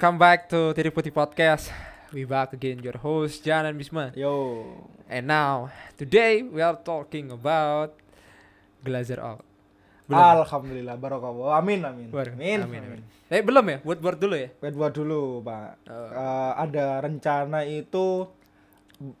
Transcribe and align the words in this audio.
Welcome 0.00 0.16
back 0.16 0.48
to 0.48 0.72
Titik 0.72 0.96
Putih 0.96 1.12
Podcast. 1.12 1.68
We 2.08 2.24
back 2.24 2.56
again, 2.56 2.80
your 2.80 2.96
host 2.96 3.44
Jan 3.44 3.68
and 3.68 3.76
Bisma. 3.76 4.08
Yo. 4.16 4.64
And 5.04 5.28
now, 5.28 5.68
today 6.00 6.40
we 6.40 6.64
are 6.64 6.80
talking 6.80 7.28
about 7.28 7.92
Glazer 8.80 9.20
out. 9.20 9.44
Alhamdulillah 10.08 10.96
barokallah. 10.96 11.60
Amin 11.60 11.84
amin. 11.84 12.08
Baru. 12.08 12.32
Amin. 12.32 12.64
amin, 12.64 12.80
amin. 12.80 13.04
amin. 13.04 13.28
Eh 13.28 13.44
belum 13.44 13.60
ya? 13.60 13.78
Buat 13.84 14.00
buat 14.00 14.16
dulu 14.16 14.40
ya. 14.40 14.48
Wait 14.64 14.72
buat 14.72 14.96
dulu, 14.96 15.44
Pak. 15.44 15.92
Oh. 15.92 16.08
Eh, 16.16 16.52
ada 16.64 17.04
rencana 17.04 17.68
itu 17.68 18.24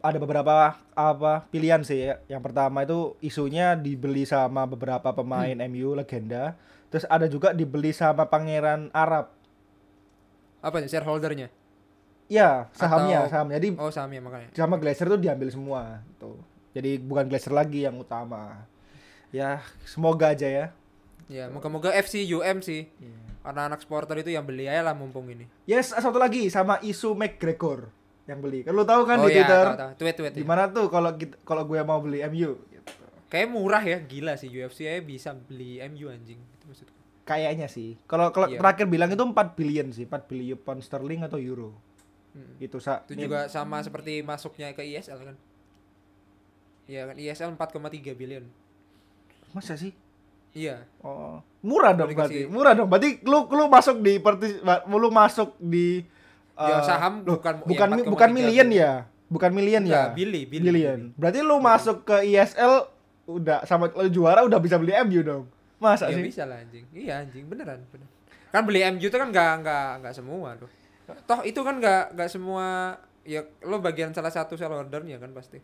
ada 0.00 0.16
beberapa 0.16 0.80
apa 0.96 1.44
pilihan 1.52 1.84
sih 1.84 2.08
ya. 2.08 2.24
Yang 2.24 2.40
pertama 2.48 2.88
itu 2.88 3.20
isunya 3.20 3.76
dibeli 3.76 4.24
sama 4.24 4.64
beberapa 4.64 5.12
pemain 5.12 5.60
Hmm. 5.60 5.68
MU 5.68 5.92
legenda. 5.92 6.56
Terus 6.88 7.04
ada 7.04 7.28
juga 7.28 7.52
dibeli 7.52 7.92
sama 7.92 8.32
pangeran 8.32 8.88
Arab. 8.96 9.39
Apa 10.60 10.80
nih 10.80 10.88
shareholdernya? 10.88 11.48
Ya, 12.30 12.70
sahamnya, 12.72 13.26
Atau- 13.26 13.32
sahamnya. 13.34 13.56
Jadi 13.58 13.68
Oh 13.74 13.90
sahamnya 13.90 14.20
makanya. 14.22 14.48
sama 14.54 14.78
Glazer 14.78 15.10
tuh 15.10 15.18
diambil 15.18 15.48
semua 15.50 15.98
tuh. 16.16 16.38
Jadi 16.70 17.02
bukan 17.02 17.26
Glazer 17.26 17.50
lagi 17.50 17.82
yang 17.82 17.98
utama. 17.98 18.70
Ya, 19.34 19.58
semoga 19.82 20.30
aja 20.30 20.46
ya. 20.46 20.66
Ya 21.26 21.46
moga-moga 21.50 21.90
FC 21.90 22.22
UM 22.26 22.62
sih. 22.62 22.86
Anak-anak 23.42 23.80
supporter 23.82 24.20
itu 24.20 24.30
yang 24.30 24.44
beli 24.44 24.68
aja 24.68 24.84
lah 24.84 24.94
mumpung 24.94 25.26
ini. 25.26 25.48
Yes, 25.64 25.90
satu 25.90 26.20
lagi 26.20 26.46
sama 26.52 26.76
isu 26.82 27.16
McGregor 27.16 27.88
yang 28.28 28.38
beli. 28.38 28.62
Kan 28.62 28.76
lu 28.76 28.84
tahu 28.84 29.02
kan 29.08 29.18
oh 29.18 29.26
di 29.26 29.34
iya, 29.34 29.42
Twitter. 29.42 29.64
tahu, 29.66 29.78
tahu. 29.80 29.90
Tweet 29.96 30.14
tweet. 30.20 30.32
ya. 30.36 30.38
Gimana 30.44 30.62
tuh 30.70 30.86
kalau 30.86 31.10
kalau 31.42 31.62
gue 31.64 31.80
mau 31.82 31.98
beli 31.98 32.20
MU 32.28 32.52
gitu. 32.68 32.92
Kayak 33.26 33.48
murah 33.48 33.82
ya, 33.82 33.98
gila 34.02 34.34
sih 34.36 34.50
UFC 34.50 34.86
aja 34.86 35.00
bisa 35.00 35.30
beli 35.34 35.80
MU 35.88 36.10
anjing. 36.10 36.38
Itu 36.38 36.64
maksudku. 36.68 36.99
Kayaknya 37.30 37.70
sih. 37.70 37.94
Kalau 38.04 38.34
kalau 38.34 38.50
Iya. 38.50 38.58
terakhir 38.58 38.90
bilang 38.90 39.06
itu 39.06 39.22
4 39.22 39.54
billion 39.54 39.86
sih, 39.88 40.02
4 40.02 40.26
billion 40.26 40.58
pound 40.58 40.82
sterling 40.82 41.22
atau 41.22 41.38
euro. 41.38 41.78
Hmm. 42.34 42.58
Itu 42.58 42.82
sa 42.82 43.06
Itu 43.06 43.14
juga 43.16 43.46
sama 43.46 43.78
seperti 43.80 44.18
masuknya 44.20 44.74
ke 44.74 44.82
ISL 44.82 45.18
kan. 45.20 45.36
Iya 46.84 47.06
kan 47.06 47.16
ISL 47.16 47.54
4,3 47.54 48.12
billion. 48.12 48.42
masa 49.50 49.74
sih? 49.74 49.90
Iya. 50.50 50.86
Oh, 51.02 51.42
murah 51.60 51.90
dong 51.90 52.10
berarti. 52.10 52.46
Murah 52.46 52.70
dong. 52.70 52.86
Berarti 52.86 53.18
lu 53.22 53.46
lu 53.46 53.66
masuk 53.66 53.98
di 53.98 54.18
lu 54.88 55.08
masuk 55.10 55.54
di 55.58 56.06
Ya, 56.54 56.76
eh, 56.76 56.82
saham 56.84 57.24
loh, 57.24 57.40
bukan- 57.40 57.58
ya, 57.58 57.66
bukan 57.66 57.88
4,3 57.88 58.10
bukan 58.12 58.30
million 58.30 58.68
billion. 58.68 58.84
ya. 58.84 58.92
Bukan 59.26 59.50
million 59.50 59.82
Enggak, 59.82 60.06
ya. 60.06 60.14
Billy, 60.14 60.42
Billy. 60.44 60.64
Billion. 60.66 61.00
Berarti 61.16 61.40
lu 61.40 61.56
masuk 61.56 62.04
ke 62.04 62.16
ISL 62.22 62.84
udah 63.26 63.62
sama 63.64 63.88
lu 63.90 64.10
juara 64.12 64.42
udah 64.44 64.58
bisa 64.58 64.76
beli 64.76 64.92
MU 64.92 65.22
dong. 65.24 65.44
Masa 65.80 66.06
Iya 66.06 66.16
sih? 66.16 66.24
bisa 66.24 66.42
lah 66.44 66.60
anjing. 66.60 66.84
Iya 66.92 67.12
anjing 67.18 67.44
beneran, 67.46 67.80
bener. 67.88 68.06
Kan 68.50 68.62
beli 68.62 68.84
MU 68.84 69.00
itu 69.00 69.12
kan 69.12 69.28
nggak 69.28 69.52
nggak 69.60 69.88
nggak 70.00 70.14
semua 70.14 70.54
tuh. 70.54 70.70
Toh 71.24 71.40
itu 71.42 71.60
kan 71.60 71.74
nggak 71.76 72.14
nggak 72.14 72.28
semua 72.28 72.94
ya 73.22 73.40
lo 73.62 73.80
bagian 73.80 74.12
salah 74.12 74.28
satu 74.28 74.54
shareholdernya 74.54 75.16
kan 75.16 75.32
pasti. 75.32 75.58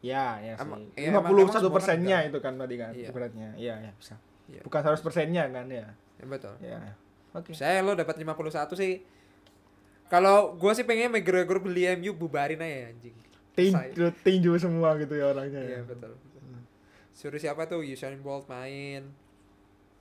Ya, 0.00 0.34
ya 0.36 0.56
sih. 0.56 0.66
iya, 0.96 1.08
Lima 1.08 1.20
emang- 1.20 1.30
puluh 1.30 1.42
emang 1.46 1.54
satu 1.54 1.68
kan 1.68 1.74
persennya 1.78 2.18
itu 2.24 2.38
kan 2.38 2.56
tadi 2.56 2.74
kan 2.74 2.90
Iya. 2.90 3.08
ibaratnya. 3.08 3.48
Iya, 3.54 3.74
ya 3.80 3.90
bisa. 3.94 4.14
Iya. 4.48 4.60
Bukan 4.60 4.80
100 4.82 4.98
persennya 4.98 5.44
kan 5.46 5.66
ya. 5.68 5.86
Ya, 6.18 6.24
betul. 6.26 6.54
Ya. 6.58 6.80
Oke. 7.32 7.54
Saya 7.54 7.80
lo 7.80 7.94
dapat 7.94 8.18
51 8.18 8.74
sih. 8.74 8.98
Kalau 10.08 10.54
gua 10.54 10.74
sih 10.74 10.82
pengennya 10.82 11.08
McGregor 11.12 11.56
beli 11.58 11.86
MU 11.94 12.12
bubarin 12.12 12.58
aja 12.58 12.90
anjing. 12.90 13.14
Tinju, 13.52 14.10
tinju 14.20 14.52
semua 14.56 14.96
gitu 14.96 15.12
ya 15.12 15.28
orangnya. 15.28 15.60
Iya 15.60 15.78
ya. 15.78 15.80
betul. 15.84 16.12
Suruh 17.12 17.40
siapa 17.40 17.68
tuh 17.68 17.84
Usain 17.84 18.18
Bolt 18.20 18.48
main. 18.48 19.04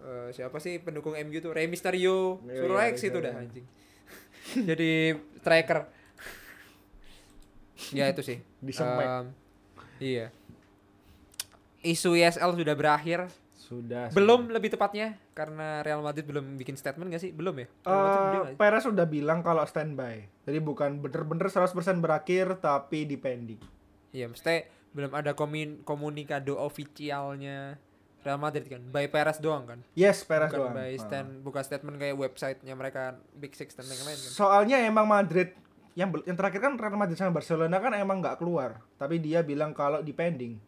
Eh, 0.02 0.30
siapa 0.34 0.58
sih 0.58 0.82
pendukung 0.82 1.14
MU 1.14 1.38
tuh 1.44 1.54
Rey 1.54 1.70
Mysterio. 1.70 2.42
Iya, 2.48 2.60
Suruh 2.66 2.78
ke 2.80 2.98
situ 2.98 3.18
iya. 3.22 3.26
dah 3.30 3.34
anjing. 3.38 3.66
Jadi 4.70 4.92
tracker. 5.46 5.80
ya 7.98 8.10
itu 8.10 8.22
sih. 8.26 8.42
Disemek. 8.64 9.06
Em, 9.06 9.26
iya. 10.02 10.28
Isu 11.86 12.18
ISL 12.18 12.58
sudah 12.58 12.76
berakhir. 12.78 13.30
Sudah. 13.54 14.12
Belum 14.12 14.52
lebih 14.52 14.74
tepatnya 14.74 15.16
karena 15.32 15.80
Real 15.80 16.04
Madrid 16.04 16.28
belum 16.28 16.60
bikin 16.60 16.76
statement 16.76 17.08
gak 17.08 17.24
sih? 17.24 17.32
Belum 17.32 17.56
ya? 17.56 17.72
Sih? 17.72 18.58
Perez 18.60 18.84
sudah 18.84 19.08
bilang 19.08 19.40
kalau 19.46 19.64
standby. 19.64 20.28
Jadi 20.44 20.60
bukan 20.60 21.00
bener-bener 21.00 21.48
100% 21.48 21.72
berakhir 22.04 22.60
tapi 22.60 23.08
depending. 23.08 23.62
Iya, 24.12 24.28
mesti 24.28 24.68
belum 24.92 25.12
ada 25.12 25.32
komin 25.32 25.82
komunikado 25.82 26.56
officialnya 26.56 27.80
Real 28.22 28.38
Madrid 28.38 28.68
kan. 28.68 28.82
By 28.86 29.08
Perez 29.08 29.38
doang 29.38 29.66
kan. 29.66 29.80
Yes, 29.94 30.22
Perez 30.22 30.50
bukan 30.50 30.62
doang. 30.62 30.76
by 30.76 30.90
Ah. 30.90 31.00
stand 31.00 31.30
bukan 31.42 31.62
statement 31.62 31.98
kayak 31.98 32.14
websitenya 32.14 32.74
mereka 32.74 33.02
Big 33.34 33.52
Six 33.52 33.74
dan 33.74 33.86
yang 33.86 34.04
lain 34.04 34.14
kan. 34.16 34.32
Soalnya 34.32 34.78
emang 34.80 35.06
Madrid 35.06 35.58
yang 35.92 36.08
yang 36.22 36.36
terakhir 36.36 36.62
kan 36.62 36.76
Real 36.76 36.94
Madrid 36.94 37.16
sama 37.16 37.34
Barcelona 37.34 37.76
kan 37.76 37.92
emang 37.94 38.20
nggak 38.20 38.38
keluar, 38.38 38.80
tapi 38.96 39.18
dia 39.18 39.42
bilang 39.42 39.72
kalau 39.72 40.00
depending. 40.00 40.62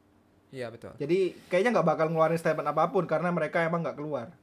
Iya 0.49 0.69
betul. 0.69 0.93
Jadi 0.95 1.33
kayaknya 1.47 1.73
nggak 1.73 1.87
bakal 1.87 2.05
ngeluarin 2.07 2.35
statement 2.35 2.65
apa 2.65 2.87
pun 2.87 3.03
karena 3.03 3.29
mereka 3.29 3.61
emang 3.61 3.81
nggak 3.81 3.95
keluar. 3.95 4.33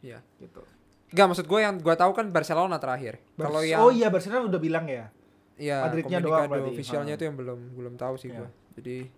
Iya. 0.00 0.20
Gitu. 0.36 0.60
Enggak 1.06 1.26
maksud 1.28 1.46
gue 1.46 1.60
yang 1.60 1.76
gue 1.76 1.94
tahu 1.94 2.12
kan 2.12 2.26
Barcelona 2.28 2.76
terakhir. 2.76 3.20
Kalau 3.32 3.62
yang 3.62 3.78
oh 3.78 3.90
iya 3.90 4.08
Barcelona 4.08 4.46
udah 4.46 4.58
bilang 4.58 4.84
ya. 4.84 5.08
Iya, 5.56 5.80
Madridnya 5.82 6.20
doang 6.20 6.44
berarti. 6.46 6.68
officialnya 6.68 7.12
Ha. 7.12 7.16
itu 7.16 7.24
yang 7.24 7.36
belum 7.36 7.60
belum 7.72 7.94
tahu 7.96 8.14
sih 8.16 8.28
Iya. 8.28 8.38
gua. 8.38 8.48
Jadi 8.76 9.08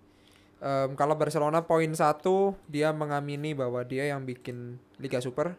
em, 0.59 0.91
kalau 0.95 1.15
Barcelona 1.15 1.63
poin 1.63 1.91
satu 1.93 2.55
dia 2.67 2.95
mengamini 2.95 3.53
bahwa 3.53 3.83
dia 3.83 4.07
yang 4.07 4.23
bikin 4.23 4.79
Liga 4.97 5.19
Super 5.19 5.59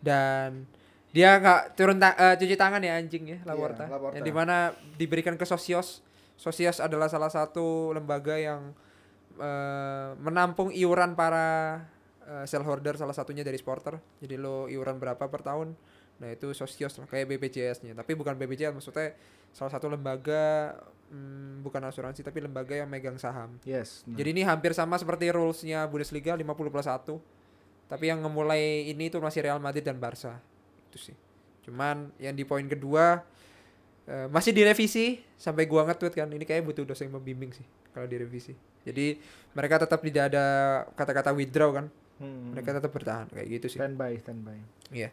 dan 0.00 0.68
dia 1.14 1.38
nggak 1.38 1.78
turun 1.78 1.96
ta- 1.96 2.18
eh, 2.18 2.34
cuci 2.36 2.58
tangan 2.58 2.82
ya 2.82 2.98
anjing 2.98 3.24
ya 3.24 3.38
Laporta. 3.46 3.86
Iya, 3.86 3.94
Laporta. 3.94 4.14
Yang 4.18 4.24
di 4.26 4.34
mana 4.34 4.56
diberikan 4.98 5.34
ke 5.38 5.46
Sosios. 5.46 6.02
Sosios 6.34 6.82
adalah 6.82 7.06
salah 7.06 7.30
satu 7.30 7.94
lembaga 7.94 8.34
yang 8.34 8.74
eh, 9.38 10.10
menampung 10.18 10.74
iuran 10.74 11.14
para 11.14 11.78
eh, 12.26 12.44
shareholder 12.44 12.98
salah 12.98 13.14
satunya 13.14 13.46
dari 13.46 13.56
supporter. 13.56 13.96
Jadi 14.20 14.34
lo 14.34 14.66
iuran 14.66 14.98
berapa 14.98 15.30
per 15.30 15.40
tahun? 15.40 15.72
Nah 16.22 16.28
itu 16.30 16.50
Sosios 16.54 16.94
lah, 17.00 17.06
kayak 17.10 17.26
BPJS-nya. 17.34 17.92
Tapi 17.96 18.14
bukan 18.14 18.34
BPJS 18.38 18.74
maksudnya 18.74 19.14
salah 19.54 19.70
satu 19.70 19.86
lembaga 19.86 20.74
hmm, 21.14 21.62
bukan 21.62 21.82
asuransi 21.86 22.26
tapi 22.26 22.42
lembaga 22.42 22.74
yang 22.74 22.90
megang 22.90 23.18
saham. 23.18 23.54
Yes. 23.62 24.02
nah. 24.06 24.18
Jadi 24.18 24.28
ini 24.34 24.42
hampir 24.42 24.74
sama 24.74 24.98
seperti 24.98 25.30
rules-nya 25.30 25.86
Bundesliga 25.86 26.34
50 26.34 26.46
plus 26.74 26.86
1. 26.90 27.06
Tapi 27.84 28.04
yang 28.10 28.18
memulai 28.22 28.90
ini 28.90 29.12
tuh 29.12 29.22
masih 29.22 29.44
Real 29.44 29.60
Madrid 29.62 29.84
dan 29.84 30.00
Barca. 30.00 30.40
Itu 30.90 30.98
sih. 30.98 31.16
Cuman 31.64 32.10
yang 32.18 32.34
di 32.34 32.42
poin 32.42 32.64
kedua 32.66 33.22
eh, 34.08 34.26
masih 34.28 34.50
direvisi 34.52 35.22
sampai 35.38 35.64
gua 35.64 35.86
nge-tweet 35.88 36.14
kan 36.16 36.28
ini 36.28 36.44
kayak 36.44 36.64
butuh 36.64 36.84
dosen 36.84 37.08
yang 37.08 37.20
membimbing 37.20 37.52
sih 37.54 37.66
kalau 37.94 38.10
direvisi. 38.10 38.52
Jadi 38.84 39.16
mereka 39.56 39.80
tetap 39.80 40.02
tidak 40.04 40.34
ada 40.34 40.44
kata-kata 40.92 41.32
withdraw 41.32 41.72
kan. 41.72 41.86
Hmm. 42.20 42.54
Mereka 42.54 42.78
tetap 42.78 42.92
bertahan 42.94 43.26
kayak 43.32 43.48
gitu 43.58 43.66
sih. 43.74 43.78
standby, 43.80 44.18
standby. 44.22 44.58
Iya. 44.92 45.10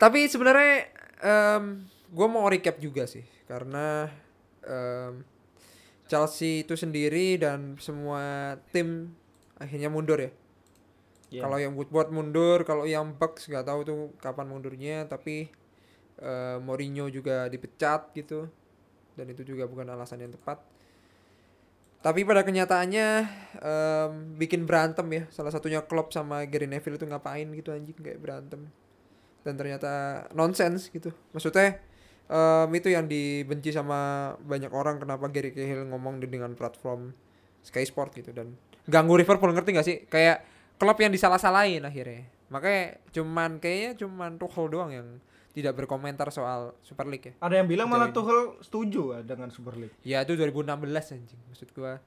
Tapi 0.00 0.24
sebenarnya 0.32 0.88
em 1.20 1.84
gue 2.10 2.26
mau 2.26 2.48
recap 2.48 2.80
juga 2.80 3.04
sih 3.04 3.22
karena 3.44 4.08
em, 4.64 5.22
Chelsea 6.10 6.66
itu 6.66 6.74
sendiri 6.74 7.38
dan 7.38 7.78
semua 7.78 8.56
tim 8.74 9.12
akhirnya 9.60 9.92
mundur 9.92 10.18
ya. 10.18 10.32
Iya. 11.30 11.46
Kalau 11.46 11.58
yang 11.62 11.72
Woodward 11.78 12.10
mundur, 12.10 12.66
kalau 12.66 12.82
yang 12.88 13.14
Bucks 13.14 13.46
nggak 13.46 13.62
tahu 13.62 13.80
tuh 13.86 13.98
kapan 14.18 14.50
mundurnya, 14.50 15.06
tapi 15.06 15.46
eh, 16.18 16.56
Mourinho 16.58 17.06
juga 17.06 17.46
dipecat 17.46 18.10
gitu. 18.18 18.50
Dan 19.14 19.30
itu 19.30 19.46
juga 19.46 19.70
bukan 19.70 19.86
alasan 19.94 20.26
yang 20.26 20.34
tepat. 20.34 20.58
Tapi 22.00 22.24
pada 22.26 22.42
kenyataannya 22.42 23.08
em, 23.62 24.12
bikin 24.34 24.66
berantem 24.66 25.06
ya. 25.12 25.22
Salah 25.30 25.54
satunya 25.54 25.84
Klopp 25.86 26.10
sama 26.10 26.42
Gary 26.50 26.66
Neville 26.66 26.98
itu 26.98 27.06
ngapain 27.06 27.46
gitu 27.54 27.70
anjing 27.70 27.94
kayak 28.00 28.18
berantem. 28.18 28.66
Dan 29.40 29.56
ternyata 29.56 30.24
nonsense 30.36 30.92
gitu. 30.92 31.10
Maksudnya 31.32 31.80
em, 32.28 32.68
itu 32.76 32.88
yang 32.92 33.08
dibenci 33.08 33.72
sama 33.72 34.32
banyak 34.40 34.70
orang 34.70 35.00
kenapa 35.00 35.26
Gary 35.32 35.50
Cahill 35.56 35.88
ngomong 35.88 36.20
dengan 36.24 36.52
platform 36.54 37.12
Sky 37.60 37.84
Sport 37.84 38.16
gitu 38.16 38.32
dan 38.32 38.56
ganggu 38.88 39.16
Liverpool 39.16 39.52
ngerti 39.52 39.70
gak 39.76 39.86
sih? 39.86 39.96
Kayak 40.08 40.44
klub 40.80 40.96
yang 40.96 41.12
disalah-salahin 41.12 41.84
akhirnya. 41.84 42.24
Makanya 42.50 42.98
cuman 43.14 43.60
kayaknya 43.62 43.90
cuman 44.00 44.40
Tuchel 44.40 44.66
doang 44.72 44.90
yang 44.90 45.08
tidak 45.50 45.76
berkomentar 45.76 46.30
soal 46.30 46.74
Super 46.80 47.06
League 47.10 47.26
ya. 47.30 47.34
Ada 47.42 47.62
yang 47.62 47.68
bilang 47.68 47.86
malah 47.90 48.10
Tuchel 48.14 48.58
setuju 48.62 49.18
ya 49.18 49.20
dengan 49.22 49.50
Super 49.50 49.74
League. 49.78 49.94
Ya 50.02 50.22
itu 50.22 50.34
2016 50.34 50.66
anjing. 51.14 51.40
Maksud 51.50 51.68
gua 51.74 51.98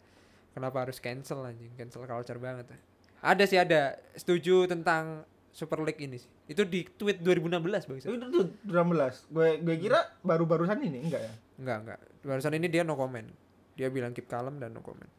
kenapa 0.55 0.87
harus 0.87 0.97
cancel 0.99 1.43
anjing? 1.43 1.71
Cancel 1.75 2.03
culture 2.07 2.39
banget. 2.39 2.71
ya. 2.71 2.79
Ada 3.23 3.43
sih 3.47 3.59
ada 3.59 3.95
setuju 4.19 4.67
tentang 4.67 5.23
Super 5.53 5.79
League 5.79 6.01
ini 6.01 6.17
sih. 6.17 6.27
Itu 6.45 6.65
di 6.65 6.81
tweet 6.83 7.21
2016 7.21 7.61
bang. 7.85 7.97
Itu 7.99 8.09
tuh 8.27 8.45
16. 8.65 9.29
Gue 9.29 9.61
gue 9.61 9.75
kira 9.77 10.01
baru-barusan 10.19 10.81
ini 10.81 11.05
enggak 11.05 11.21
ya? 11.21 11.33
Enggak 11.55 11.77
enggak. 11.79 11.99
Barusan 12.23 12.53
ini 12.53 12.67
dia 12.67 12.81
no 12.81 12.93
comment. 12.93 13.29
Dia 13.73 13.87
bilang 13.87 14.11
keep 14.11 14.25
calm 14.25 14.57
dan 14.57 14.69
no 14.69 14.81
comment. 14.81 15.09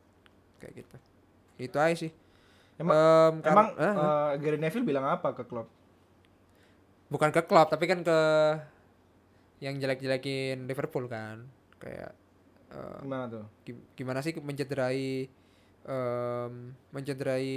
Kayak 0.58 0.82
gitu. 0.82 0.96
Itu 1.56 1.76
aja 1.78 1.94
sih. 1.96 2.10
Emang- 2.74 2.98
Em, 3.30 3.34
kal- 3.38 3.54
Emang 3.54 3.68
eh, 3.72 3.86
eh, 3.86 4.30
Gary 4.36 4.58
Neville 4.58 4.82
bilang 4.84 5.06
apa 5.06 5.30
ke 5.32 5.44
klub? 5.44 5.70
bukan 7.04 7.30
ke 7.30 7.46
klub 7.46 7.70
tapi 7.70 7.86
kan 7.86 8.02
ke 8.02 8.18
yang 9.60 9.78
jelek-jelekin 9.78 10.66
Liverpool 10.66 11.06
kan. 11.06 11.46
Kayak 11.78 12.10
eh, 12.68 12.98
Gimana 13.00 13.30
tuh? 13.30 13.44
Gim- 13.62 13.86
gimana 13.94 14.18
sih 14.18 14.34
mencederai 14.34 15.30
em, 15.84 16.52
mencederai 16.90 17.54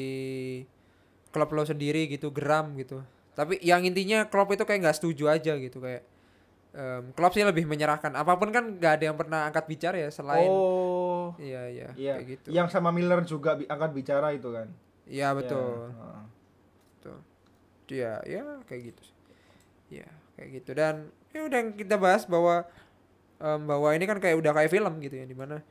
klub 1.37 1.53
lo 1.53 1.61
sendiri 1.61 2.09
gitu 2.09 2.33
geram 2.33 2.73
gitu. 2.73 3.05
Tapi 3.37 3.61
yang 3.61 3.85
intinya 3.85 4.25
klub 4.25 4.49
itu 4.49 4.65
kayak 4.65 4.89
nggak 4.89 4.97
setuju 4.97 5.29
aja 5.29 5.53
gitu 5.61 5.77
kayak 5.77 6.01
em, 6.73 7.13
klub 7.13 7.29
sih 7.29 7.45
lebih 7.45 7.69
menyerahkan. 7.69 8.09
Apa 8.17 8.41
pun 8.41 8.49
kan 8.49 8.81
nggak 8.81 8.93
ada 8.97 9.03
yang 9.13 9.17
pernah 9.17 9.45
angkat 9.45 9.69
bicara 9.69 10.01
ya 10.01 10.09
selain 10.09 10.49
oh, 10.49 11.37
iya 11.37 11.69
iya 11.69 11.89
iya. 11.93 12.13
kayak 12.17 12.25
gitu. 12.33 12.47
Yang 12.49 12.67
sama 12.73 12.89
Miller 12.89 13.21
juga 13.21 13.53
bi- 13.53 13.69
angkat 13.69 13.93
bicara 13.93 14.33
itu 14.33 14.49
kan. 14.49 14.65
iya 15.05 15.29
betul. 15.37 15.93
Ya, 15.93 15.93
heeh. 15.93 16.21
betul. 16.97 17.17
Ya 17.87 18.13
ya 18.25 18.43
kayak 18.65 18.81
gitu 18.89 19.03
ya 19.93 20.09
kayak 20.33 20.49
gitu. 20.57 20.71
Dan 20.73 21.13
ya 21.29 21.45
udah 21.45 21.57
yang 21.61 21.71
kita 21.77 21.95
bahas 22.01 22.25
bahwa 22.25 22.65
em, 23.37 23.61
bahwa 23.69 23.89
ini 23.93 24.09
kan 24.09 24.17
kayak 24.17 24.41
udah 24.41 24.51
kayak 24.57 24.73
film 24.73 24.93
gitu 25.05 25.13
ya 25.21 25.29
di 25.29 25.37
mana 25.37 25.61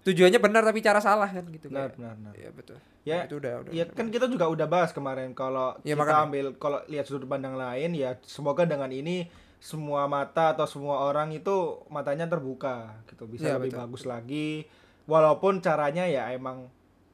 tujuannya 0.00 0.40
benar 0.40 0.62
tapi 0.64 0.80
cara 0.80 0.96
salah 0.98 1.28
kan 1.28 1.44
gitu 1.48 1.68
Benar, 1.68 1.92
kayak 1.92 1.96
benar, 2.00 2.12
benar. 2.16 2.32
Iya 2.34 2.50
betul. 2.50 2.78
Ya, 3.00 3.24
itu 3.24 3.36
udah 3.36 3.52
udah. 3.64 3.70
Ya 3.72 3.84
udah. 3.84 3.96
kan 3.96 4.06
kita 4.08 4.26
juga 4.26 4.44
udah 4.48 4.66
bahas 4.66 4.90
kemarin 4.90 5.32
kalau 5.32 5.76
Ya, 5.82 5.92
kita 5.92 6.00
makanya. 6.00 6.24
ambil 6.24 6.46
kalau 6.56 6.78
lihat 6.86 7.04
sudut 7.04 7.24
pandang 7.24 7.56
lain 7.56 7.92
ya 7.92 8.16
semoga 8.24 8.64
dengan 8.64 8.88
ini 8.88 9.28
semua 9.60 10.08
mata 10.08 10.56
atau 10.56 10.64
semua 10.64 11.04
orang 11.04 11.32
itu 11.32 11.52
matanya 11.88 12.24
terbuka 12.24 12.96
gitu 13.06 13.28
bisa 13.28 13.44
Ya, 13.46 13.56
lebih 13.56 13.72
betul, 13.72 13.80
bagus 13.84 14.02
lagi 14.04 14.64
walaupun 15.04 15.60
caranya 15.60 16.04
ya 16.04 16.32
emang 16.32 16.68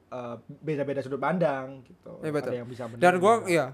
eh, 0.08 0.36
beda-beda 0.62 1.02
sudut 1.02 1.18
pandang 1.18 1.82
gitu. 1.82 2.22
Ya, 2.22 2.30
betul. 2.30 2.54
Ada 2.54 2.58
yang 2.62 2.68
bisa 2.70 2.86
benar. 2.86 3.02
Dan 3.02 3.14
gua 3.18 3.34
juga. 3.42 3.50
ya 3.50 3.66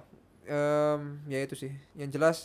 em, 0.42 1.00
ya 1.28 1.38
itu 1.40 1.54
sih. 1.54 1.72
Yang 1.92 2.10
jelas 2.16 2.36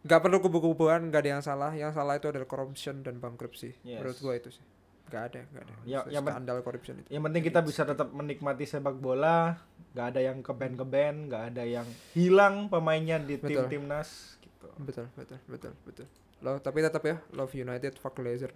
nggak 0.00 0.20
perlu 0.22 0.38
kubu-kubuan, 0.38 1.02
nggak 1.10 1.20
ada 1.20 1.30
yang 1.34 1.42
salah. 1.42 1.74
Yang 1.74 1.98
salah 1.98 2.14
itu 2.14 2.26
adalah 2.26 2.46
corruption 2.46 3.02
dan 3.02 3.18
bankruptcy. 3.18 3.74
Yes. 3.82 3.98
Menurut 4.00 4.18
gua 4.18 4.34
itu 4.34 4.50
sih. 4.50 4.64
Nggak 5.10 5.22
ada, 5.26 5.40
nggak 5.50 5.62
ada. 5.66 5.74
Ya, 5.82 6.00
yang 6.06 6.22
skandal 6.22 6.58
corruption 6.62 6.94
itu. 7.02 7.08
Yang 7.10 7.22
penting 7.26 7.42
kita 7.42 7.60
bisa 7.66 7.82
tetap 7.82 8.08
menikmati 8.14 8.62
sepak 8.62 8.94
bola, 8.94 9.58
nggak 9.90 10.06
ada 10.14 10.20
yang 10.22 10.38
ke 10.38 10.52
band 10.54 10.74
ke 10.78 10.86
band, 10.86 11.18
nggak 11.26 11.42
ada 11.50 11.62
yang 11.66 11.86
hilang 12.14 12.70
pemainnya 12.70 13.18
di 13.18 13.34
tim 13.42 13.58
Betul. 13.58 13.66
timnas 13.66 14.38
gitu. 14.38 14.70
Betul, 14.78 15.06
betul, 15.18 15.38
betul, 15.50 15.72
betul. 15.82 16.06
Lo 16.46 16.62
tapi 16.62 16.78
tetap 16.78 17.02
ya, 17.02 17.18
love 17.34 17.50
United, 17.52 17.98
fuck 17.98 18.14
Glazer. 18.14 18.54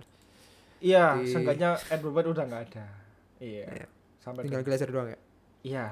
Iya, 0.78 1.18
Di- 1.18 1.34
seenggaknya 1.34 1.74
Edward 1.90 2.30
udah 2.30 2.44
nggak 2.46 2.62
ada. 2.70 2.86
Iya. 3.42 3.66
Iya. 3.82 3.86
Sampai 4.22 4.46
Tinggal 4.46 4.62
Glazer 4.62 4.88
doang 4.94 5.10
ya. 5.10 5.18
Iya. 5.66 5.86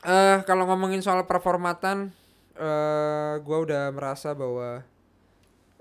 Eh 0.00 0.38
kalau 0.46 0.64
ngomongin 0.70 1.02
soal 1.02 1.26
performatan 1.26 2.14
eh 2.54 3.34
gua 3.42 3.58
udah 3.64 3.90
merasa 3.90 4.32
bahwa 4.38 4.86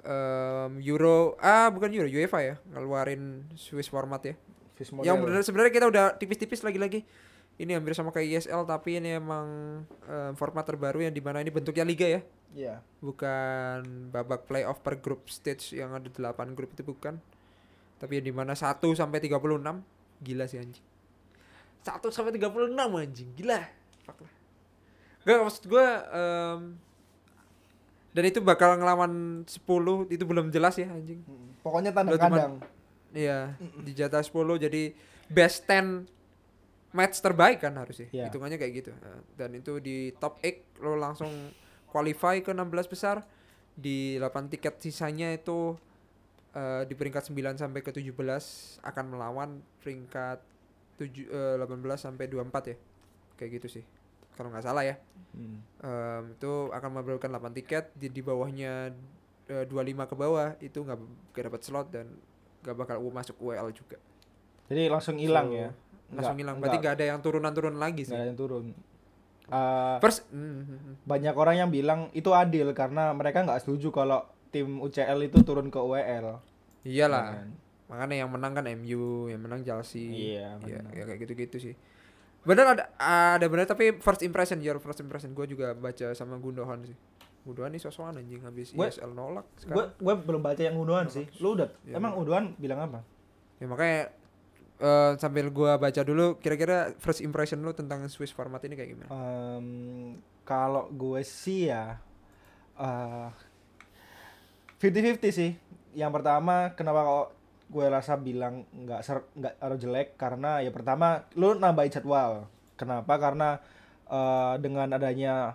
em, 0.04 0.72
Euro 0.84 1.36
ah 1.40 1.68
bukan 1.72 1.92
Euro 1.92 2.08
UEFA 2.08 2.40
ya 2.44 2.56
ngeluarin 2.72 3.48
Swiss 3.56 3.92
format 3.92 4.22
ya. 4.24 4.36
Fish 4.80 4.96
yang 5.04 5.20
benar 5.20 5.44
sebenarnya 5.44 5.74
kita 5.76 5.88
udah 5.92 6.06
tipis-tipis 6.16 6.64
lagi-lagi. 6.64 7.04
Ini 7.60 7.76
hampir 7.76 7.92
sama 7.92 8.16
kayak 8.16 8.40
ISL 8.40 8.64
tapi 8.64 9.04
ini 9.04 9.20
emang 9.20 9.48
em, 10.08 10.34
format 10.40 10.64
terbaru 10.64 11.04
yang 11.04 11.12
di 11.12 11.20
mana 11.20 11.44
ini 11.44 11.52
bentuknya 11.52 11.84
liga 11.84 12.08
ya. 12.08 12.22
Iya. 12.50 12.82
bukan 12.98 14.10
babak 14.10 14.50
playoff 14.50 14.82
per 14.82 14.98
grup 14.98 15.30
stage 15.30 15.78
yang 15.78 15.94
ada 15.94 16.10
8 16.10 16.58
grup 16.58 16.74
itu 16.74 16.82
bukan. 16.82 17.22
Tapi 18.02 18.18
yang 18.18 18.26
di 18.26 18.34
mana 18.34 18.58
1 18.58 18.82
sampai 18.98 19.22
36 19.22 19.86
gila 20.24 20.46
sih 20.50 20.58
anjing. 20.58 20.86
1 21.86 22.10
sampai 22.10 22.32
36 22.34 22.74
anjing 22.74 23.30
gila. 23.38 23.62
Fuck 24.02 24.26
lah. 24.26 24.34
Gak 25.28 25.40
maksud 25.46 25.64
gue 25.70 25.88
dan 28.10 28.24
itu 28.26 28.40
bakal 28.42 28.74
ngelawan 28.76 29.44
10 29.46 30.10
itu 30.10 30.24
belum 30.26 30.50
jelas 30.50 30.76
ya 30.78 30.90
anjing 30.90 31.22
Pokoknya 31.60 31.92
tanda 31.92 32.16
Lo 32.16 32.18
cuman- 32.18 32.32
kandang. 32.32 32.54
Iya, 33.10 33.58
di 33.82 33.92
jatah 33.98 34.22
10 34.22 34.56
jadi 34.62 34.94
best 35.28 35.66
10 35.66 36.06
match 36.94 37.22
terbaik 37.22 37.62
kan 37.62 37.74
harusnya. 37.78 38.08
Iya. 38.10 38.30
Hitungannya 38.30 38.58
kayak 38.58 38.74
gitu. 38.74 38.92
Nah, 38.96 39.22
Dan 39.36 39.58
itu 39.58 39.78
di 39.82 40.14
top 40.18 40.42
8 40.42 40.82
lo 40.82 40.98
langsung 40.98 41.30
qualify 41.90 42.42
ke 42.42 42.54
16 42.54 42.86
besar. 42.90 43.26
Di 43.74 44.18
8 44.22 44.50
tiket 44.50 44.78
sisanya 44.82 45.34
itu 45.34 45.78
eh, 46.54 46.86
di 46.86 46.94
peringkat 46.98 47.30
9 47.30 47.58
sampai 47.58 47.82
ke 47.82 47.94
17 47.94 48.14
akan 48.82 49.06
melawan 49.10 49.50
peringkat 49.82 50.42
7 50.98 51.30
eh, 51.30 51.56
18 51.62 51.98
sampai 51.98 52.26
24 52.30 52.74
ya. 52.74 52.78
Kayak 53.38 53.52
gitu 53.62 53.82
sih. 53.82 53.84
Kalau 54.40 54.56
nggak 54.56 54.64
salah 54.64 54.88
ya. 54.88 54.96
Mm. 55.36 55.60
Em, 55.84 56.24
itu 56.40 56.52
akan 56.72 56.90
memberikan 56.96 57.28
8 57.28 57.52
tiket 57.54 57.92
di, 57.94 58.08
di 58.08 58.24
bawahnya 58.24 58.96
eh, 59.52 59.66
25 59.68 60.08
ke 60.08 60.16
bawah 60.16 60.56
itu 60.64 60.80
nggak 60.80 60.98
nggak 61.36 61.44
dapat 61.52 61.62
slot 61.62 61.88
dan 61.92 62.08
nggak 62.64 62.76
bakal 62.80 63.04
masuk 63.12 63.36
UEL 63.44 63.68
juga 63.76 64.00
Jadi 64.72 64.88
langsung 64.88 65.20
hilang 65.20 65.52
So, 65.52 65.60
ya. 65.60 65.70
langsung 66.10 66.38
hilang 66.40 66.58
berarti 66.58 66.78
nggak 66.80 66.96
ada 66.98 67.06
yang 67.14 67.20
turunan-turun 67.20 67.76
lagi 67.78 68.08
sih 68.08 68.16
nggak 68.16 68.24
ada 68.24 68.32
yang 68.32 68.40
turun. 68.40 68.66
Eh, 69.50 69.96
first 70.02 70.26
mm, 70.30 71.04
banyak 71.06 71.36
orang 71.38 71.56
yang 71.68 71.70
bilang 71.70 72.08
itu 72.14 72.30
adil 72.34 72.70
karena 72.74 73.12
mereka 73.14 73.42
nggak 73.46 73.62
setuju 73.66 73.90
kalau 73.92 74.24
tim 74.50 74.82
UCL 74.82 75.20
itu 75.26 75.42
turun 75.46 75.70
ke 75.70 75.78
UEL. 75.78 76.42
iyalah 76.88 77.44
Kan? 77.44 77.50
makanya 77.90 78.16
yang 78.26 78.30
menang 78.30 78.54
kan 78.54 78.66
MU 78.78 79.28
yang 79.28 79.42
menang 79.42 79.66
Chelsea 79.66 80.38
Iya, 80.38 80.58
ya, 80.62 80.80
benar. 80.80 80.94
ya 80.94 81.04
kayak 81.10 81.20
gitu-gitu 81.26 81.58
sih 81.58 81.76
benar 82.50 82.66
ada 82.74 82.84
ada 83.30 83.46
benar 83.46 83.64
tapi 83.64 83.94
first 83.98 84.22
impression 84.22 84.58
your 84.58 84.78
first 84.78 84.98
impression. 84.98 85.30
Gue 85.32 85.46
juga 85.46 85.72
baca 85.72 86.10
sama 86.12 86.36
Gundogan 86.36 86.82
sih. 86.84 86.98
Gundogan 87.40 87.70
nih 87.70 87.80
sosokan 87.80 88.18
anjing 88.18 88.42
habis 88.42 88.74
Gue- 88.74 88.90
ISL 88.90 89.14
nolak 89.14 89.46
Gue 89.46 89.62
sekarang 89.62 89.90
gue 89.96 90.14
belum 90.26 90.42
baca 90.42 90.60
yang 90.60 90.76
Unduan 90.76 91.06
sih. 91.08 91.30
Lu 91.38 91.54
udah? 91.54 91.70
Iya, 91.84 91.96
emang 91.96 92.18
Unduan 92.18 92.58
bilang 92.58 92.82
apa? 92.82 93.06
ya 93.60 93.68
makanya 93.68 94.08
eh, 94.80 95.12
sambil 95.16 95.52
gua 95.52 95.76
baca 95.76 96.00
dulu 96.00 96.40
kira-kira 96.40 96.96
first 96.96 97.20
impression 97.20 97.60
lu 97.60 97.72
tentang 97.72 98.08
Swiss 98.08 98.32
format 98.32 98.64
ini 98.64 98.74
kayak 98.74 98.90
gimana? 98.90 99.10
Em, 99.12 99.68
kalau 100.42 100.88
gue 100.90 101.20
sih 101.22 101.68
ya 101.68 102.00
eh 102.76 103.30
50-50 104.80 105.20
sih. 105.30 105.52
Yang 105.92 106.12
pertama 106.14 106.72
kenapa 106.72 107.04
kok 107.04 107.28
gue 107.70 107.86
rasa 107.86 108.18
bilang 108.18 108.66
nggak 108.74 109.02
ser 109.06 109.22
nggak 109.38 109.54
harus 109.62 109.78
jelek 109.78 110.18
karena 110.18 110.58
ya 110.66 110.74
pertama 110.74 111.30
lu 111.38 111.54
nambahin 111.54 111.94
jadwal. 111.94 112.50
Kenapa? 112.74 113.14
Karena 113.22 113.62
eh, 114.10 114.54
dengan 114.58 114.90
adanya 114.90 115.54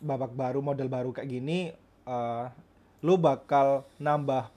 babak 0.00 0.32
baru 0.36 0.60
model 0.60 0.88
baru 0.92 1.10
kayak 1.16 1.28
gini 1.28 1.72
eh, 2.04 2.44
lu 3.00 3.16
bakal 3.16 3.88
nambah 3.96 4.52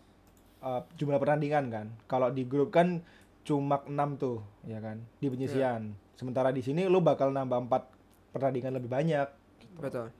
eh, 0.60 0.82
jumlah 1.00 1.20
pertandingan 1.20 1.66
kan. 1.72 1.88
Kalau 2.12 2.28
di 2.28 2.44
grup 2.44 2.76
kan 2.76 3.00
cuma 3.44 3.84
6 3.84 4.24
tuh, 4.24 4.40
ya 4.64 4.80
kan, 4.80 5.04
di 5.20 5.28
penyisian. 5.28 5.92
Sementara 6.16 6.56
di 6.56 6.64
sini 6.64 6.88
lu 6.88 7.04
bakal 7.04 7.36
nambah 7.36 7.68
4 7.68 8.36
pertandingan 8.36 8.76
lebih 8.76 8.92
banyak. 8.92 9.28
betul 9.74 10.14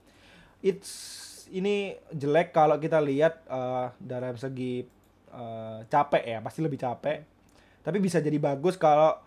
It's 0.64 1.24
ini 1.52 1.94
jelek 2.10 2.56
kalau 2.56 2.80
kita 2.80 2.96
lihat 3.04 3.44
eh, 3.44 3.86
dalam 4.00 4.40
segi 4.40 4.88
eh, 5.34 5.78
capek 5.90 6.24
ya, 6.24 6.38
pasti 6.40 6.60
lebih 6.62 6.78
capek. 6.78 7.18
Tapi 7.84 7.98
bisa 8.00 8.22
jadi 8.22 8.38
bagus 8.38 8.78
kalau 8.78 9.18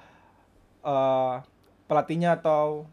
eh, 0.81 1.35
pelatihnya 1.87 2.39
atau 2.39 2.87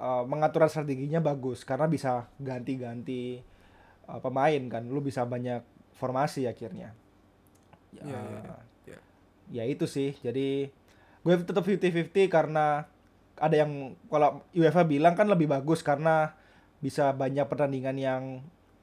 eh, 0.00 0.24
mengatur 0.26 0.66
strateginya 0.66 1.20
bagus 1.20 1.62
karena 1.62 1.86
bisa 1.86 2.26
ganti-ganti 2.40 3.38
eh, 4.08 4.20
pemain 4.24 4.62
kan. 4.72 4.82
Lu 4.88 5.04
bisa 5.04 5.28
banyak 5.28 5.62
formasi 5.94 6.48
akhirnya. 6.48 6.96
Ya, 7.92 8.02
Iya, 8.06 8.18
iya, 8.18 8.38
iya. 8.40 8.56
Iya. 8.86 8.98
ya 9.50 9.64
itu 9.68 9.84
sih. 9.84 10.16
Jadi 10.24 10.70
gue 11.20 11.34
tetap 11.44 11.64
50-50 11.66 12.32
karena 12.32 12.88
ada 13.40 13.56
yang 13.56 13.96
kalau 14.08 14.44
UEFA 14.52 14.84
bilang 14.84 15.16
kan 15.16 15.28
lebih 15.28 15.48
bagus 15.48 15.80
karena 15.80 16.36
bisa 16.80 17.12
banyak 17.12 17.44
pertandingan 17.48 17.96
yang 17.96 18.22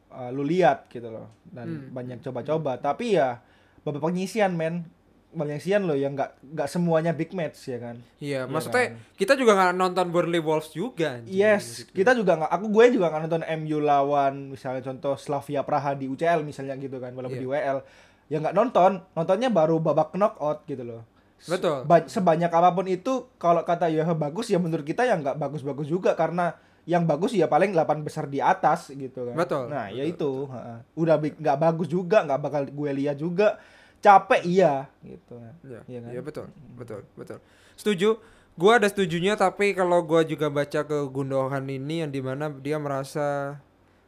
uh, 0.09 0.29
lu 0.29 0.41
lihat 0.41 0.87
gitu 0.87 1.07
loh 1.07 1.27
dan 1.45 1.67
Hmm. 1.67 1.89
banyak 1.91 2.19
coba-coba 2.19 2.75
tapi 2.75 3.13
ya 3.13 3.39
babak 3.81 4.01
penyisian 4.01 4.51
men 4.51 4.87
Valencian 5.29 5.83
loh 5.83 5.93
yang 5.93 6.15
nggak 6.15 6.39
nggak 6.55 6.65
semuanya 6.65 7.11
big 7.11 7.29
match 7.31 7.67
ya 7.67 7.77
kan. 7.77 7.99
Iya, 8.17 8.47
Iya 8.47 8.49
maksudnya 8.49 8.85
kan? 8.89 9.13
kita 9.13 9.33
juga 9.35 9.51
nggak 9.53 9.73
nonton 9.75 10.05
Burnley 10.07 10.39
Wolves 10.39 10.71
juga. 10.71 11.19
anjing, 11.19 11.29
Yes, 11.29 11.83
gue. 11.83 11.93
kita 11.93 12.15
juga 12.15 12.39
nggak. 12.39 12.47
Aku 12.49 12.65
gue 12.67 12.85
juga 12.89 13.05
nggak 13.07 13.21
nonton 13.27 13.43
MU 13.59 13.77
lawan 13.77 14.33
misalnya 14.49 14.81
contoh 14.81 15.13
Slavia 15.13 15.61
Praha 15.61 15.93
di 15.93 16.07
UCL 16.07 16.41
misalnya 16.41 16.73
gitu 16.75 16.97
kan, 16.97 17.11
walaupun 17.11 17.37
Iya. 17.37 17.43
di 17.43 17.49
WL. 17.49 17.77
Ya 18.25 18.37
nggak 18.39 18.55
nonton, 18.55 18.91
nontonnya 19.13 19.49
baru 19.49 19.77
babak 19.77 20.11
knockout 20.11 20.63
gitu 20.65 20.81
loh. 20.81 21.03
Betul. 21.39 21.85
ba- 21.85 22.07
sebanyak 22.07 22.49
apa 22.49 22.69
pun 22.71 22.87
itu, 22.87 23.13
kalau 23.37 23.61
kata 23.61 23.85
UEFA 23.87 24.15
bagus 24.15 24.47
ya 24.47 24.57
menurut 24.57 24.81
kita 24.81 25.05
ya 25.05 25.13
nggak 25.13 25.37
bagus-bagus 25.37 25.85
juga 25.85 26.11
karena 26.11 26.55
yang 26.87 27.03
bagus 27.03 27.35
ya 27.35 27.45
paling 27.45 27.75
8 27.75 27.99
besar 28.01 28.25
di 28.25 28.39
atas 28.39 28.87
gitu 28.89 29.27
kan. 29.27 29.35
Betul, 29.35 29.67
Nah 29.67 29.91
ya 29.91 30.07
betul, 30.07 30.15
itu, 30.15 30.31
ha-ha. 30.49 30.75
udah 30.95 31.15
nggak 31.19 31.57
bagus 31.59 31.87
juga, 31.91 32.23
nggak 32.23 32.39
bakal 32.39 32.61
gue 32.63 32.91
lihat 32.95 33.19
juga. 33.19 33.59
Capek 33.99 34.41
iya 34.45 34.87
gitu. 35.03 35.35
Iya, 35.67 35.79
Iya 35.83 35.99
kan? 35.99 36.09
iya 36.15 36.21
betul, 36.23 36.45
betul, 36.79 37.01
betul. 37.13 37.37
Setuju. 37.75 38.15
Gua 38.57 38.81
ada 38.81 38.89
setujunya 38.89 39.37
tapi 39.37 39.77
kalau 39.77 40.01
gua 40.01 40.25
juga 40.25 40.49
baca 40.49 40.81
ke 40.81 40.97
Gundogan 41.13 41.65
ini 41.67 42.01
yang 42.01 42.09
di 42.09 42.25
mana 42.25 42.49
dia 42.49 42.81
merasa 42.81 43.57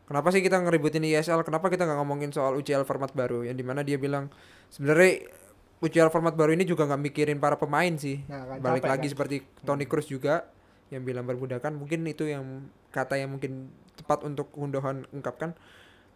kenapa 0.06 0.34
sih 0.34 0.42
kita 0.42 0.58
ngeributin 0.58 1.06
ISL? 1.06 1.46
Kenapa 1.46 1.70
kita 1.70 1.86
nggak 1.86 2.00
ngomongin 2.02 2.34
soal 2.34 2.58
UCL 2.58 2.82
format 2.82 3.14
baru? 3.14 3.46
Yang 3.46 3.58
di 3.62 3.66
mana 3.66 3.82
dia 3.86 4.02
bilang 4.02 4.30
sebenarnya 4.70 5.30
UCL 5.80 6.10
format 6.10 6.34
baru 6.34 6.54
ini 6.54 6.66
juga 6.66 6.90
nggak 6.90 7.02
mikirin 7.04 7.38
para 7.38 7.62
pemain 7.62 7.94
sih. 7.94 8.26
Nah, 8.26 8.46
kan 8.46 8.58
Balik 8.58 8.84
capek 8.84 8.90
lagi 8.90 9.06
kan. 9.06 9.12
seperti 9.14 9.36
Toni 9.62 9.86
Kroos 9.86 10.10
juga 10.10 10.50
yang 10.90 11.06
bilang 11.06 11.26
perbudakan. 11.26 11.78
Mungkin 11.78 12.06
itu 12.10 12.26
yang 12.26 12.70
kata 12.90 13.18
yang 13.18 13.38
mungkin 13.38 13.70
tepat 13.98 14.26
untuk 14.26 14.50
Gundogan 14.54 15.06
ungkapkan. 15.14 15.54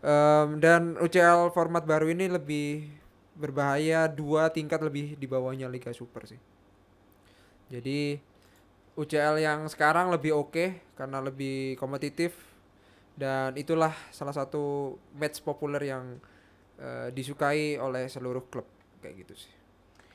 Em, 0.03 0.59
dan 0.59 0.99
UCL 0.99 1.53
format 1.55 1.85
baru 1.87 2.11
ini 2.11 2.27
lebih 2.27 2.89
berbahaya 3.33 4.05
dua 4.05 4.51
tingkat 4.51 4.81
lebih 4.81 5.17
di 5.17 5.25
bawahnya 5.25 5.69
Liga 5.69 5.93
Super 5.95 6.27
sih. 6.27 6.41
Jadi 7.71 8.19
UCL 8.93 9.41
yang 9.41 9.65
sekarang 9.65 10.13
lebih 10.13 10.37
oke 10.37 10.93
karena 10.93 11.17
lebih 11.17 11.79
kompetitif 11.81 12.37
dan 13.17 13.57
itulah 13.57 13.93
salah 14.13 14.33
satu 14.33 14.97
match 15.17 15.41
populer 15.41 15.89
yang 15.89 16.21
eh, 16.77 17.09
disukai 17.09 17.77
oleh 17.81 18.05
seluruh 18.05 18.45
klub 18.49 18.65
kayak 19.01 19.25
gitu 19.25 19.33
sih. 19.37 19.53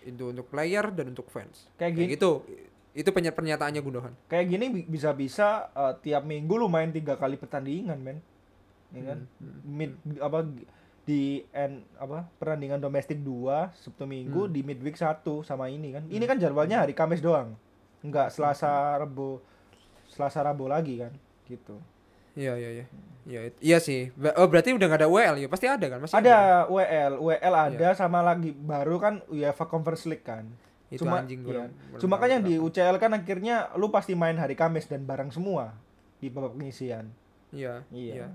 Itu 0.06 0.30
untuk 0.30 0.46
player 0.46 0.94
dan 0.94 1.10
untuk 1.10 1.26
fans. 1.30 1.66
Kayak 1.74 1.98
Kayak 1.98 2.10
gitu. 2.18 2.30
Itu 2.90 3.10
pernyataannya 3.10 3.78
Gundogan. 3.78 4.14
kayak 4.26 4.46
gini 4.46 4.64
bi- 4.70 4.88
bisa-bisa 4.88 5.48
eh, 5.70 5.94
tiap 6.00 6.22
minggu 6.22 6.50
lu 6.52 6.66
main 6.66 6.88
tiga 6.88 7.14
kali 7.14 7.34
pertandingan 7.34 7.96
men 7.96 8.18
ya 8.88 9.02
kan 9.06 9.18
Hmm, 9.36 9.60
mid 9.66 9.92
apa 10.16 10.48
di 11.04 11.22
end 11.50 11.84
apa 11.94 12.24
pertandingan 12.34 12.76
domestik 12.78 13.16
2 13.18 13.68
Sabtu 13.74 14.04
Minggu 14.04 14.44
Hmm. 14.44 14.52
di 14.52 14.60
midweek 14.62 14.94
1 14.94 15.04
sama 15.42 15.66
ini 15.66 15.88
kan 15.90 16.04
ini 16.06 16.20
kan 16.22 16.36
jadwalnya 16.36 16.80
hari 16.80 16.92
Kamis 16.92 17.18
doang 17.18 17.52
enggak 18.00 18.28
Selasa 18.28 18.68
Rabu 18.96 19.40
Selasa 20.06 20.40
Rabu 20.40 20.66
lagi 20.66 20.98
kan 20.98 21.12
gitu 21.44 21.76
Iya 22.32 22.54
iya 22.54 22.70
iya. 22.72 22.84
Iya 23.24 23.40
iya 23.58 23.78
sih. 23.78 24.08
Oh 24.32 24.46
berarti 24.46 24.70
udah 24.70 24.86
nggak 24.86 25.00
ada 25.02 25.10
WL 25.10 25.36
ya? 25.36 25.48
Pasti 25.48 25.66
ada 25.66 25.82
kan? 25.82 25.98
Masih 25.98 26.14
kan? 26.14 26.22
ada 26.22 26.38
WL 26.66 27.12
WL 27.18 27.54
ada 27.66 27.88
sama 27.92 28.22
lagi 28.22 28.54
baru 28.54 28.96
kan 28.96 29.14
UEFA 29.26 29.66
Conference 29.66 30.06
League 30.06 30.22
kan 30.22 30.46
Itu 30.88 31.02
cuma 31.02 31.20
anjing 31.20 31.40
iya. 31.40 31.46
kurang- 31.46 31.72
kurang 31.74 32.00
cuma 32.00 32.14
kan 32.16 32.28
yang 32.30 32.42
di. 32.42 32.54
UCL 32.56 32.96
kan 32.96 33.10
akhirnya 33.12 33.56
lu 33.74 33.88
pasti 33.88 34.12
main 34.12 34.34
hari 34.34 34.52
Kamis 34.52 34.84
dan 34.84 35.02
bareng 35.02 35.28
semua 35.28 35.76
di 36.16 36.26
babak 36.26 36.54
penyisian 36.54 37.12
Iya. 37.48 37.84
iya, 37.88 38.14
Iya. 38.14 38.28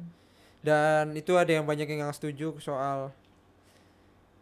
Dan 0.60 1.12
itu 1.14 1.34
ada 1.34 1.50
yang 1.50 1.64
banyak 1.64 1.86
yang 1.86 2.04
nggak 2.04 2.16
setuju 2.16 2.56
soal 2.58 3.12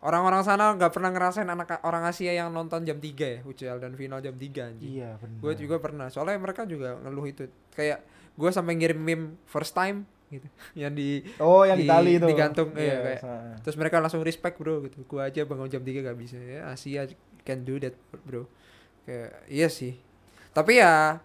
orang-orang 0.02 0.42
sana 0.42 0.74
nggak 0.74 0.92
pernah 0.92 1.10
ngerasain 1.10 1.46
anak 1.46 1.78
orang 1.82 2.04
Asia 2.04 2.32
yang 2.32 2.50
nonton 2.50 2.82
jam 2.82 2.98
3 2.98 3.06
ya 3.22 3.40
UCL 3.44 3.78
dan 3.80 3.94
final 3.94 4.18
jam 4.18 4.34
3 4.34 4.42
anjing. 4.68 4.90
iya 4.92 5.14
benar 5.16 5.38
Gue 5.40 5.54
juga 5.56 5.78
pernah. 5.78 6.10
Soalnya 6.10 6.38
mereka 6.38 6.66
juga 6.66 6.98
ngeluh 6.98 7.26
itu. 7.26 7.46
Kayak 7.72 8.02
gue 8.34 8.50
sampai 8.50 8.74
ngirim 8.76 8.98
meme 8.98 9.26
first 9.46 9.72
time 9.72 10.04
gitu 10.28 10.48
yang 10.82 10.90
di 10.92 11.22
oh 11.38 11.62
yang 11.62 11.76
di- 11.76 11.86
Itali 11.86 12.12
itu 12.16 12.24
digantung, 12.26 12.72
iya, 12.74 12.98
kayak- 13.14 13.62
terus 13.62 13.76
mereka 13.76 14.00
langsung 14.00 14.22
respect 14.22 14.58
bro 14.58 14.82
gitu. 14.82 15.04
Gue 15.06 15.22
aja 15.22 15.44
bangun 15.44 15.68
jam 15.68 15.82
3 15.82 16.02
gak 16.02 16.18
bisa 16.18 16.38
ya. 16.40 16.66
Asia 16.68 17.06
can 17.42 17.62
do 17.62 17.78
that 17.78 17.94
bro. 18.24 18.46
Kayak 19.04 19.32
iya 19.48 19.68
sih. 19.68 19.98
Tapi 20.52 20.78
ya 20.78 21.20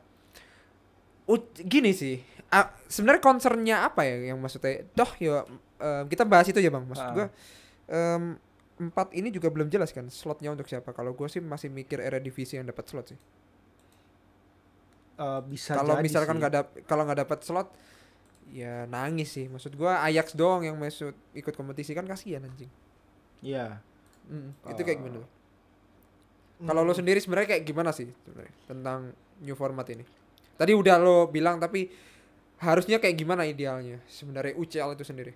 u- 1.27 1.51
gini 1.59 1.93
sih. 1.93 2.23
ah, 2.47 2.71
sebenarnya 2.87 3.19
concernnya 3.19 3.77
apa 3.83 4.07
ya 4.07 4.31
yang 4.31 4.39
maksudnya? 4.39 4.87
Toh 4.95 5.11
ya 5.19 5.43
em, 5.77 6.05
kita 6.07 6.23
bahas 6.23 6.47
itu 6.47 6.59
ya 6.59 6.71
bang. 6.71 6.87
Maksud 6.87 7.03
Ah. 7.05 7.13
gue 7.13 7.27
em, 7.87 8.23
empat 8.77 9.09
ini 9.13 9.33
juga 9.33 9.49
belum 9.49 9.67
jelas 9.67 9.91
kan 9.91 10.07
slotnya 10.09 10.53
untuk 10.53 10.65
siapa. 10.65 10.93
Kalau 10.93 11.11
gue 11.13 11.27
sih 11.27 11.43
masih 11.43 11.69
mikir 11.69 11.99
era 11.99 12.17
divisi 12.17 12.55
yang 12.55 12.65
dapat 12.65 12.87
slot 12.87 13.07
sih. 13.11 13.19
Eh, 15.17 15.41
bisa 15.49 15.75
kalau 15.75 15.97
misalkan 15.99 16.37
nggak 16.37 16.53
dap 16.53 16.67
kalau 16.85 17.03
nggak 17.03 17.25
dapat 17.25 17.41
slot 17.41 17.69
ya 18.47 18.85
nangis 18.87 19.33
sih. 19.33 19.49
Maksud 19.49 19.75
gue 19.75 19.89
Ajax 19.89 20.37
doang 20.37 20.63
yang 20.63 20.77
masuk 20.77 21.17
ikut 21.33 21.57
kompetisi 21.57 21.97
kan 21.97 22.05
kasihan 22.05 22.45
anjing. 22.45 22.69
Iya. 23.41 23.81
Mm, 24.29 24.53
itu 24.71 24.81
kayak 24.83 24.99
Eh, 24.99 25.03
gimana 25.03 25.19
kalau 26.59 26.81
lo 26.81 26.93
Hmm. 26.93 27.01
sendiri 27.01 27.21
sebenarnya 27.21 27.49
kayak 27.53 27.65
gimana 27.65 27.91
sih 27.91 28.09
sebenarnya 28.25 28.55
tentang 28.65 29.01
new 29.41 29.53
format 29.53 29.85
ini 29.91 30.05
tadi 30.57 30.73
udah 30.73 30.97
lo 30.97 31.29
bilang 31.29 31.61
tapi 31.61 31.93
harusnya 32.59 32.97
kayak 32.97 33.17
gimana 33.17 33.45
idealnya 33.45 34.01
sebenarnya 34.09 34.57
UCL 34.57 34.97
itu 34.97 35.05
sendiri 35.05 35.33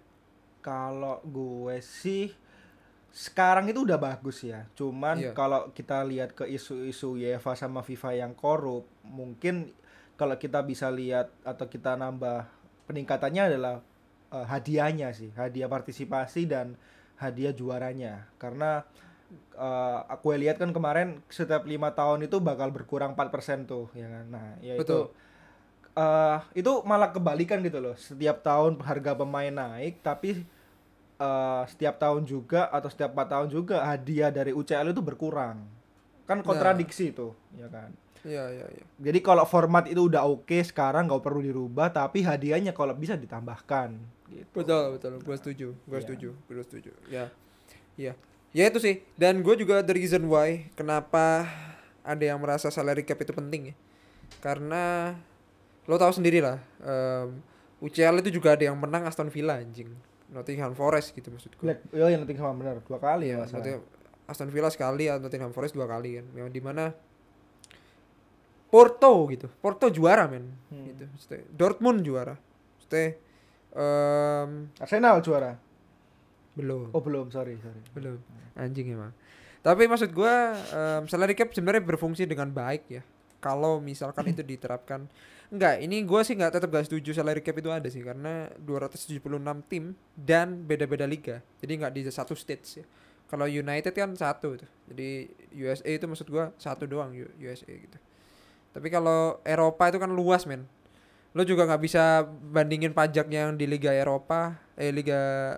Kalau 0.60 1.24
gue 1.24 1.80
sih 1.80 2.28
sekarang 3.10 3.66
itu 3.66 3.82
udah 3.82 3.96
bagus 3.96 4.44
ya. 4.44 4.68
Cuman 4.76 5.18
Iya. 5.18 5.32
kalau 5.32 5.72
kita 5.72 6.04
lihat 6.04 6.36
ke 6.36 6.44
isu-isu 6.46 7.16
UEFA 7.16 7.56
sama 7.56 7.80
FIFA 7.80 8.10
yang 8.14 8.32
korup, 8.36 8.84
mungkin 9.02 9.72
kalau 10.14 10.36
kita 10.36 10.60
bisa 10.60 10.92
lihat 10.92 11.32
atau 11.42 11.64
kita 11.64 11.96
nambah 11.96 12.44
peningkatannya 12.86 13.42
adalah 13.50 13.80
eh, 14.30 14.46
hadiahnya 14.46 15.10
sih, 15.10 15.34
hadiah 15.34 15.66
partisipasi 15.66 16.46
dan 16.46 16.78
hadiah 17.16 17.50
juaranya. 17.50 18.30
Karena 18.38 18.84
eh, 19.54 19.98
aku 20.08 20.34
lihat 20.34 20.58
kan 20.58 20.70
kemarin 20.70 21.22
setiap 21.28 21.62
lima 21.64 21.90
tahun 21.90 22.26
itu 22.26 22.38
bakal 22.38 22.70
berkurang 22.70 23.14
4% 23.14 23.64
tuh, 23.64 23.86
ya 23.94 24.06
kan. 24.06 24.24
Nah, 24.28 24.46
ya 24.60 24.74
itu 24.76 25.10
eh 25.90 26.38
itu 26.54 26.72
malah 26.86 27.10
kebalikan 27.10 27.58
gitu 27.60 27.78
loh. 27.78 27.94
Setiap 27.94 28.42
tahun 28.42 28.78
harga 28.80 29.12
pemain 29.14 29.50
naik, 29.50 30.02
tapi 30.02 30.42
eh, 31.18 31.62
setiap 31.68 31.98
tahun 31.98 32.24
juga 32.24 32.70
atau 32.70 32.88
setiap 32.88 33.12
4 33.12 33.26
tahun 33.28 33.48
juga 33.50 33.82
hadiah 33.84 34.30
dari 34.30 34.50
UCL 34.50 34.90
itu 34.90 35.02
berkurang. 35.02 35.66
Kan 36.24 36.46
kontradiksi 36.46 37.10
itu, 37.10 37.34
ya 37.54 37.66
kan. 37.66 37.90
iya 38.20 38.52
iya 38.52 38.66
iya 38.68 38.84
Jadi 39.00 39.18
kalau 39.24 39.48
format 39.48 39.88
itu 39.88 40.04
udah 40.04 40.28
oke 40.28 40.60
sekarang 40.62 41.08
nggak 41.08 41.24
perlu 41.24 41.40
dirubah, 41.40 41.88
tapi 41.88 42.20
hadiahnya 42.20 42.70
kalau 42.70 42.92
bisa 42.92 43.16
ditambahkan. 43.16 43.96
Gitu. 44.30 44.46
betul 44.54 44.94
betul 44.94 45.18
gue 45.18 45.36
setuju 45.36 45.68
gue 45.74 45.98
Iya. 45.98 46.04
setuju 46.06 46.30
gue 46.38 46.62
setuju 46.62 46.92
ya 47.10 47.26
ya 47.98 48.14
ya 48.50 48.66
itu 48.66 48.78
sih 48.78 49.02
dan 49.14 49.40
gue 49.40 49.54
juga 49.54 49.80
the 49.80 49.92
reason 49.92 50.24
why 50.24 50.66
kenapa 50.72 51.46
ada 52.02 52.24
yang 52.24 52.36
merasa 52.36 52.66
salary 52.68 53.02
cap 53.02 53.16
itu 53.16 53.30
penting 53.30 53.70
ya 53.70 53.74
karena 54.38 55.14
lo 55.84 55.94
tahu 55.94 56.10
sendiri 56.12 56.38
lah 56.38 56.58
em, 56.78 57.38
UCL 57.78 58.20
itu 58.20 58.30
juga 58.32 58.52
ada 58.52 58.64
yang 58.64 58.74
menang 58.74 59.04
Aston 59.04 59.28
Villa 59.28 59.56
anjing 59.56 59.88
Nottingham 60.28 60.72
Forest 60.72 61.10
gitu 61.12 61.28
maksud 61.28 61.50
gue 61.52 61.62
Black, 61.64 61.80
oh 61.90 62.06
yang 62.06 62.20
penting 62.20 62.36
sama 62.36 62.54
benar 62.54 62.78
dua 62.80 62.98
kali 62.98 63.26
Iya, 63.26 63.34
ya. 63.34 63.38
masalah. 63.40 63.58
Nottingham- 63.60 63.86
Aston 64.26 64.46
Villa 64.48 64.70
sekali, 64.70 65.10
Nottingham 65.10 65.50
Forest 65.50 65.74
dua 65.74 65.90
kali 65.90 66.14
kan. 66.14 66.26
Yang 66.32 66.48
di 66.52 66.60
mana 66.62 66.94
Porto 68.70 69.26
gitu, 69.26 69.50
Porto 69.58 69.90
juara 69.90 70.30
men, 70.30 70.54
Hmm. 70.70 70.86
gitu. 70.86 71.02
Maksudnya, 71.04 71.42
Dortmund 71.50 71.98
juara, 72.00 72.38
Maksudnya, 72.78 73.18
em, 73.74 74.50
Arsenal 74.78 75.18
juara. 75.20 75.58
Belum, 76.58 76.90
Oh 76.90 77.02
belum, 77.02 77.30
sorry 77.30 77.56
sorry. 77.62 77.80
belum, 77.94 78.18
anjing 78.58 78.90
emang. 78.94 79.12
Tapi 79.60 79.84
maksud 79.86 80.10
gua 80.16 80.56
em, 80.72 81.04
salary 81.06 81.36
cap 81.36 81.52
sebenarnya 81.52 81.84
berfungsi 81.84 82.24
dengan 82.24 82.48
baik 82.48 82.88
ya. 82.88 83.02
Kalau 83.40 83.80
misalkan 83.80 84.28
itu 84.32 84.44
diterapkan, 84.44 85.08
enggak, 85.48 85.80
ini 85.80 86.04
gua 86.04 86.20
sih 86.24 86.36
nggak 86.36 86.60
tetap 86.60 86.68
gak 86.72 86.88
setuju 86.88 87.16
salary 87.16 87.40
cap 87.40 87.56
itu 87.56 87.68
ada 87.72 87.88
sih 87.88 88.00
karena 88.04 88.48
276 88.60 89.20
tim 89.68 89.96
dan 90.16 90.64
beda-beda 90.64 91.04
liga, 91.08 91.40
jadi 91.60 91.72
nggak 91.86 91.92
di 91.96 92.02
satu 92.08 92.36
stage 92.36 92.80
ya. 92.80 92.84
Kalau 93.30 93.46
United 93.46 93.94
kan 93.94 94.10
satu 94.18 94.58
tuh. 94.58 94.70
Jadi 94.90 95.30
USA 95.54 95.86
itu 95.86 96.02
maksud 96.10 96.26
gua 96.28 96.50
satu 96.58 96.82
doang 96.84 97.14
USA 97.38 97.70
gitu. 97.70 97.98
Tapi 98.74 98.90
kalau 98.90 99.38
Eropa 99.46 99.86
itu 99.86 99.98
kan 100.02 100.10
luas 100.10 100.46
men. 100.50 100.66
Lo 101.30 101.46
juga 101.46 101.62
nggak 101.62 101.82
bisa 101.82 102.26
bandingin 102.26 102.90
pajak 102.90 103.30
yang 103.30 103.54
di 103.54 103.70
Liga 103.70 103.94
Eropa, 103.94 104.58
eh 104.74 104.90
Liga 104.90 105.54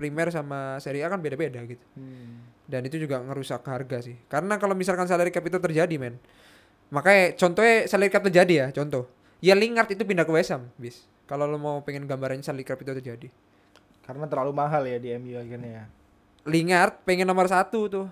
Primer 0.00 0.32
sama 0.32 0.80
Serie 0.80 1.04
A 1.04 1.12
kan 1.12 1.20
beda-beda 1.20 1.60
gitu. 1.68 1.84
Hmm. 1.92 2.40
Dan 2.64 2.88
itu 2.88 2.96
juga 2.96 3.20
ngerusak 3.20 3.60
harga 3.68 4.00
sih. 4.00 4.16
Karena 4.32 4.56
kalau 4.56 4.72
misalkan 4.72 5.04
salary 5.04 5.28
cap 5.28 5.44
itu 5.44 5.60
terjadi 5.60 5.94
men. 6.00 6.16
Makanya 6.88 7.36
contohnya 7.36 7.84
salary 7.84 8.08
cap 8.08 8.24
terjadi 8.24 8.54
ya, 8.56 8.66
contoh. 8.72 9.04
Ya 9.44 9.52
Lingard 9.52 9.92
itu 9.92 10.00
pindah 10.08 10.24
ke 10.24 10.32
West 10.32 10.56
Ham, 10.56 10.72
bis. 10.80 11.04
Kalau 11.28 11.44
lo 11.44 11.60
mau 11.60 11.84
pengen 11.84 12.08
gambarannya 12.08 12.40
salary 12.40 12.64
cap 12.64 12.80
itu 12.80 12.96
terjadi. 12.96 13.28
Karena 14.08 14.24
terlalu 14.24 14.56
mahal 14.56 14.88
ya 14.88 14.96
di 14.96 15.12
MU 15.20 15.36
akhirnya 15.36 15.70
ya. 15.70 15.84
Lingard 16.48 17.04
pengen 17.04 17.28
nomor 17.28 17.46
satu 17.52 17.86
tuh 17.92 18.06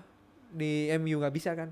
di 0.53 0.89
MU 0.97 1.21
nggak 1.21 1.33
bisa 1.33 1.53
kan 1.53 1.69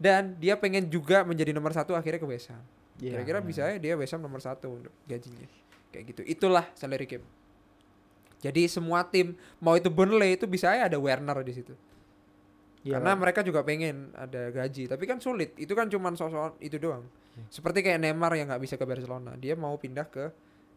dan 0.00 0.36
dia 0.40 0.56
pengen 0.56 0.88
juga 0.88 1.24
menjadi 1.24 1.52
nomor 1.52 1.72
satu 1.72 1.96
akhirnya 1.96 2.20
ke 2.20 2.28
West 2.28 2.52
Ham 2.52 2.60
Iya, 3.00 3.16
kira-kira 3.16 3.38
iya. 3.40 3.46
bisa 3.48 3.62
ya 3.68 3.76
dia 3.80 3.94
West 3.96 4.12
Ham 4.12 4.20
nomor 4.20 4.40
satu 4.44 4.76
untuk 4.76 4.92
gajinya 5.08 5.48
kayak 5.92 6.04
gitu 6.14 6.22
itulah 6.28 6.68
salary 6.76 7.08
cap 7.08 7.24
jadi 8.40 8.62
semua 8.66 9.04
tim 9.04 9.36
mau 9.58 9.76
itu 9.76 9.88
Burnley 9.88 10.34
itu 10.34 10.44
bisa 10.44 10.72
ya 10.72 10.88
ada 10.88 10.96
Werner 10.96 11.40
di 11.40 11.52
situ. 11.52 11.72
Iya, 12.80 12.96
karena 12.96 13.12
mereka 13.12 13.44
juga 13.44 13.60
pengen 13.60 14.08
ada 14.16 14.48
gaji 14.48 14.88
tapi 14.88 15.04
kan 15.04 15.20
sulit. 15.20 15.52
Itu 15.54 15.76
kan 15.76 15.86
cuman 15.86 16.16
sosok 16.16 16.56
itu 16.58 16.76
doang. 16.76 17.04
Iya. 17.30 17.46
seperti 17.46 17.78
kayak 17.80 18.02
Neymar 18.02 18.34
yang 18.34 18.48
nggak 18.48 18.58
bisa 18.58 18.74
ke 18.74 18.82
Barcelona. 18.82 19.36
Dia 19.36 19.54
mau 19.54 19.76
pindah 19.76 20.02
ke 20.04 20.32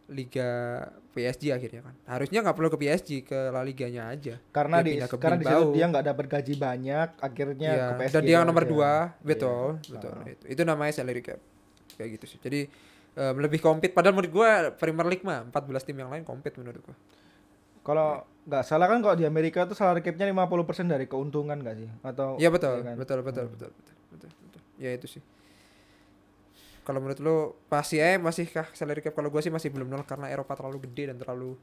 Liga 0.06 0.84
PSG 1.16 1.50
akhirnya 1.50 1.82
kan. 1.82 1.96
Harusnya 2.06 2.44
nggak 2.44 2.54
perlu 2.54 2.70
ke 2.70 2.78
PSG 2.78 3.10
ke 3.24 3.40
La 3.50 3.64
Liganya 3.64 4.12
aja. 4.12 4.36
Karena 4.52 4.84
dia 4.84 5.00
di 5.00 5.02
ke 5.02 5.16
karena 5.16 5.40
di 5.40 5.48
situ 5.48 5.72
dia 5.72 5.86
nggak 5.88 6.06
dapat 6.06 6.26
gaji 6.28 6.54
banyak 6.54 7.10
akhirnya 7.18 7.70
Iya, 7.72 7.86
ke 7.88 7.94
PSG 8.04 8.14
dan 8.14 8.22
dia 8.22 8.38
nomor 8.44 8.64
dua. 8.68 8.92
Iya. 9.16 9.24
betul 9.24 9.68
betul 9.88 10.12
Ah. 10.14 10.28
itu 10.28 10.44
itu 10.46 10.62
namanya 10.62 10.92
salary 10.92 11.24
cap. 11.24 11.40
Kayak 11.96 12.10
gitu 12.20 12.26
sih. 12.36 12.38
Jadi 12.38 12.60
em, 13.16 13.36
lebih 13.40 13.58
compete. 13.58 13.96
Padahal 13.96 14.14
menurut 14.14 14.30
gua 14.30 14.52
Premier 14.76 15.08
League 15.08 15.24
mah 15.24 15.48
14 15.48 15.88
tim 15.88 15.96
yang 15.96 16.12
lain 16.12 16.22
compete 16.22 16.60
menurut 16.60 16.84
gua 16.84 16.96
kalau 17.84 18.24
nggak 18.44 18.64
salah 18.64 18.88
kan 18.88 19.00
kalau 19.00 19.16
di 19.16 19.24
Amerika 19.24 19.64
tuh 19.64 19.72
salary 19.72 20.00
cap-nya 20.00 20.28
50% 20.28 20.88
dari 20.88 21.08
keuntungan 21.08 21.56
nggak 21.56 21.76
sih 21.78 21.90
atau 22.04 22.36
Iya 22.36 22.50
betul, 22.50 22.80
iya 22.80 22.84
kan? 22.92 22.96
betul, 22.98 23.20
betul, 23.22 23.46
Hmm. 23.48 23.54
betul, 23.56 23.70
betul, 23.72 23.92
betul, 24.12 24.30
betul. 24.42 24.62
Ya 24.76 24.92
itu 24.92 25.08
sih. 25.08 25.24
Kalau 26.84 27.00
menurut 27.00 27.20
lu 27.20 27.38
pasti 27.68 27.96
ya 27.96 28.20
masih 28.20 28.44
kah 28.46 28.68
salary 28.76 29.00
cap 29.00 29.16
kalau 29.16 29.32
gua 29.32 29.40
sih 29.40 29.48
masih 29.48 29.72
belum 29.72 29.88
nol 29.88 30.04
karena 30.04 30.28
Eropa 30.28 30.52
terlalu 30.54 30.84
gede 30.84 31.16
dan 31.16 31.18
terlalu 31.18 31.56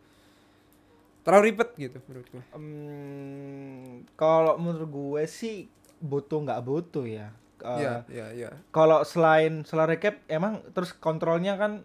terlalu 1.20 1.42
ribet 1.52 1.68
gitu 1.76 1.98
menurut 2.08 2.28
gua. 2.32 2.42
Hmm, 2.56 3.84
kalau 4.16 4.56
menurut 4.56 4.88
gue 4.88 5.22
sih 5.28 5.68
butuh 6.00 6.40
nggak 6.40 6.62
butuh 6.64 7.04
ya 7.04 7.28
Eh, 7.60 7.76
Iya, 7.76 7.94
iya, 8.08 8.26
iya. 8.32 8.50
kalau 8.72 9.04
selain 9.04 9.68
salary 9.68 10.00
cap 10.00 10.16
emang 10.32 10.64
terus 10.72 10.96
kontrolnya 10.96 11.60
kan 11.60 11.84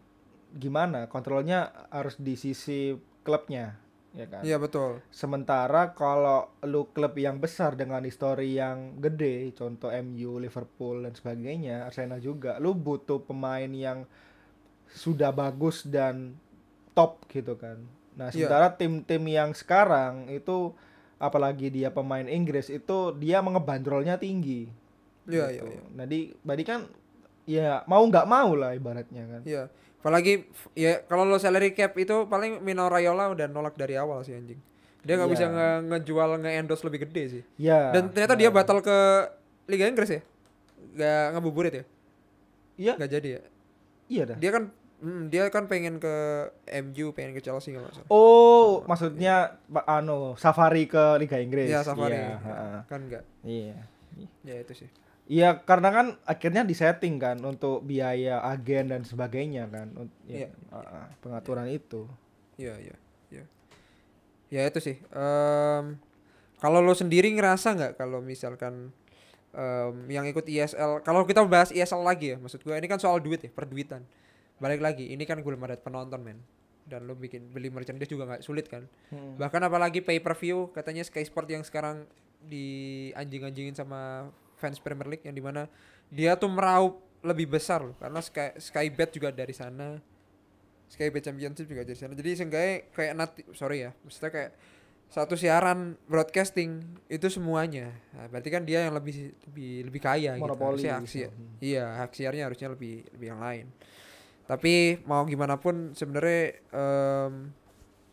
gimana 0.56 1.12
kontrolnya 1.12 1.68
harus 1.92 2.16
di 2.16 2.40
sisi 2.40 2.96
klubnya 3.28 3.76
ya 4.16 4.26
kan 4.26 4.42
Iya 4.42 4.58
betul. 4.58 5.04
Sementara 5.12 5.92
kalau 5.92 6.48
lu 6.64 6.88
klub 6.90 7.14
yang 7.20 7.38
besar 7.38 7.76
dengan 7.76 8.00
histori 8.02 8.56
yang 8.56 8.98
gede, 8.98 9.52
contoh 9.52 9.92
MU, 9.92 10.40
Liverpool 10.40 11.04
dan 11.04 11.14
sebagainya, 11.14 11.86
Arsenal 11.86 12.24
juga, 12.24 12.56
lu 12.58 12.72
butuh 12.72 13.20
pemain 13.22 13.68
yang 13.68 14.08
sudah 14.88 15.36
bagus 15.36 15.84
dan 15.84 16.40
top 16.96 17.28
gitu 17.28 17.60
kan. 17.60 17.84
Nah, 18.16 18.32
Iya. 18.32 18.48
sementara 18.48 18.72
tim-tim 18.80 19.24
yang 19.28 19.52
sekarang 19.52 20.32
itu 20.32 20.72
apalagi 21.20 21.68
dia 21.68 21.92
pemain 21.92 22.24
Inggris 22.24 22.72
itu 22.72 23.12
dia 23.20 23.44
mengebandrolnya 23.44 24.16
tinggi. 24.16 24.72
Iya, 25.28 25.52
gitu. 25.52 25.68
iya, 25.68 25.76
iya. 25.76 25.84
Nah, 25.92 26.06
di 26.08 26.32
berarti 26.40 26.64
kan 26.64 26.80
ya 27.46 27.84
mau 27.86 28.02
nggak 28.08 28.26
mau 28.26 28.56
lah 28.56 28.72
ibaratnya 28.72 29.24
kan. 29.28 29.42
Iya. 29.44 29.68
Apalagi 30.06 30.46
ya 30.78 31.02
kalau 31.10 31.26
lo 31.26 31.42
salary 31.42 31.74
cap 31.74 31.98
itu 31.98 32.30
paling 32.30 32.62
Mino 32.62 32.86
Raiola 32.86 33.34
udah 33.34 33.50
nolak 33.50 33.74
dari 33.74 33.98
awal 33.98 34.22
sih 34.22 34.38
anjing. 34.38 34.62
Dia 35.02 35.18
nggak 35.18 35.34
Iya. 35.34 35.34
bisa 35.34 35.46
nge 35.50 35.70
ngejual 35.90 36.30
nge-endorse 36.46 36.86
lebih 36.86 37.10
gede 37.10 37.24
sih. 37.26 37.44
Ya. 37.58 37.90
Dan 37.90 38.14
ternyata 38.14 38.38
dia 38.38 38.54
nah. 38.54 38.62
batal 38.62 38.86
ke 38.86 38.98
Liga 39.66 39.90
Inggris 39.90 40.14
ya. 40.14 40.22
Gak 40.94 41.26
ngabuburit 41.34 41.74
ya? 41.74 41.84
Iya, 42.78 42.94
Gak 43.02 43.12
jadi 43.18 43.30
ya. 43.34 43.42
iya 44.06 44.24
dah. 44.30 44.38
Dia 44.38 44.52
kan 44.54 44.64
hmm, 45.02 45.34
dia 45.34 45.50
kan 45.50 45.66
pengen 45.66 45.98
ke 45.98 46.14
MU, 46.86 47.10
pengen 47.18 47.34
ke 47.34 47.42
Chelsea 47.42 47.74
nggak 47.74 47.90
salah. 47.98 48.10
Oh, 48.14 48.86
maksudnya 48.86 49.58
Pak 49.66 49.90
anu 49.90 50.38
safari 50.38 50.86
ke 50.86 51.18
Liga 51.18 51.42
Inggris. 51.42 51.66
Iya, 51.66 51.82
safari. 51.82 52.14
Iya, 52.14 52.38
heeh. 52.46 52.78
Kan 52.86 53.00
enggak. 53.10 53.26
Iya. 53.42 53.90
Ya 54.46 54.56
itu 54.62 54.86
sih. 54.86 54.90
Iya, 55.26 55.58
karena 55.66 55.90
kan 55.90 56.08
akhirnya 56.30 56.62
disetting 56.62 57.18
kan 57.18 57.42
untuk 57.42 57.82
biaya 57.82 58.46
agen 58.46 58.94
dan 58.94 59.02
sebagainya 59.02 59.66
kan. 59.74 59.90
Iya. 60.30 60.46
ya, 60.46 60.50
heeh, 60.54 61.06
pengaturan 61.26 61.66
itu. 61.66 62.06
Iya, 62.62 62.78
iya, 62.78 62.98
iya. 63.34 63.44
Ya 64.54 64.62
itu 64.70 64.78
sih. 64.78 65.02
Em, 65.10 65.98
kalau 66.62 66.80
lo 66.86 66.94
sendiri 66.94 67.34
ngerasa 67.34 67.74
nggak 67.74 67.94
kalau 67.98 68.22
misalkan 68.22 68.94
em, 69.58 69.96
yang 70.14 70.30
ikut 70.30 70.46
ISL, 70.46 71.02
kalau 71.02 71.26
kita 71.26 71.42
bahas 71.50 71.74
ISL 71.74 72.06
lagi 72.06 72.34
ya, 72.34 72.38
maksud 72.38 72.62
gue 72.62 72.78
ini 72.78 72.86
kan 72.86 73.02
soal 73.02 73.18
duit 73.18 73.42
ya, 73.42 73.50
perduitan. 73.50 74.06
Balik 74.62 74.80
lagi, 74.86 75.10
ini 75.10 75.26
kan 75.26 75.42
belum 75.42 75.58
ada 75.66 75.74
penonton 75.82 76.22
men. 76.22 76.38
Dan 76.86 77.10
lo 77.10 77.18
bikin 77.18 77.50
beli 77.50 77.74
merchandise 77.74 78.14
juga 78.14 78.30
nggak 78.30 78.46
sulit 78.46 78.70
kan. 78.70 78.86
Bahkan 79.42 79.62
apalagi 79.66 80.06
pay 80.06 80.22
per 80.22 80.38
view 80.38 80.70
katanya 80.70 81.02
Sky 81.02 81.26
Sport 81.26 81.50
yang 81.50 81.66
sekarang 81.66 82.06
di 82.46 83.10
anjing-anjingin 83.18 83.74
sama 83.74 84.30
fans 84.66 84.82
Premier 84.82 85.06
League 85.14 85.26
yang 85.30 85.38
di 85.38 85.44
mana 85.46 85.70
dia 86.10 86.34
tuh 86.34 86.50
meraup 86.50 87.06
lebih 87.22 87.54
besar 87.54 87.86
loh 87.86 87.94
karena 88.02 88.18
Sky 88.22 88.58
Sky 88.58 88.90
Bet 88.90 89.14
juga 89.14 89.30
dari 89.30 89.54
sana. 89.54 90.02
Sky 90.86 91.10
Bet 91.10 91.26
Championship 91.26 91.66
juga 91.66 91.86
dari 91.86 91.98
sana. 91.98 92.14
Jadi 92.18 92.30
seenggaknya 92.38 92.74
kayak 92.94 93.14
nanti 93.14 93.42
sorry 93.54 93.86
ya, 93.86 93.92
maksudnya 94.06 94.32
kayak 94.34 94.52
satu 95.10 95.38
siaran 95.38 95.98
broadcasting 96.10 96.82
itu 97.10 97.30
semuanya. 97.30 97.94
Nah, 98.14 98.26
berarti 98.30 98.50
kan 98.50 98.66
dia 98.66 98.90
yang 98.90 98.94
lebih 98.98 99.34
lebih 99.50 99.74
lebih 99.90 100.02
kaya 100.02 100.38
Monopoli 100.38 100.82
gitu. 100.82 100.92
Hak 100.92 101.02
gitu. 101.06 101.30
Iya, 101.62 101.86
hak 102.06 102.12
siarnya 102.14 102.44
harusnya 102.50 102.74
lebih 102.74 103.06
lebih 103.14 103.28
yang 103.34 103.42
lain. 103.42 103.66
Tapi 104.46 105.02
mau 105.10 105.26
gimana 105.26 105.58
pun 105.58 105.98
sebenarnya 105.98 106.62
em, 106.70 107.50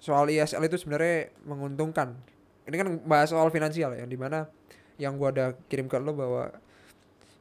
soal 0.00 0.28
ISL 0.32 0.64
itu 0.64 0.80
sebenarnya 0.80 1.32
menguntungkan. 1.44 2.16
Ini 2.64 2.76
kan 2.78 2.88
bahas 3.04 3.28
soal 3.34 3.50
finansial 3.52 3.92
ya, 3.92 4.06
yang 4.06 4.10
di 4.12 4.16
mana 4.16 4.48
yang 5.02 5.18
gua 5.18 5.28
ada 5.28 5.46
kirim 5.66 5.90
ke 5.90 5.98
lo 5.98 6.14
bahwa 6.14 6.54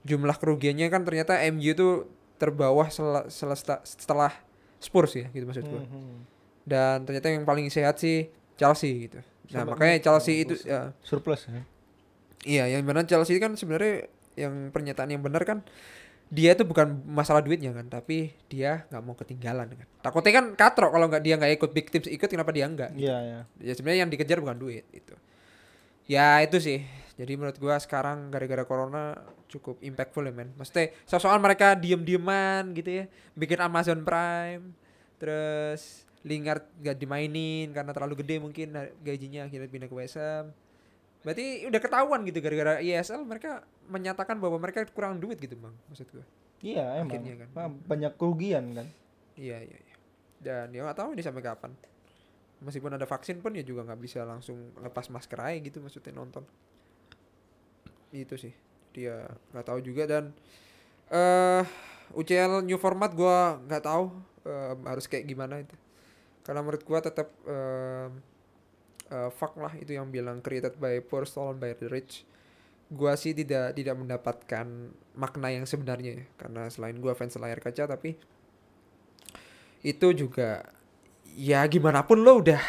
jumlah 0.02 0.34
kerugiannya 0.34 0.90
kan 0.90 1.06
ternyata 1.06 1.38
MU 1.46 1.62
itu 1.70 1.88
terbawah 2.36 2.90
sel- 2.90 3.30
selesta- 3.30 3.86
setelah 3.86 4.34
Spurs 4.82 5.14
ya 5.14 5.30
gitu 5.30 5.46
maksud 5.46 5.62
gua. 5.64 5.86
Mhm. 5.86 6.14
Dan 6.62 7.06
ternyata 7.06 7.30
yang 7.30 7.46
paling 7.46 7.70
sehat 7.70 8.02
sih 8.02 8.28
Chelsea 8.58 9.06
gitu. 9.06 9.22
Nah, 9.52 9.62
Sama- 9.62 9.78
makanya 9.78 10.02
Chelsea 10.02 10.42
itu 10.42 10.58
ya 10.64 10.90
Surplus 11.02 11.46
ya. 11.46 11.62
Iya, 12.42 12.64
yang 12.74 12.82
benar 12.82 13.06
Chelsea 13.06 13.38
kan 13.38 13.54
sebenarnya 13.54 14.10
yang 14.34 14.74
pernyataan 14.74 15.14
yang 15.14 15.22
benar 15.22 15.46
kan 15.46 15.62
dia 16.32 16.56
itu 16.56 16.64
bukan 16.64 17.04
masalah 17.04 17.44
duitnya 17.44 17.76
kan, 17.76 17.92
tapi 17.92 18.32
dia 18.48 18.88
nggak 18.88 19.04
mau 19.04 19.14
ketinggalan 19.14 19.68
kan. 19.76 19.88
Takutnya 20.00 20.32
kan 20.40 20.46
katrok 20.56 20.96
kalau 20.96 21.12
nggak 21.12 21.22
dia 21.22 21.36
nggak 21.36 21.60
ikut 21.60 21.70
big 21.76 21.92
teams 21.92 22.08
ikut 22.08 22.26
kenapa 22.26 22.50
dia 22.50 22.66
enggak? 22.66 22.96
Iya, 22.96 23.18
iya. 23.22 23.40
Ya 23.60 23.74
sebenarnya 23.76 24.08
yang 24.08 24.10
dikejar 24.10 24.40
bukan 24.40 24.58
duit 24.58 24.88
itu. 24.90 25.14
Ya 26.08 26.40
itu 26.40 26.58
sih. 26.58 26.88
Jadi 27.22 27.38
menurut 27.38 27.58
gua 27.62 27.78
sekarang 27.78 28.34
gara-gara 28.34 28.66
corona 28.66 29.14
cukup 29.46 29.78
impactful 29.86 30.26
ya 30.26 30.34
men. 30.34 30.50
Maksudnya 30.58 30.90
soal 31.06 31.38
mereka 31.38 31.78
diem-dieman 31.78 32.74
gitu 32.74 33.06
ya, 33.06 33.06
bikin 33.38 33.62
Amazon 33.62 34.02
Prime, 34.02 34.74
terus 35.22 36.10
Lingard 36.26 36.66
gak 36.82 36.98
dimainin 36.98 37.70
karena 37.70 37.94
terlalu 37.94 38.26
gede 38.26 38.42
mungkin 38.42 38.74
gajinya 39.06 39.46
akhirnya 39.46 39.70
pindah 39.70 39.90
ke 39.90 39.94
West 39.94 40.18
Ham. 40.18 40.50
Berarti 41.22 41.70
udah 41.70 41.78
ketahuan 41.78 42.26
gitu 42.26 42.42
gara-gara 42.42 42.82
ISL 42.82 43.22
mereka 43.22 43.62
menyatakan 43.86 44.42
bahwa 44.42 44.58
mereka 44.58 44.82
kurang 44.90 45.22
duit 45.22 45.38
gitu 45.38 45.54
bang, 45.62 45.78
maksud 45.94 46.10
gua. 46.10 46.26
Iya, 46.66 47.06
emang. 47.06 47.22
Akhirnya 47.22 47.36
kan. 47.46 47.50
Banyak 47.86 48.14
kerugian 48.18 48.66
kan. 48.74 48.90
Iya 49.38 49.62
iya 49.62 49.78
iya. 49.78 49.96
Dan 50.42 50.74
ya 50.74 50.82
nggak 50.82 50.98
tahu 50.98 51.14
ini 51.14 51.22
sampai 51.22 51.46
kapan. 51.46 51.74
Meskipun 52.62 52.94
ada 52.94 53.06
vaksin 53.10 53.42
pun 53.42 53.54
ya 53.58 53.66
juga 53.66 53.86
nggak 53.86 54.02
bisa 54.02 54.22
langsung 54.26 54.74
lepas 54.82 55.10
masker 55.10 55.38
aja 55.42 55.58
gitu 55.58 55.82
maksudnya 55.82 56.14
nonton. 56.14 56.46
Itu 58.12 58.36
sih. 58.36 58.54
Dia 58.92 59.28
nggak 59.56 59.66
tahu 59.66 59.80
juga 59.80 60.04
dan 60.08 60.36
eh 61.12 61.64
UCL 62.12 62.64
new 62.68 62.76
format 62.76 63.12
gua 63.16 63.60
nggak 63.68 63.84
tahu 63.88 64.12
em, 64.48 64.78
harus 64.88 65.08
kayak 65.08 65.28
gimana 65.28 65.64
itu. 65.64 65.76
Karena 66.44 66.60
menurut 66.64 66.84
gua 66.84 67.00
tetap 67.00 67.32
em, 67.48 68.12
eh, 69.12 69.30
fuck 69.36 69.56
lah 69.60 69.74
itu 69.80 69.96
yang 69.96 70.12
bilang 70.12 70.44
created 70.44 70.76
by 70.76 71.00
poor 71.04 71.24
stolen 71.24 71.56
by 71.60 71.72
the 71.76 71.88
rich. 71.88 72.28
Gua 72.92 73.16
sih 73.16 73.32
tidak 73.32 73.80
tidak 73.80 73.96
mendapatkan 73.96 74.68
makna 75.16 75.48
yang 75.56 75.64
sebenarnya 75.64 76.24
ya. 76.24 76.26
Karena 76.36 76.68
selain 76.68 77.00
gua 77.00 77.16
fans 77.16 77.40
layar 77.40 77.64
kaca 77.64 77.88
tapi 77.88 78.20
itu 79.82 80.08
juga 80.14 80.62
ya 81.34 81.66
gimana 81.66 82.06
pun 82.06 82.22
lo 82.22 82.38
udah 82.38 82.62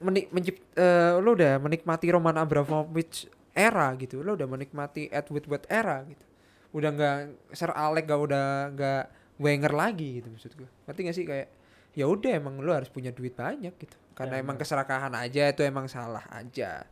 menik 0.00 0.32
mencipt, 0.32 0.60
eh, 0.76 1.16
lo 1.20 1.36
udah 1.36 1.60
menikmati 1.60 2.06
Roman 2.12 2.36
Abramovich 2.40 3.28
era 3.54 3.86
gitu. 3.96 4.20
Lo 4.20 4.34
udah 4.34 4.44
menikmati 4.44 5.08
Ed 5.08 5.30
Woodward 5.30 5.64
era 5.66 6.02
gitu. 6.04 6.26
Udah 6.70 6.90
nggak 6.90 7.16
Sir 7.50 7.70
Alex 7.70 8.04
gak 8.04 8.20
udah 8.20 8.46
nggak 8.70 9.02
Wenger 9.34 9.72
lagi 9.72 10.18
gitu 10.18 10.30
maksud 10.30 10.54
gue 10.54 10.68
ngerti 10.84 11.00
gak 11.02 11.16
sih? 11.16 11.24
Kayak 11.24 11.48
ya 11.90 12.06
udah 12.06 12.30
emang 12.34 12.58
lo 12.58 12.70
harus 12.70 12.86
punya 12.86 13.10
duit 13.10 13.32
banyak 13.32 13.74
gitu. 13.74 13.94
Karena 14.12 14.38
Ya, 14.38 14.42
emang 14.42 14.54
benar. 14.54 14.62
keserakahan 14.62 15.10
aja 15.12 15.42
itu 15.48 15.62
emang 15.62 15.86
salah 15.86 16.22
aja. 16.28 16.86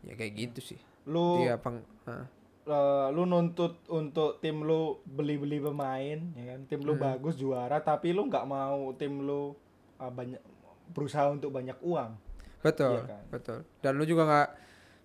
Ya 0.00 0.12
kayak 0.14 0.32
gitu 0.34 0.60
sih. 0.62 0.80
Lu 1.04 1.40
dia 1.40 1.56
peng 1.56 1.80
Hah. 2.04 2.24
eh, 2.64 3.06
lu 3.10 3.24
nuntut 3.24 3.80
untuk 3.88 4.36
tim 4.38 4.60
lu 4.60 5.00
beli-beli 5.02 5.56
pemain 5.58 6.20
ya 6.30 6.44
kan? 6.46 6.60
Tim 6.66 6.80
lu 6.82 6.92
Hmm. 6.94 7.04
bagus 7.06 7.34
juara 7.34 7.80
tapi 7.80 8.12
lu 8.12 8.24
nggak 8.26 8.44
mau 8.44 8.92
tim 8.94 9.18
lu 9.18 9.56
uh, 9.98 10.08
banyak 10.08 10.40
berusaha 10.88 11.28
untuk 11.28 11.48
banyak 11.50 11.76
uang. 11.80 12.12
Betul 12.58 13.00
Iya 13.00 13.08
kan? 13.10 13.24
betul. 13.30 13.58
Dan 13.78 13.92
lu 13.94 14.04
juga 14.04 14.22
nggak 14.24 14.48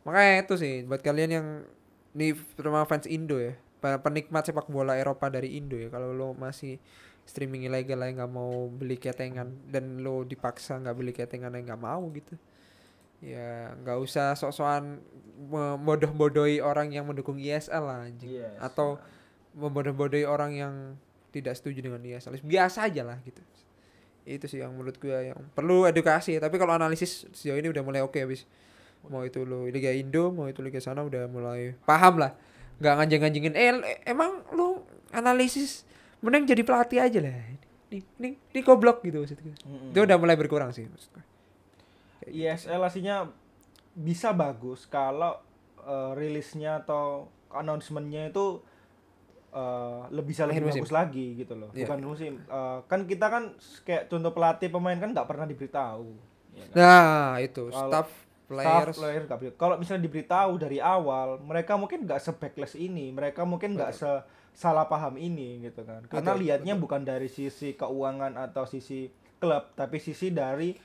makanya 0.03 0.43
itu 0.43 0.55
sih 0.59 0.73
buat 0.83 0.99
kalian 0.99 1.31
yang 1.31 1.47
nih 2.13 2.37
terutama 2.55 2.85
fans 2.85 3.09
Indo 3.09 3.39
ya 3.39 3.55
para 3.83 3.99
penikmat 3.99 4.47
sepak 4.47 4.71
bola 4.71 4.95
Eropa 4.95 5.27
dari 5.27 5.59
Indo 5.59 5.75
ya 5.75 5.91
kalau 5.91 6.15
lo 6.15 6.31
masih 6.35 6.79
streaming 7.23 7.67
ilegal 7.67 7.99
lah 7.99 8.11
nggak 8.11 8.31
mau 8.31 8.67
beli 8.67 8.99
ketengan 8.99 9.47
dan 9.67 10.03
lo 10.03 10.27
dipaksa 10.27 10.79
nggak 10.79 10.95
beli 10.95 11.11
ketengan 11.15 11.55
yang 11.55 11.65
nggak 11.67 11.81
mau 11.83 12.03
gitu 12.11 12.35
ya 13.23 13.71
nggak 13.79 13.97
usah 14.03 14.35
sok-sokan 14.35 14.99
membodoh-bodohi 15.47 16.59
orang 16.59 16.91
yang 16.91 17.07
mendukung 17.07 17.39
ISL 17.39 17.83
lah 17.83 18.03
anjing. 18.03 18.43
Yes. 18.43 18.51
atau 18.59 18.99
membodoh-bodohi 19.55 20.27
orang 20.27 20.51
yang 20.51 20.73
tidak 21.31 21.55
setuju 21.57 21.79
dengan 21.81 22.03
ISL 22.03 22.35
biasa 22.43 22.91
aja 22.91 23.01
lah 23.07 23.17
gitu. 23.23 23.39
Itu 24.27 24.45
sih 24.47 24.59
yang 24.59 24.75
menurut 24.75 24.99
gue 24.99 25.33
yang 25.33 25.39
perlu 25.55 25.87
edukasi. 25.87 26.37
Tapi 26.37 26.55
kalau 26.55 26.75
analisis 26.75 27.27
sejauh 27.31 27.59
ini 27.59 27.71
udah 27.71 27.83
mulai 27.83 28.01
oke 28.03 28.15
habis 28.15 28.45
mau 29.11 29.23
itu 29.27 29.43
lo 29.43 29.67
Liga 29.67 29.91
Indo 29.91 30.31
mau 30.31 30.47
itu 30.47 30.63
Liga 30.63 30.79
sana 30.79 31.03
udah 31.03 31.27
mulai 31.27 31.75
paham 31.83 32.23
lah. 32.23 32.35
Nggak 32.79 32.93
nganjeng-nganjengin 32.99 33.53
eh 33.55 33.71
emang 34.07 34.43
lu 34.55 34.83
analisis 35.11 35.83
mending 36.23 36.47
jadi 36.47 36.61
pelatih 36.63 36.99
aja 37.03 37.19
lah. 37.19 37.35
Ini 37.93 37.99
ini, 38.19 38.29
ini 38.33 38.59
goblok 38.65 39.05
gitu 39.05 39.21
maksud 39.21 39.37
gue 39.37 39.53
Mm-mm. 39.53 39.93
itu 39.93 39.99
udah 40.01 40.17
mulai 40.17 40.33
berkurang 40.33 40.73
sih 40.73 40.89
maksud 40.89 41.13
gue 41.13 41.25
ISL 42.33 42.81
aslinya 42.81 43.29
bisa 43.93 44.33
bagus 44.33 44.89
kalau 44.89 45.37
eh, 45.83 46.11
rilisnya 46.17 46.81
atau 46.81 47.29
announcementnya 47.53 48.33
itu 48.33 48.63
eh, 49.53 50.01
lebih 50.09 50.33
bisa 50.33 50.49
lebih 50.49 50.73
bagus 50.73 50.89
lagi 50.89 51.37
gitu 51.37 51.53
loh. 51.53 51.69
Iya. 51.75 51.85
bukan 51.85 51.99
musim. 52.01 52.33
Eh, 52.41 52.79
kan 52.89 53.05
kita 53.05 53.27
kan 53.29 53.53
kayak 53.85 54.09
contoh 54.09 54.31
pelatih 54.33 54.73
pemain 54.73 54.97
kan 54.97 55.13
nggak 55.13 55.27
pernah 55.29 55.45
diberitahu. 55.45 56.09
Ya 56.53 56.65
kan? 56.69 56.75
nah 56.77 57.29
itu 57.41 57.63
staff 57.73 58.09
Staff, 58.53 58.81
players 58.93 58.97
player 58.97 59.21
nggak 59.25 59.39
ber- 59.41 59.57
kalau 59.57 59.75
misalnya 59.81 60.03
diberitahu 60.05 60.51
dari 60.61 60.77
awal 60.77 61.41
mereka 61.41 61.73
mungkin 61.75 62.05
nggak 62.05 62.19
se 62.21 62.31
backless 62.37 62.73
ini 62.77 63.09
mereka 63.09 63.41
mungkin 63.43 63.73
nggak 63.73 63.91
se 63.91 64.11
salah 64.53 64.85
paham 64.85 65.17
ini 65.17 65.65
gitu 65.65 65.81
kan. 65.81 66.05
Karena 66.05 66.37
Betul, 66.37 66.41
lihatnya 66.45 66.73
bukan 66.77 67.01
dari 67.01 67.25
sisi 67.25 67.73
keuangan 67.73 68.37
atau 68.37 68.69
sisi 68.69 69.09
klub 69.41 69.73
tapi 69.73 69.97
sisi 69.97 70.29
dari 70.29 70.77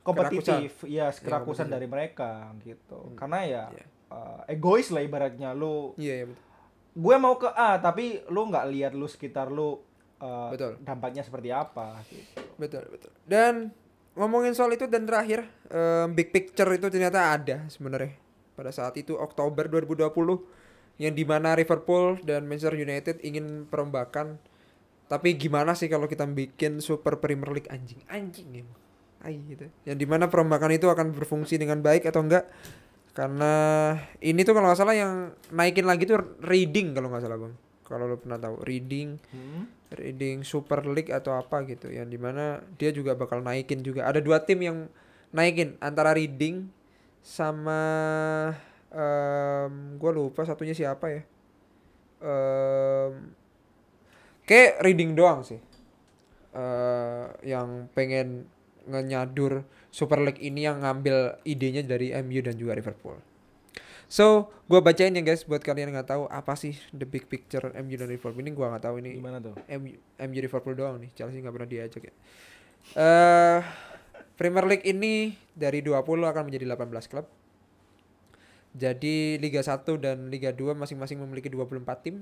kompetitif. 0.00 0.88
Ya 0.88 1.12
kerakusan 1.12 1.68
kompetitif. 1.68 1.74
dari 1.76 1.86
mereka 1.86 2.32
gitu. 2.64 3.12
Hmm, 3.12 3.16
karena 3.20 3.38
ya 3.44 3.64
iya. 3.68 3.86
eh, 4.10 4.54
egois 4.56 4.88
lah 4.88 5.04
ibaratnya. 5.04 5.52
Lu 5.52 5.92
iya 6.00 6.24
iya 6.24 6.26
betul. 6.32 6.44
gue 6.92 7.16
mau 7.16 7.40
ke 7.40 7.48
A 7.48 7.80
tapi 7.80 8.20
lu 8.28 8.48
nggak 8.48 8.66
lihat 8.68 8.92
lu 8.92 9.08
sekitar 9.08 9.48
lu 9.48 9.80
eh, 10.20 10.50
Betul. 10.52 10.72
dampaknya 10.80 11.20
seperti 11.24 11.48
apa 11.52 12.00
gitu. 12.08 12.40
betul 12.56 12.84
betul. 12.88 13.12
Dan 13.24 13.72
ngomongin 14.18 14.52
soal 14.52 14.72
itu 14.76 14.84
dan 14.88 15.08
terakhir 15.08 15.48
em, 15.72 16.12
big 16.12 16.30
picture 16.30 16.68
itu 16.72 16.88
ternyata 16.92 17.32
ada 17.32 17.64
sebenarnya. 17.72 18.16
Pada 18.52 18.68
saat 18.68 18.94
itu 19.00 19.16
Oktober 19.16 19.66
2020 19.66 20.08
yang 21.00 21.14
di 21.16 21.24
mana 21.24 21.56
Liverpool 21.56 22.20
dan 22.20 22.44
Manchester 22.44 22.76
United 22.76 23.24
ingin 23.24 23.64
perombakan. 23.66 24.36
Tapi 25.08 25.36
gimana 25.36 25.76
sih 25.76 25.92
kalau 25.92 26.08
kita 26.08 26.24
bikin 26.24 26.80
Super 26.80 27.20
Premier 27.20 27.52
League? 27.52 27.68
Anjing 27.68 28.00
anjing 28.08 28.64
emang 28.64 28.80
Ai, 29.22 29.38
gitu. 29.46 29.70
Yang 29.86 29.98
di 30.02 30.06
mana 30.10 30.26
perombakan 30.26 30.74
itu 30.74 30.90
akan 30.90 31.14
berfungsi 31.14 31.54
dengan 31.54 31.78
baik 31.78 32.10
atau 32.10 32.26
enggak? 32.26 32.50
Karena 33.14 33.52
ini 34.24 34.40
tuh 34.42 34.56
kalau 34.56 34.72
nggak 34.72 34.80
salah 34.82 34.96
yang 34.96 35.30
naikin 35.52 35.84
lagi 35.84 36.08
tuh 36.08 36.40
reading 36.42 36.96
kalau 36.96 37.12
nggak 37.12 37.22
salah 37.22 37.38
bang 37.38 37.54
kalau 37.84 38.06
lo 38.08 38.16
pernah 38.18 38.38
tahu 38.38 38.62
reading 38.64 39.18
Hmm? 39.30 39.68
reading 39.92 40.40
Super 40.42 40.82
League 40.88 41.12
atau 41.12 41.36
apa 41.36 41.62
gitu 41.68 41.92
yang 41.92 42.08
di 42.08 42.16
mana 42.16 42.64
dia 42.80 42.88
juga 42.90 43.12
bakal 43.12 43.44
naikin 43.44 43.84
juga 43.84 44.08
ada 44.08 44.20
dua 44.24 44.40
tim 44.40 44.60
yang 44.64 44.78
naikin 45.32 45.76
antara 45.80 46.16
reading 46.16 46.68
sama 47.20 47.80
em 48.92 49.96
gue 49.96 50.10
lupa 50.12 50.44
satunya 50.44 50.72
siapa 50.76 51.06
ya 51.08 51.22
em 52.20 53.12
kayak 54.44 54.80
reading 54.84 55.12
doang 55.16 55.40
sih 55.44 55.60
eh 56.52 57.26
yang 57.46 57.88
pengen 57.96 58.44
ngenyadur 58.84 59.64
Super 59.92 60.18
League 60.24 60.40
ini 60.40 60.66
yang 60.66 60.82
ngambil 60.82 61.38
idenya 61.44 61.84
dari 61.84 62.10
MU 62.16 62.40
dan 62.42 62.56
juga 62.56 62.72
Liverpool. 62.74 63.16
So, 64.12 64.52
gua 64.68 64.84
bacain 64.84 65.16
ya 65.16 65.24
guys 65.24 65.40
buat 65.48 65.64
kalian 65.64 65.88
yang 65.88 65.96
nggak 65.96 66.12
tahu 66.12 66.28
apa 66.28 66.52
sih 66.52 66.76
the 66.92 67.08
big 67.08 67.32
picture 67.32 67.64
MU 67.80 67.96
dan 67.96 68.12
Liverpool. 68.12 68.44
Ini 68.44 68.52
gua 68.52 68.68
nggak 68.76 68.84
tahu 68.84 69.00
ini 69.00 69.16
gimana 69.16 69.40
tuh? 69.40 69.56
MU, 69.72 69.96
MU 69.96 70.38
Liverpool 70.44 70.76
doang 70.76 71.00
nih. 71.00 71.08
Chelsea 71.16 71.40
nggak 71.40 71.54
pernah 71.56 71.70
diajak 71.72 72.02
ya. 72.04 72.14
Eh 72.92 73.60
Premier 74.36 74.68
League 74.68 74.84
ini 74.84 75.32
dari 75.56 75.80
20 75.80 76.28
akan 76.28 76.44
menjadi 76.44 76.76
18 76.76 77.08
klub. 77.08 77.24
Jadi 78.76 79.40
Liga 79.40 79.64
1 79.64 79.80
dan 79.96 80.28
Liga 80.28 80.52
2 80.52 80.76
masing-masing 80.76 81.16
memiliki 81.16 81.48
24 81.48 81.80
tim. 82.04 82.20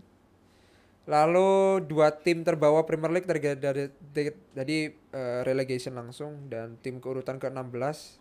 Lalu 1.10 1.82
dua 1.90 2.14
tim 2.14 2.46
terbawa 2.46 2.86
Premier 2.86 3.10
League 3.10 3.26
dari 3.26 3.40
dari, 3.58 3.90
dari, 4.14 4.30
dari, 4.54 4.78
eh, 5.10 5.42
relegation 5.42 5.98
langsung 5.98 6.46
dan 6.46 6.78
tim 6.78 7.02
keurutan 7.02 7.42
ke-16 7.42 8.19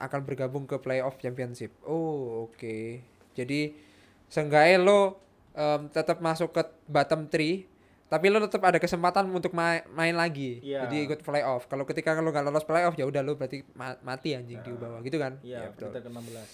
akan 0.00 0.20
bergabung 0.22 0.64
ke 0.64 0.76
playoff 0.76 1.14
championship. 1.16 1.70
Oh, 1.82 2.46
oke. 2.46 3.04
Jadi 3.30 3.76
seenggaknya 4.26 4.80
lo 4.80 5.20
em, 5.52 5.86
tetap 5.88 6.18
masuk 6.18 6.50
ke 6.50 6.60
bottom 6.86 7.26
3 7.26 7.68
tapi 8.06 8.26
lo 8.26 8.40
tetap 8.40 8.58
ada 8.64 8.74
kesempatan 8.76 9.22
untuk 9.28 9.52
ma- 9.52 9.86
main 9.88 10.10
lagi. 10.12 10.58
Iya. 10.60 10.82
Jadi 10.82 10.96
ikut 11.04 11.20
playoff. 11.20 11.64
Kalau 11.64 11.84
ketika 11.84 12.16
lo 12.16 12.28
nggak 12.28 12.42
lolos 12.42 12.64
playoff 12.64 12.96
ya 12.96 13.04
udah 13.04 13.20
lo 13.20 13.36
berarti 13.36 13.62
ma- 13.72 14.00
mati 14.00 14.34
anjing 14.34 14.58
di 14.58 14.72
bawah 14.72 14.98
gitu 14.98 15.14
kan? 15.14 15.38
iya 15.40 15.62
Ya, 15.62 15.70
betul. 15.70 15.94
kita 15.94 16.00
ke 16.00 16.10
16 16.10 16.50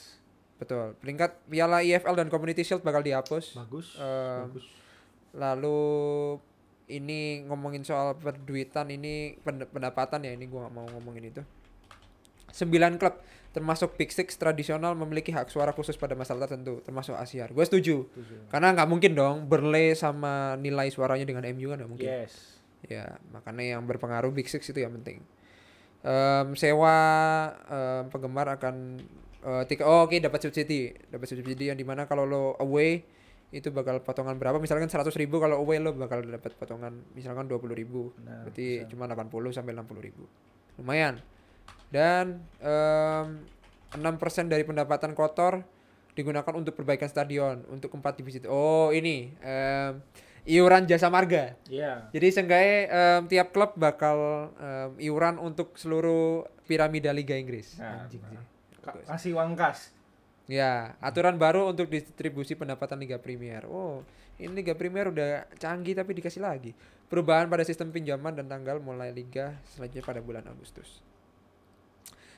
Betul. 0.57 0.87
Peringkat 0.97 1.31
Piala 1.47 1.81
EFL 1.81 2.13
dan 2.15 2.29
Community 2.29 2.61
Shield 2.61 2.81
bakal 2.81 3.01
dihapus. 3.01 3.57
bagus 3.57 3.95
Eh, 3.95 4.41
bagus 4.43 4.65
Lalu 5.33 5.81
ini 6.89 7.21
ngomongin 7.45 7.83
soal 7.83 8.15
perduitan 8.15 8.89
ini 8.89 9.37
pen- 9.39 9.67
pendapatan 9.67 10.23
ya 10.23 10.33
ini 10.33 10.47
gua 10.47 10.65
nggak 10.65 10.75
mau 10.75 10.87
ngomongin 10.91 11.29
itu. 11.31 11.43
9 12.57 12.97
klub 12.97 13.21
termasuk 13.53 13.97
Big 13.97 14.13
Six 14.13 14.37
tradisional 14.37 14.93
memiliki 14.97 15.33
hak 15.33 15.49
suara 15.49 15.73
khusus 15.73 15.97
pada 15.97 16.13
masalah 16.13 16.45
tertentu 16.45 16.81
termasuk 16.85 17.17
Asia. 17.17 17.49
Gue 17.49 17.65
setuju. 17.65 18.05
Setuju. 18.09 18.53
Karena 18.53 18.73
nggak 18.77 18.89
mungkin 18.89 19.13
dong 19.17 19.37
Burnley 19.49 19.93
sama 19.97 20.57
nilai 20.61 20.89
suaranya 20.93 21.25
dengan 21.25 21.45
MU 21.57 21.73
kan 21.73 21.77
nggak 21.81 21.93
mungkin. 21.93 22.09
yes 22.09 22.57
Ya, 22.87 23.19
makanya 23.35 23.77
yang 23.77 23.83
berpengaruh 23.89 24.31
Big 24.31 24.47
Six 24.47 24.69
itu 24.71 24.79
yang 24.79 24.95
penting. 25.01 25.25
Em, 26.07 26.55
sewa 26.55 26.95
em, 27.67 28.07
penggemar 28.13 28.47
akan 28.61 29.01
eh, 29.43 29.65
tiga 29.67 29.89
oh, 29.89 30.07
oke 30.07 30.15
dapat 30.23 30.39
subsidi, 30.47 30.95
dapat 31.11 31.27
subsidi 31.27 31.73
yang 31.73 31.75
di 31.75 31.83
mana 31.83 32.07
kalau 32.07 32.23
lo 32.29 32.55
away 32.63 33.03
itu 33.51 33.71
bakal 33.71 34.03
potongan 34.03 34.37
berapa 34.37 34.59
misalkan 34.59 34.91
100.000 34.91 35.07
ribu 35.23 35.39
kalau 35.39 35.63
away 35.63 35.79
lo 35.79 35.95
bakal 35.95 36.19
dapat 36.23 36.53
potongan 36.59 37.07
misalkan 37.15 37.47
20.000 37.47 37.63
ribu 37.79 38.11
Nah, 38.23 38.43
berarti 38.43 38.85
bisa. 38.85 38.91
cuma 38.91 39.07
80 39.07 39.55
sampai 39.55 39.73
60 39.73 40.03
ribu 40.03 40.27
lumayan 40.83 41.23
dan 41.89 42.43
em, 42.59 43.27
6% 43.95 44.51
dari 44.51 44.67
pendapatan 44.67 45.15
kotor 45.15 45.63
digunakan 46.17 46.53
untuk 46.57 46.73
perbaikan 46.75 47.07
stadion 47.07 47.63
untuk 47.69 47.93
empat 47.93 48.19
divisi 48.19 48.41
oh 48.49 48.91
ini 48.91 49.33
em, 49.41 50.01
iuran 50.47 50.87
jasa 50.87 51.11
marga 51.13 51.55
iya 51.69 52.09
jadi 52.11 52.27
seenggaknya 52.33 52.79
em, 52.89 53.21
tiap 53.29 53.53
klub 53.53 53.77
bakal 53.77 54.51
em, 54.57 54.91
iuran 55.01 55.39
untuk 55.39 55.77
seluruh 55.77 56.45
piramida 56.67 57.15
Liga 57.15 57.39
Inggris. 57.39 57.79
Nah, 57.79 58.05
Anjing 58.05 58.21
sih. 58.27 58.39
Ka- 58.83 59.03
kasih 59.07 59.39
uang 59.39 59.55
kas 59.55 59.95
Ya, 60.47 60.95
aturan 61.03 61.43
baru 61.43 61.75
untuk 61.75 61.91
distribusi 61.91 62.55
pendapatan 62.55 63.03
Liga 63.03 63.19
Premier. 63.19 63.67
Oh, 63.67 64.07
ini 64.39 64.63
Liga 64.63 64.79
Premier 64.79 65.11
udah 65.11 65.43
canggih 65.59 65.99
tapi 65.99 66.15
dikasih 66.15 66.39
lagi. 66.39 66.71
Perubahan 67.11 67.51
pada 67.51 67.67
sistem 67.67 67.91
pinjaman 67.91 68.31
dan 68.31 68.47
tanggal 68.47 68.79
mulai 68.79 69.11
liga 69.11 69.59
selanjutnya 69.75 70.07
pada 70.07 70.23
bulan 70.23 70.47
Agustus. 70.47 71.03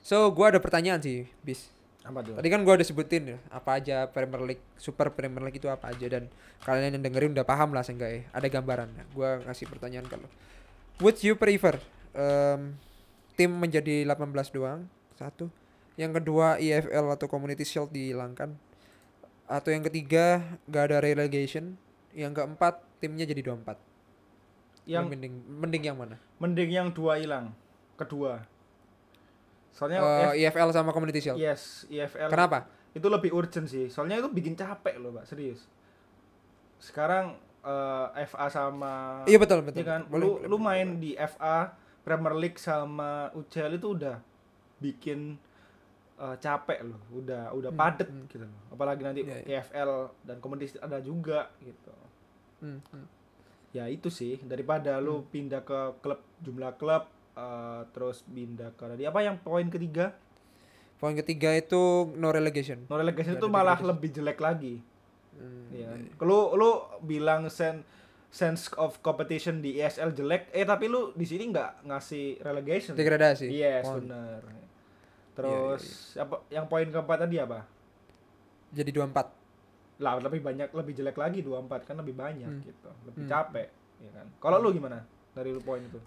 So, 0.01 0.31
gua 0.33 0.55
ada 0.55 0.61
pertanyaan 0.63 1.03
sih, 1.03 1.29
Bis. 1.43 1.71
apa 2.09 2.25
tuh 2.25 2.41
Tadi 2.41 2.49
kan 2.49 2.65
gua 2.65 2.81
udah 2.81 2.87
sebutin 2.89 3.37
ya, 3.37 3.39
apa 3.53 3.77
aja 3.77 4.09
Premier 4.09 4.41
League, 4.41 4.65
Super 4.81 5.13
Premier 5.13 5.45
League 5.45 5.61
itu 5.61 5.69
apa 5.69 5.93
aja 5.93 6.07
dan 6.09 6.33
kalian 6.65 6.97
yang 6.97 7.05
dengerin 7.05 7.37
udah 7.37 7.45
paham 7.45 7.77
lah 7.77 7.85
seenggaknya. 7.85 8.25
Ada 8.33 8.49
gambaran. 8.49 8.89
Gua 9.13 9.45
kasih 9.45 9.69
pertanyaan 9.69 10.09
kalau 10.09 10.29
Would 10.99 11.21
you 11.21 11.37
prefer 11.37 11.79
em, 12.17 12.75
tim 13.37 13.51
menjadi 13.53 14.03
18 14.03 14.51
doang? 14.51 14.89
Satu. 15.15 15.47
Yang 15.95 16.23
kedua 16.23 16.57
EFL 16.59 17.13
atau 17.13 17.27
Community 17.29 17.63
Shield 17.63 17.93
dihilangkan. 17.93 18.57
Atau 19.47 19.71
yang 19.71 19.85
ketiga 19.87 20.43
gak 20.67 20.91
ada 20.91 20.99
relegation. 21.05 21.79
Yang 22.17 22.43
keempat 22.43 22.83
timnya 22.99 23.29
jadi 23.29 23.43
24. 23.47 23.79
yang 24.89 25.05
mending 25.05 25.45
mending 25.45 25.85
yang 25.85 25.97
mana? 26.01 26.17
mending 26.41 26.71
yang 26.73 26.89
dua 26.89 27.21
hilang 27.21 27.53
kedua 28.01 28.41
soalnya 29.79 30.03
Eh, 30.03 30.43
F- 30.43 30.51
EFL 30.51 30.75
sama 30.75 30.91
Community 30.91 31.23
Shield. 31.23 31.39
yes 31.39 31.87
EFL 31.87 32.27
Kenapa? 32.27 32.67
itu 32.91 33.07
lebih 33.07 33.31
urgent 33.31 33.65
sih 33.65 33.87
soalnya 33.87 34.19
itu 34.19 34.27
bikin 34.29 34.53
capek 34.53 34.99
loh 34.99 35.13
pak 35.13 35.23
serius 35.25 35.71
sekarang 36.79 37.35
eh, 37.61 38.07
FA 38.25 38.47
sama 38.49 39.23
Iya 39.25 39.39
betul 39.39 39.63
betul. 39.63 39.79
Iya 39.79 39.87
kan 39.89 40.01
Boleh, 40.07 40.19
lu 40.19 40.29
boleh, 40.33 40.43
lu 40.45 40.57
boleh, 40.57 40.63
main 40.65 40.89
di 40.97 41.11
FA 41.15 41.75
Premier 42.01 42.35
League 42.35 42.59
sama 42.59 43.29
UCL 43.33 43.77
itu 43.77 43.89
udah 43.93 44.17
bikin 44.79 45.37
eh, 46.17 46.37
capek 46.37 46.83
loh, 46.83 46.99
udah 47.13 47.51
udah 47.53 47.71
Hmm, 47.71 47.79
padet 47.79 48.09
hmm. 48.09 48.27
gitu 48.27 48.43
loh. 48.43 48.51
Apalagi 48.69 49.03
nanti 49.03 49.21
Iya, 49.23 49.39
iya. 49.45 49.61
EFL 49.61 49.91
dan 50.25 50.39
kompetisi 50.39 50.75
ada 50.77 50.99
juga 50.99 51.51
gitu. 51.61 51.95
Hmm, 52.59 52.83
hmm. 52.85 53.07
Ya 53.71 53.85
itu 53.87 54.09
sih 54.09 54.41
daripada 54.43 54.97
lu 54.97 55.21
Hmm. 55.21 55.29
pindah 55.29 55.63
ke 55.63 55.79
klub 56.01 56.19
jumlah 56.41 56.75
klub 56.75 57.07
eh, 57.39 57.81
terus 57.89 58.21
pindah 58.25 58.75
ke 58.75 58.85
tadi 58.85 59.05
apa 59.05 59.21
yang 59.21 59.39
poin 59.39 59.67
ketiga? 59.67 60.11
Poin 60.99 61.15
ketiga 61.15 61.55
itu 61.55 61.79
no 62.13 62.29
relegation. 62.29 62.83
No 62.85 62.97
relegation 62.97 63.33
itu 63.33 63.47
malah 63.47 63.79
degradasi. 63.79 63.89
lebih 63.89 64.09
jelek 64.13 64.39
lagi. 64.39 64.75
Hmm, 65.31 65.71
Ya. 65.71 65.95
iya. 65.95 66.11
Lu 66.19 66.53
lu 66.53 66.71
bilang 67.01 67.47
sen 67.47 67.87
sense 68.29 68.69
of 68.75 68.99
competition 68.99 69.59
di 69.59 69.79
ESL 69.79 70.13
jelek, 70.13 70.51
eh 70.51 70.63
tapi 70.63 70.85
lu 70.85 71.15
di 71.15 71.25
sini 71.25 71.49
nggak 71.49 71.87
ngasih 71.87 72.43
relegation. 72.43 72.93
Degradasi. 72.93 73.47
Yes, 73.49 73.87
Poin. 73.87 74.05
benar. 74.05 74.43
Iya, 74.45 74.67
Terus 75.33 75.83
apa 76.19 76.43
yang 76.49 76.67
poin 76.67 76.85
keempat 76.85 77.19
tadi 77.21 77.39
apa? 77.39 77.63
Jadi 78.69 78.91
24. 78.91 79.31
Lah 79.99 80.19
lebih 80.19 80.43
banyak 80.43 80.69
lebih 80.69 80.93
jelek 80.93 81.15
lagi 81.15 81.41
24 81.41 81.87
kan 81.87 81.95
lebih 81.95 82.13
banyak 82.13 82.51
Hmm. 82.51 82.61
gitu. 82.61 82.91
Lebih 83.07 83.23
Hmm. 83.23 83.31
capek, 83.31 83.69
ya 83.99 84.11
kan. 84.13 84.27
Kalau 84.37 84.59
lu 84.59 84.71
gimana? 84.73 85.07
Dari 85.31 85.49
lu 85.49 85.63
poin 85.63 85.79
itu? 85.81 86.03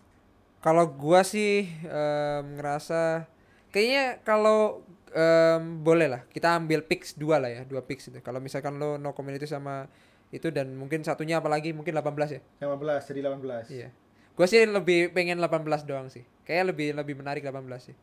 Kalau 0.61 0.93
gua 0.93 1.25
sih 1.25 1.65
em, 1.89 2.43
ngerasa 2.57 3.25
kayaknya 3.73 4.21
kalau 4.21 4.85
em, 5.09 5.81
boleh 5.81 6.05
lah 6.05 6.21
kita 6.29 6.53
ambil 6.53 6.85
picks 6.85 7.17
dua 7.17 7.41
lah 7.41 7.49
ya, 7.49 7.61
dua 7.65 7.81
picks 7.81 8.13
itu. 8.13 8.21
Kalau 8.21 8.37
misalkan 8.37 8.77
lo 8.77 9.01
no 9.01 9.17
community 9.17 9.49
sama 9.49 9.89
itu 10.31 10.47
dan 10.53 10.71
mungkin 10.77 11.03
satunya 11.03 11.41
apalagi 11.41 11.73
mungkin 11.73 11.97
18 11.97 12.37
ya. 12.37 12.41
15 12.63 13.09
jadi 13.09 13.19
18. 13.25 13.73
Iya. 13.73 13.89
Gua 14.37 14.45
sih 14.47 14.63
lebih 14.63 15.11
pengen 15.11 15.41
18 15.41 15.83
doang 15.89 16.07
sih. 16.13 16.23
Kayak 16.45 16.71
lebih 16.71 16.93
lebih 16.93 17.17
menarik 17.17 17.41
18 17.41 17.67
sih. 17.81 17.97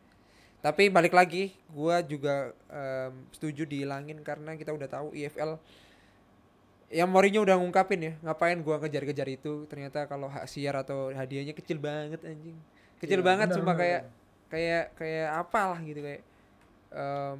Tapi 0.59 0.91
balik 0.91 1.15
lagi, 1.15 1.55
gua 1.71 2.03
juga 2.03 2.51
em, 2.67 3.23
setuju 3.31 3.63
dihilangin 3.63 4.19
karena 4.19 4.59
kita 4.59 4.75
udah 4.75 4.91
tahu 4.91 5.15
IFL 5.15 5.55
yang 6.89 7.09
Mourinho 7.09 7.45
udah 7.45 7.55
ngungkapin 7.57 8.01
ya, 8.01 8.13
ngapain 8.21 8.57
gua 8.59 8.81
ngejar-kejar 8.81 9.29
itu? 9.29 9.65
Ternyata 9.69 10.09
kalau 10.09 10.25
hak 10.25 10.49
siar 10.49 10.73
atau 10.75 11.13
hadiahnya 11.13 11.53
kecil 11.53 11.77
banget 11.77 12.21
anjing. 12.25 12.57
Kecil 12.97 13.21
Iya, 13.21 13.25
banget 13.25 13.47
cuma 13.55 13.77
kayak 13.77 14.09
kayak 14.49 14.85
kayak 14.97 15.27
apalah 15.37 15.79
gitu 15.85 16.01
kayak 16.01 16.21
em, 16.89 17.37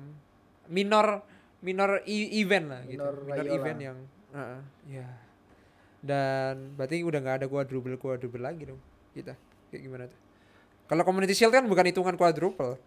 minor 0.69 1.25
minor 1.59 1.99
e- 2.05 2.31
event 2.39 2.65
lah 2.69 2.81
gitu. 2.85 3.01
Minor 3.01 3.15
Minor 3.25 3.45
Rayola. 3.45 3.55
event 3.57 3.79
yang 3.81 3.97
Heeh, 4.29 4.61
ya. 4.93 5.07
Dan 5.99 6.77
berarti 6.77 7.01
udah 7.03 7.19
nggak 7.19 7.37
ada 7.43 7.47
quadruple 7.49 7.97
quadruple 7.97 8.39
lagi 8.39 8.69
dong 8.69 8.79
kita. 9.11 9.33
Kayak 9.73 9.81
gimana 9.83 10.03
tuh? 10.07 10.19
Kalau 10.85 11.03
community 11.03 11.33
shield 11.33 11.51
kan 11.51 11.65
bukan 11.65 11.89
hitungan 11.89 12.15
quadruple. 12.15 12.77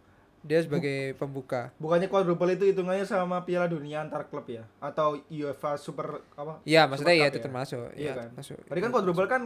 Dia 0.42 0.58
sebagai 0.58 1.14
pembuka. 1.14 1.70
Bukannya 1.78 2.10
quadruple 2.10 2.50
itu 2.50 2.66
hitungannya 2.66 3.06
sama 3.06 3.46
Piala 3.46 3.70
Dunia 3.70 4.02
antar 4.02 4.26
klub 4.26 4.42
ya? 4.44 4.66
Atau 4.78 5.22
UEFA 5.30 5.78
Super 5.78 6.18
apa? 6.34 6.58
Iya, 6.66 6.90
maksudnya 6.90 7.14
Super 7.14 7.22
ya 7.22 7.30
itu 7.30 7.38
ya? 7.38 7.44
termasuk. 7.46 7.82
Iya 7.94 8.02
ya, 8.04 8.12
kan? 8.18 8.28
termasuk. 8.34 8.58
Tadi 8.66 8.80
kan 8.82 8.90
quadruple 8.90 9.28
kan 9.30 9.42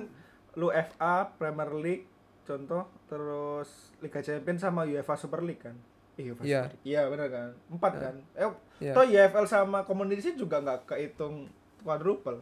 lu 0.56 0.72
FA, 0.72 1.14
Premier 1.36 1.68
League, 1.76 2.04
contoh, 2.42 2.88
terus 3.06 3.68
Liga 4.00 4.20
Champions 4.20 4.64
sama 4.64 4.82
UEFA 4.82 5.14
Super 5.14 5.44
League 5.44 5.60
kan? 5.60 5.76
Eh, 6.16 6.32
UEFA 6.32 6.42
Iya. 6.42 6.62
League. 6.66 6.80
Iya 6.82 7.00
benar 7.06 7.28
kan? 7.28 7.48
Empat 7.68 7.92
Iya. 7.92 8.00
kan? 8.00 8.14
Eh, 8.32 8.50
Iya. 8.80 8.92
toh 8.92 9.04
EFL 9.04 9.44
sama 9.44 9.78
Community 9.84 10.32
juga 10.32 10.56
nggak 10.58 10.88
kehitung 10.88 11.52
quadruple. 11.80 12.40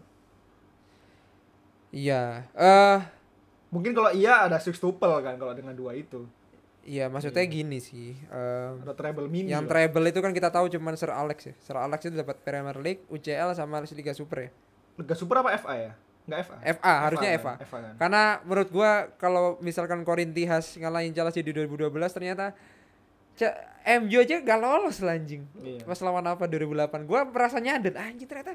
Iya. 1.91 2.47
Eh 2.53 2.99
Mungkin 3.71 3.91
kalau 3.91 4.15
iya 4.15 4.47
ada 4.47 4.55
sextuple 4.57 5.11
kan 5.19 5.35
kalau 5.35 5.51
dengan 5.51 5.75
dua 5.75 5.91
itu. 5.93 6.23
Iya 6.85 7.07
maksudnya 7.07 7.41
Iya. 7.41 7.51
gini 7.51 7.79
sih. 7.79 8.13
em, 8.27 8.81
Ada 8.81 8.93
treble 8.93 9.27
mini. 9.27 9.49
yang 9.49 9.65
treble 9.65 10.05
itu 10.05 10.19
kan 10.19 10.31
kita 10.31 10.49
tahu 10.49 10.69
cuman 10.69 10.95
Sir 10.95 11.11
Alex 11.11 11.39
ya. 11.43 11.55
Sir 11.59 11.75
Alex 11.75 12.01
itu 12.03 12.15
dapat 12.15 12.39
Premier 12.39 12.77
League, 12.77 13.03
UCL 13.07 13.53
sama 13.53 13.81
Liga 13.83 14.13
Super 14.13 14.39
ya. 14.39 14.51
Liga 14.95 15.15
Super 15.15 15.41
apa 15.41 15.57
FA 15.57 15.75
ya? 15.75 15.93
Enggak 16.25 16.41
FA. 16.43 16.57
FA 16.75 16.95
harusnya 17.03 17.31
kan? 17.31 17.39
FA. 17.39 17.53
FA 17.63 17.79
kan. 17.83 17.95
Karena 17.99 18.23
menurut 18.41 18.69
gua 18.71 18.91
kalau 19.15 19.57
misalkan 19.59 20.01
Corinthians 20.03 20.73
ngalahin 20.75 21.11
Chelsea 21.11 21.41
di 21.41 21.53
2012 21.53 21.89
ternyata 22.11 22.57
C- 23.35 23.51
MU 23.99 24.17
aja 24.17 24.39
gak 24.39 24.59
lolos 24.59 25.01
lah 25.01 25.13
anjing. 25.13 25.43
Iya. 25.59 25.83
Pas 25.83 25.99
lawan 25.99 26.25
apa 26.25 26.47
2008 26.47 27.03
gua 27.03 27.25
merasa 27.25 27.59
nyadar 27.59 27.99
anjing 27.99 28.25
ternyata 28.25 28.55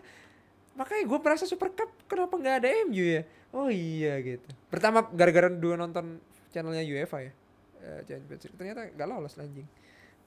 makanya 0.71 1.03
gua 1.05 1.19
merasa 1.19 1.43
Super 1.43 1.69
Cup 1.71 1.91
kenapa 2.05 2.33
nggak 2.33 2.55
ada 2.57 2.69
MU 2.85 3.05
ya? 3.05 3.21
Oh 3.51 3.67
iya 3.67 4.17
gitu. 4.19 4.45
Pertama 4.67 5.03
gara-gara 5.03 5.45
dua 5.47 5.75
nonton 5.75 6.17
channelnya 6.49 6.81
UEFA 6.81 7.21
ya. 7.21 7.31
Eh, 7.79 8.01
Champions 8.03 8.43
League. 8.43 8.57
ternyata 8.59 8.81
gak 8.91 9.07
lolos 9.07 9.35
anjing. 9.39 9.67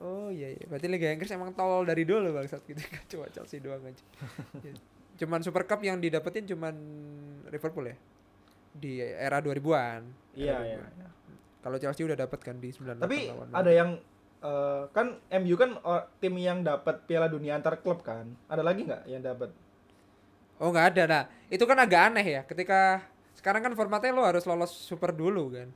Oh 0.01 0.27
iya 0.33 0.51
iya. 0.51 0.65
Berarti 0.67 0.87
Liga 0.89 1.07
Inggris 1.13 1.31
emang 1.31 1.53
tolol 1.53 1.85
dari 1.85 2.03
dulu 2.03 2.33
bangsat 2.33 2.65
gitu. 2.65 2.81
Cuma 3.15 3.29
Chelsea 3.29 3.61
doang 3.61 3.83
aja. 3.85 4.03
Ya. 4.65 4.73
Cuman 5.13 5.45
Super 5.45 5.69
Cup 5.69 5.85
yang 5.85 6.01
didapetin 6.01 6.49
cuman 6.49 6.73
Liverpool 7.53 7.85
ya. 7.85 7.97
Di 8.73 8.97
era 9.05 9.37
2000-an. 9.37 10.01
Iya, 10.33 10.57
iya. 10.65 10.81
2000-an. 10.81 11.11
Kalau 11.61 11.77
Chelsea 11.77 12.01
udah 12.01 12.17
dapet 12.17 12.41
kan 12.41 12.57
di 12.57 12.73
98 12.73 13.05
Tapi 13.05 13.19
ada 13.53 13.71
yang 13.71 13.89
eh, 14.41 14.83
kan 14.89 15.21
MU 15.37 15.55
kan 15.55 15.77
oh, 15.85 16.01
tim 16.17 16.33
yang 16.41 16.65
dapat 16.65 17.05
Piala 17.05 17.29
Dunia 17.29 17.53
antar 17.53 17.77
klub 17.85 18.01
kan. 18.01 18.25
Ada 18.49 18.65
lagi 18.65 18.89
nggak 18.89 19.05
yang 19.05 19.21
dapat? 19.21 19.53
Oh 20.57 20.69
nggak 20.73 20.87
ada 20.97 21.03
nah 21.05 21.23
itu 21.49 21.63
kan 21.65 21.77
agak 21.77 22.01
aneh 22.13 22.25
ya 22.39 22.41
ketika 22.45 23.03
sekarang 23.37 23.61
kan 23.65 23.73
formatnya 23.75 24.15
lo 24.15 24.23
harus 24.23 24.45
lolos 24.45 24.71
super 24.71 25.11
dulu 25.11 25.51
kan 25.51 25.69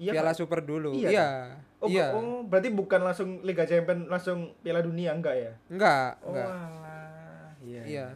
Iya. 0.00 0.16
piala 0.16 0.32
kan? 0.32 0.38
super 0.38 0.60
dulu 0.60 0.96
Iya 0.96 1.08
iya 1.10 1.28
Oh, 1.76 1.88
iya 1.88 2.12
oh, 2.12 2.40
berarti 2.42 2.68
bukan 2.68 3.00
langsung 3.00 3.40
Liga 3.40 3.64
Champions 3.64 4.04
langsung 4.04 4.52
Piala 4.60 4.80
Dunia 4.80 5.12
enggak 5.12 5.32
ya? 5.34 5.52
enggak 5.66 6.20
Oh, 6.20 6.32
enggak 6.32 6.48
alah. 6.48 7.52
Iya. 7.60 7.82
iya 7.84 8.06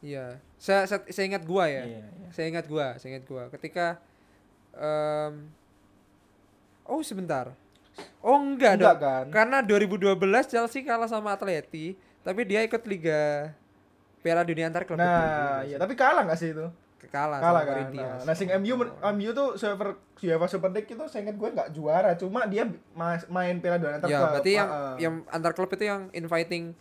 iya 0.00 0.24
saya 0.56 0.84
saya 0.84 1.00
saya 1.06 1.24
ingat 1.26 1.44
gua 1.44 1.64
ya 1.64 1.84
Iya, 1.84 2.04
iya. 2.04 2.28
saya 2.30 2.46
ingat 2.46 2.64
gua 2.64 2.96
saya 2.96 3.08
ingat 3.12 3.24
gua 3.24 3.48
ketika 3.50 4.00
em, 4.72 5.48
oh 6.84 7.00
sebentar 7.00 7.52
oh 8.20 8.36
enggak, 8.36 8.76
Enggak 8.76 8.96
dong 8.96 9.00
kan? 9.00 9.24
karena 9.32 9.58
2012 9.60 10.16
Chelsea 10.46 10.80
kalah 10.80 11.06
sama 11.06 11.32
Atleti 11.32 11.96
tapi 12.20 12.44
dia 12.44 12.60
ikut 12.60 12.84
liga 12.84 13.52
Piala 14.20 14.42
Dunia 14.42 14.66
antar 14.66 14.84
klub 14.84 14.98
Nah, 14.98 15.62
iya, 15.62 15.76
tapi 15.76 15.94
kalah 15.94 16.24
nggak 16.24 16.36
sih 16.36 16.50
itu? 16.50 16.66
Kalah, 17.08 17.38
Kalah 17.38 17.62
sama 17.62 17.72
kan. 17.72 17.94
Nah, 17.94 18.16
nah 18.26 18.34
sing 18.34 18.48
MU 18.60 18.74
MU 18.86 19.30
tuh 19.32 19.48
Super 19.56 19.96
UEFA 20.18 20.46
Super 20.50 20.70
League 20.74 20.90
itu 20.90 21.04
saya 21.06 21.26
ingat 21.28 21.36
gue 21.36 21.48
nggak 21.52 21.68
juara, 21.72 22.10
cuma 22.18 22.44
dia 22.48 22.66
ma- 22.92 23.26
main 23.28 23.56
Piala 23.60 23.76
Dunia 23.80 23.98
antar 24.00 24.08
ya 24.08 24.18
klub. 24.18 24.30
berarti 24.36 24.52
yang 24.52 24.68
ah. 24.68 24.96
yang 24.96 25.14
antar 25.28 25.52
klub 25.54 25.70
itu 25.72 25.84
yang 25.86 26.08
inviting 26.12 26.74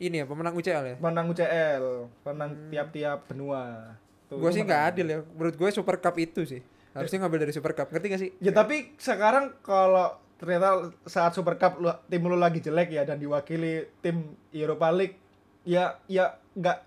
ini 0.00 0.16
ya 0.22 0.24
pemenang 0.24 0.56
UCL 0.56 0.84
ya 0.84 0.96
menang 0.96 1.26
UCL, 1.28 1.84
menang 2.24 2.50
tiap-tiap 2.72 3.18
benua. 3.28 3.94
Gue 4.30 4.50
sih 4.54 4.62
nggak 4.62 4.82
adil 4.94 5.06
ya 5.10 5.18
menurut 5.34 5.56
gue 5.58 5.68
Super 5.74 5.98
Cup 5.98 6.16
itu 6.16 6.46
sih 6.46 6.62
harusnya 6.94 7.18
ngambil 7.22 7.40
dari 7.46 7.52
Super 7.54 7.72
Cup 7.74 7.88
ngerti 7.90 8.06
gak 8.10 8.20
sih 8.20 8.30
Ya 8.42 8.50
tapi 8.50 8.94
sekarang 8.98 9.54
kalau 9.62 10.18
ternyata 10.40 10.90
saat 11.06 11.36
Super 11.36 11.54
Cup 11.60 11.78
lu, 11.78 11.92
tim 12.08 12.22
lu 12.24 12.34
lagi 12.34 12.58
jelek 12.58 12.90
ya 12.90 13.04
dan 13.06 13.20
diwakili 13.20 13.86
tim 14.00 14.34
Europa 14.50 14.88
League 14.90 15.16
ya 15.62 16.00
ya 16.08 16.40
nggak 16.56 16.78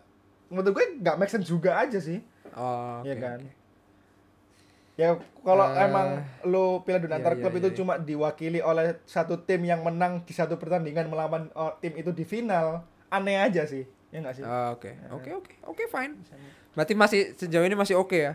menurut 0.49 0.73
gue 0.73 0.85
nggak 0.99 1.15
make 1.21 1.31
sense 1.31 1.47
juga 1.47 1.77
aja 1.77 2.01
sih 2.01 2.19
oh 2.55 3.01
Iya 3.01 3.13
oke, 3.13 3.21
kan? 3.21 3.39
oke. 3.39 3.51
ya 4.93 5.09
kalau 5.41 5.65
Eh, 5.67 5.83
emang 5.83 6.07
lu 6.43 6.65
Piala 6.81 6.99
Dunia 6.99 7.11
iya, 7.11 7.19
antar 7.19 7.33
klub 7.35 7.49
iya, 7.51 7.59
itu 7.59 7.69
iya. 7.69 7.77
cuma 7.77 7.93
diwakili 7.97 8.59
oleh 8.59 9.01
satu 9.03 9.37
tim 9.39 9.61
yang 9.61 9.81
menang 9.81 10.21
di 10.21 10.31
satu 10.31 10.55
pertandingan 10.55 11.09
melawan 11.09 11.49
oh, 11.53 11.73
tim 11.77 11.93
itu 11.93 12.09
di 12.09 12.21
final 12.21 12.81
aneh 13.07 13.37
aja 13.37 13.65
sih 13.65 13.81
ya 14.09 14.21
nggak 14.21 14.35
sih 14.35 14.43
Oh, 14.43 14.77
oke 14.77 14.93
oke 15.09 15.29
oke 15.33 15.53
oke 15.65 15.83
fine 15.87 16.13
berarti 16.71 16.93
masih 16.93 17.21
sejauh 17.33 17.61
ini 17.61 17.73
masih 17.73 17.97
oke 17.97 18.13
ya 18.13 18.33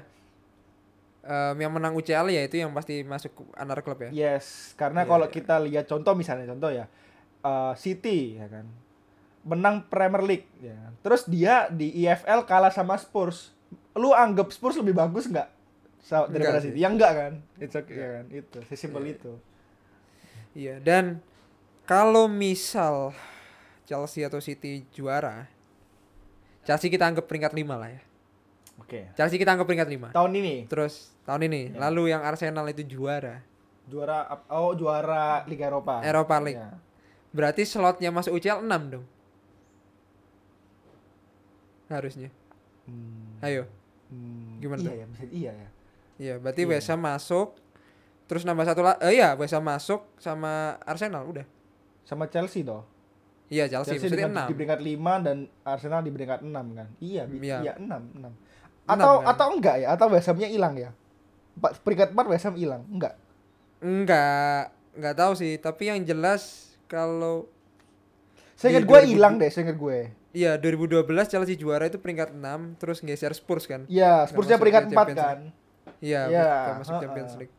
Em, 1.20 1.60
yang 1.60 1.68
menang 1.68 1.92
UCL 1.92 2.30
ya 2.30 2.40
itu 2.40 2.56
yang 2.56 2.72
pasti 2.72 3.04
masuk 3.04 3.52
antar 3.52 3.84
klub 3.84 4.00
ya 4.00 4.08
Yes, 4.08 4.72
karena 4.74 5.04
Iya, 5.04 5.10
kalau 5.10 5.26
iya. 5.28 5.34
kita 5.34 5.54
lihat 5.60 5.84
contoh 5.84 6.16
misalnya 6.16 6.48
contoh 6.48 6.72
ya 6.72 6.88
eh, 7.40 7.72
City 7.76 8.34
ya 8.34 8.48
kan 8.48 8.64
menang 9.44 9.84
Premier 9.86 10.24
League 10.24 10.48
ya. 10.58 10.72
kan. 10.74 10.92
Terus 11.00 11.22
dia 11.24 11.68
di 11.68 11.92
EFL 12.00 12.44
kalah 12.44 12.68
sama 12.68 12.96
Spurs. 12.96 13.52
Lu 13.98 14.10
anggap 14.10 14.48
Spurs 14.48 14.78
lebih 14.78 14.94
bagus 14.94 15.26
nggak 15.26 15.48
daripada. 16.30 16.62
City? 16.62 16.78
Ya 16.78 16.88
enggak 16.88 17.12
kan? 17.12 17.32
It's 17.58 17.74
okay 17.74 17.92
ya 17.92 18.08
kan? 18.16 18.24
Itu, 18.30 18.58
sesimpel 18.64 19.02
Iya, 19.02 19.12
itu. 19.12 19.32
iya 20.54 20.74
dan 20.78 21.18
kalau 21.84 22.24
misal 22.26 23.12
Chelsea 23.84 24.22
atau 24.22 24.38
City 24.38 24.86
juara 24.88 25.50
Chelsea 26.62 26.88
kita 26.88 27.04
anggap 27.04 27.24
peringkat 27.24 27.52
5 27.52 27.64
lah 27.68 27.90
ya 27.90 28.00
Oke. 28.78 29.10
Chelsea 29.12 29.36
kita 29.36 29.52
anggap 29.52 29.66
peringkat 29.66 29.88
5 29.90 30.16
Tahun 30.16 30.32
ini 30.32 30.64
terus 30.64 31.12
tahun 31.24 31.44
ini 31.44 31.74
Ya. 31.74 31.88
lalu 31.88 32.08
yang 32.08 32.22
Arsenal 32.22 32.64
itu 32.66 32.84
juara 32.84 33.40
juara 33.84 34.28
oh 34.48 34.72
juara 34.72 35.44
Liga 35.44 35.66
Eropa. 35.66 36.00
Eropa 36.00 36.36
League 36.38 36.60
Ya. 36.60 36.76
Berarti 37.28 37.64
slotnya 37.64 38.08
masuk 38.08 38.36
UCL 38.36 38.64
6 38.64 38.68
dong. 38.88 39.04
Harusnya. 41.88 42.28
Hmm. 42.84 43.40
Ayo. 43.40 43.64
Hmm, 44.08 44.56
Gimana 44.58 44.78
Iya 44.78 44.86
tuh? 44.86 44.94
ya, 44.94 45.06
bisa 45.06 45.24
iya 45.26 45.52
ya. 45.52 45.68
Iya, 46.18 46.34
berarti 46.36 46.62
Iya. 46.62 46.70
West 46.70 46.88
Ham 46.88 47.00
masuk. 47.00 47.48
Terus 48.24 48.42
nambah 48.42 48.64
satu 48.64 48.80
lah. 48.80 48.96
Eh 48.98 49.14
iya, 49.14 49.32
West 49.32 49.52
Ham 49.52 49.62
masuk 49.62 50.04
sama 50.16 50.76
Arsenal 50.82 51.24
udah. 51.24 51.46
Sama 52.02 52.26
Chelsea 52.26 52.60
toh. 52.60 52.84
Iya 53.46 53.64
Chelsea, 53.66 53.96
Chelsea 53.96 54.12
di, 54.12 54.20
enam. 54.22 54.44
di 54.44 54.52
peringkat 54.52 54.80
5 54.82 54.92
dan 55.18 55.36
Arsenal 55.62 56.00
di 56.00 56.10
peringkat 56.10 56.40
6 56.42 56.52
kan. 56.74 56.88
Iya, 56.98 57.22
Iya. 57.26 57.56
iya 57.62 57.72
6, 57.76 57.88
6. 58.14 58.32
Enam, 58.84 58.96
Atau 58.98 59.12
kan? 59.14 59.24
atau 59.26 59.46
enggak 59.50 59.76
ya? 59.78 59.88
Atau 59.90 60.06
West 60.08 60.26
Ham-nya 60.26 60.48
hilang 60.48 60.74
ya? 60.74 60.90
Empat- 61.54 61.80
Peringkat 61.80 62.08
4 62.12 62.26
West 62.26 62.44
Ham 62.44 62.56
hilang. 62.56 62.82
Enggak. 62.86 63.14
Enggak, 63.78 64.62
enggak 64.92 65.14
tahu 65.14 65.32
sih. 65.34 65.56
Tapi 65.56 65.82
yang 65.86 66.00
jelas 66.02 66.42
kalau 66.84 67.48
Saya 68.52 68.74
ingat 68.74 68.84
gue 68.84 68.98
2000 69.00 69.12
hilang 69.14 69.34
deh, 69.36 69.48
saya 69.48 69.62
ingat 69.64 69.78
gue. 69.78 69.98
Iya 70.30 70.54
2012 70.54 71.02
Chelsea 71.26 71.54
juara 71.54 71.84
itu 71.84 71.96
peringkat 71.96 72.30
6 72.30 72.40
terus 72.76 72.98
geser 72.98 73.32
Spurs 73.32 73.64
kan. 73.64 73.84
Iya, 73.84 74.24
Spursnya 74.24 74.56
peringkat 74.56 74.82
ke 74.84 74.88
4 74.88 74.94
Champions 74.94 75.18
kan. 75.18 75.38
Iya, 75.98 76.20
Iya, 76.26 76.48
nggak 76.62 76.76
masuk 76.78 76.92
ha-ha. 76.92 77.02
Champions 77.02 77.32
League. 77.36 77.54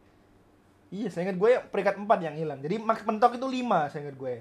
Iya, 0.90 1.08
saya 1.08 1.22
ingat 1.24 1.38
gue 1.38 1.52
peringkat 1.68 1.96
4 1.98 2.20
yang 2.20 2.36
hilang. 2.36 2.60
Jadi 2.60 2.76
Max 2.78 3.04
mentok 3.04 3.36
itu 3.36 3.46
5, 3.46 3.62
saya 3.88 4.02
ingat 4.04 4.18
gue. 4.18 4.36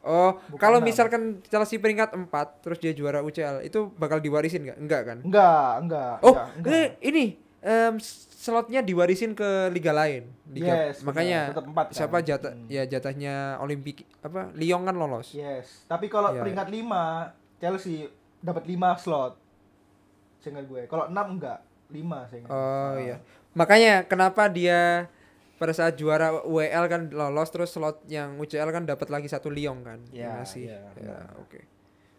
Oh, 0.00 0.34
Bukan 0.48 0.58
kalau 0.58 0.78
misalkan 0.80 1.22
Chelsea 1.44 1.78
peringkat 1.78 2.10
4 2.12 2.26
terus 2.58 2.76
dia 2.76 2.90
juara 2.90 3.18
UCL 3.20 3.62
itu 3.62 3.86
bakal 3.92 4.18
diwarisin 4.18 4.62
nggak? 4.64 4.78
Enggak 4.78 5.02
kan? 5.04 5.18
Enggak, 5.22 5.70
enggak. 5.78 6.14
Oh, 6.20 6.34
enggak, 6.34 6.46
enggak. 6.56 6.72
eh, 6.72 6.86
ini 7.00 7.24
em, 7.60 7.94
slotnya 8.32 8.80
diwarisin 8.80 9.30
ke 9.32 9.46
liga 9.68 9.90
lain. 9.92 10.26
Liga, 10.48 10.90
Yes, 10.90 11.00
makanya 11.00 11.38
benar. 11.40 11.54
Tetap 11.54 11.66
empat 11.68 11.84
kan? 11.84 11.94
siapa 11.94 12.16
jatah 12.20 12.52
Hmm. 12.52 12.66
ya 12.66 12.82
jatahnya 12.84 13.34
Olimpik 13.58 14.02
apa 14.18 14.50
Lyon 14.52 14.82
kan 14.82 14.92
lolos. 14.92 15.30
Yes, 15.30 15.86
tapi 15.86 16.06
kalau 16.06 16.30
Iya, 16.30 16.42
peringkat 16.42 16.66
5 16.68 17.30
Chelsea 17.62 18.10
dapat 18.40 18.66
5 18.66 18.74
slot. 18.98 19.38
Saya 20.36 20.50
ingat 20.52 20.66
gue. 20.66 20.82
Kalau 20.84 21.06
6 21.06 21.14
enggak, 21.14 21.58
5 21.88 22.26
saya 22.26 22.38
ingat. 22.42 22.50
Oh 22.50 22.58
Ah. 22.58 22.94
iya. 22.98 23.16
Makanya 23.54 24.02
kenapa 24.02 24.50
dia 24.50 25.06
pada 25.54 25.70
saat 25.70 25.94
juara 25.94 26.42
UEL 26.42 26.90
kan 26.90 27.06
lolos 27.08 27.46
terus 27.48 27.70
slot 27.70 28.02
yang 28.06 28.34
UCL 28.36 28.66
kan 28.68 28.82
dapat 28.82 29.06
lagi 29.06 29.30
satu 29.30 29.46
Lyon 29.46 29.86
kan. 29.86 30.02
Iya, 30.10 30.42
Masih. 30.42 30.66
iya, 30.66 30.82
Ya, 30.82 30.90
benar. 30.92 31.38
oke. 31.38 31.60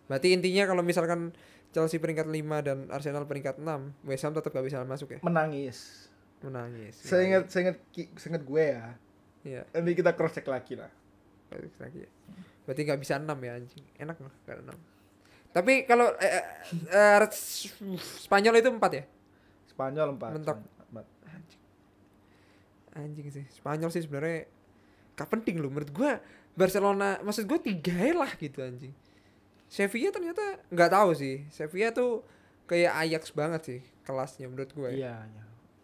Berarti 0.08 0.32
intinya 0.32 0.64
kalau 0.64 0.80
misalkan 0.80 1.36
Chelsea 1.70 1.98
peringkat 1.98 2.24
5 2.26 2.40
dan 2.62 2.88
Arsenal 2.88 3.26
peringkat 3.26 3.60
6, 3.60 3.92
West 4.02 4.24
Ham 4.24 4.32
tetap 4.32 4.48
gak 4.50 4.64
bisa 4.64 4.80
masuk 4.84 5.12
ya? 5.12 5.20
Menangis. 5.20 6.08
Menangis. 6.40 6.96
Saya 6.96 7.24
ingat 7.26 7.44
saya 7.50 7.62
ingat 7.68 7.78
ki- 7.90 8.14
saya 8.16 8.30
ingat 8.32 8.44
gue 8.46 8.64
ya. 8.64 8.86
Iya, 9.44 9.62
Nanti 9.70 9.92
kita 9.92 10.12
cross 10.14 10.32
check 10.34 10.48
lagi 10.48 10.80
lah. 10.80 10.88
balik 11.50 11.76
lagi 11.78 12.00
ya. 12.00 12.10
Berarti 12.64 12.82
nggak 12.82 12.98
bisa 12.98 13.14
6 13.18 13.36
ya 13.38 13.52
anjing. 13.54 13.84
Enak 13.98 14.18
loh 14.18 14.32
kalau 14.44 14.64
6. 14.64 14.72
Tapi 15.54 15.86
kalau 15.86 16.10
eh, 16.18 16.32
eh, 16.34 16.46
eh, 16.90 17.30
Spanyol 18.26 18.58
itu 18.58 18.70
4 18.74 18.82
ya? 18.98 19.04
Spanyol 19.70 20.18
4. 20.18 20.34
Mentok. 20.34 20.58
Anjing 22.94 23.28
sih. 23.30 23.46
Spanyol 23.54 23.90
sih 23.90 24.06
sebenarnya 24.06 24.50
gak 25.14 25.30
penting 25.30 25.62
loh 25.62 25.70
menurut 25.70 25.94
gua 25.94 26.18
Barcelona 26.54 27.22
maksud 27.22 27.46
gua 27.46 27.62
tiga 27.62 27.94
ya 27.94 28.14
lah 28.18 28.30
gitu 28.38 28.62
anjing. 28.62 28.94
Sevilla 29.70 30.14
ternyata 30.14 30.62
nggak 30.70 30.92
tahu 30.94 31.18
sih. 31.18 31.46
Sevilla 31.50 31.90
tuh 31.90 32.22
kayak 32.70 32.94
Ajax 32.94 33.34
banget 33.34 33.62
sih 33.66 33.80
kelasnya 34.06 34.46
menurut 34.46 34.70
gue. 34.70 34.90
Iya, 35.02 35.16
iya. 35.26 35.44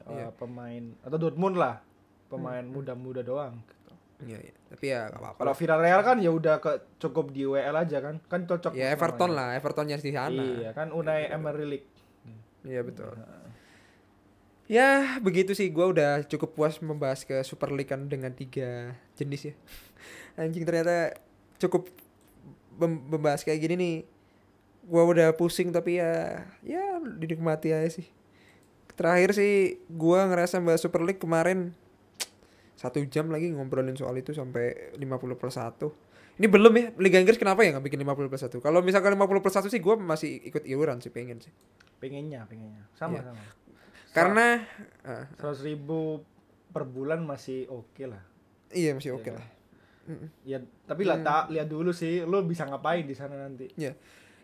Iya. 0.09 0.25
Eh, 0.29 0.31
pemain 0.37 0.83
atau 1.01 1.17
Dortmund 1.17 1.57
lah. 1.57 1.81
Pemain 2.29 2.61
muda-muda 2.61 3.25
doang 3.25 3.57
gitu. 3.65 3.73
Iya, 4.19 4.37
iya. 4.43 4.53
Tapi 4.67 4.85
ya 4.91 5.07
gak 5.07 5.19
apa-apa. 5.19 5.39
Kalau 5.39 5.53
Villarreal 5.55 6.01
kan 6.03 6.17
ya 6.19 6.31
udah 6.31 6.55
ke 6.59 6.71
cukup 6.99 7.31
di 7.31 7.47
WL 7.47 7.71
aja 7.71 7.97
kan. 8.03 8.15
Kan 8.27 8.43
cocok. 8.43 8.75
Ya 8.75 8.91
namanya. 8.91 8.95
Everton 8.99 9.31
lah, 9.31 9.49
Evertonnya 9.55 9.95
di 9.95 10.11
sana. 10.11 10.43
Iya, 10.43 10.69
kan 10.75 10.91
Unai 10.91 11.31
Emery 11.31 11.65
League. 11.65 11.89
Iya 12.67 12.83
betul. 12.83 13.15
Ya 14.69 15.17
begitu 15.23 15.57
sih, 15.57 15.71
gua 15.73 15.89
udah 15.89 16.11
cukup 16.29 16.53
puas 16.53 16.77
membahas 16.77 17.25
ke 17.25 17.41
Super 17.41 17.73
League 17.73 17.89
kan 17.89 18.05
dengan 18.05 18.29
tiga 18.35 18.93
jenis 19.17 19.49
ya. 19.49 19.53
Anjing 20.41 20.61
ternyata 20.61 21.17
cukup 21.57 21.89
mem- 22.77 23.07
membahas 23.09 23.41
kayak 23.41 23.65
gini 23.65 23.75
nih. 23.79 23.95
Gua 24.85 25.09
udah 25.09 25.33
pusing 25.33 25.73
tapi 25.73 25.97
ya 25.97 26.45
ya 26.61 27.01
dinikmati 27.01 27.73
aja 27.73 27.89
sih. 27.89 28.05
Terakhir 28.93 29.33
sih 29.33 29.79
gua 29.89 30.27
ngerasa 30.29 30.61
bahas 30.61 30.83
Super 30.83 31.01
League 31.01 31.23
kemarin 31.23 31.73
satu 32.79 33.03
jam 33.05 33.27
lagi 33.27 33.51
ngobrolin 33.51 33.91
soal 33.93 34.15
itu 34.15 34.31
sampai 34.31 34.95
50 34.95 35.03
plus 35.35 35.59
1 35.59 35.75
ini 36.39 36.47
belum 36.47 36.71
ya 36.71 36.87
Liga 36.95 37.19
Inggris 37.19 37.35
kenapa 37.35 37.67
ya 37.67 37.75
nggak 37.75 37.83
bikin 37.83 37.99
50 37.99 38.31
plus 38.31 38.43
1 38.47 38.55
kalau 38.57 38.79
misalkan 38.79 39.11
50 39.13 39.43
plus 39.43 39.55
1 39.59 39.67
sih 39.67 39.81
gua 39.83 39.99
masih 39.99 40.39
ikut 40.41 40.63
iuran 40.63 41.03
sih 41.03 41.11
pengen 41.11 41.43
sih 41.43 41.51
Pengennya, 41.99 42.47
pengennya. 42.47 42.87
Sama 42.95 43.19
Iya. 43.19 43.27
sama. 43.27 43.43
karena 44.09 44.47
ah, 45.03 45.27
seratus 45.35 45.61
ribu 45.61 46.23
per 46.71 46.87
bulan 46.87 47.19
masih 47.21 47.67
oke 47.67 48.07
lah. 48.07 48.23
iya 48.71 48.95
masih 48.95 49.13
oke 49.13 49.27
Iya. 49.27 49.35
lah 49.35 49.47
Mm-mm. 50.09 50.29
Ya, 50.41 50.57
tapi 50.87 51.05
lah 51.05 51.21
tak 51.21 51.53
lihat 51.53 51.69
dulu 51.69 51.93
sih, 51.93 52.25
lo 52.25 52.41
bisa 52.41 52.65
ngapain 52.65 53.05
di 53.05 53.13
sana 53.13 53.45
nanti. 53.45 53.69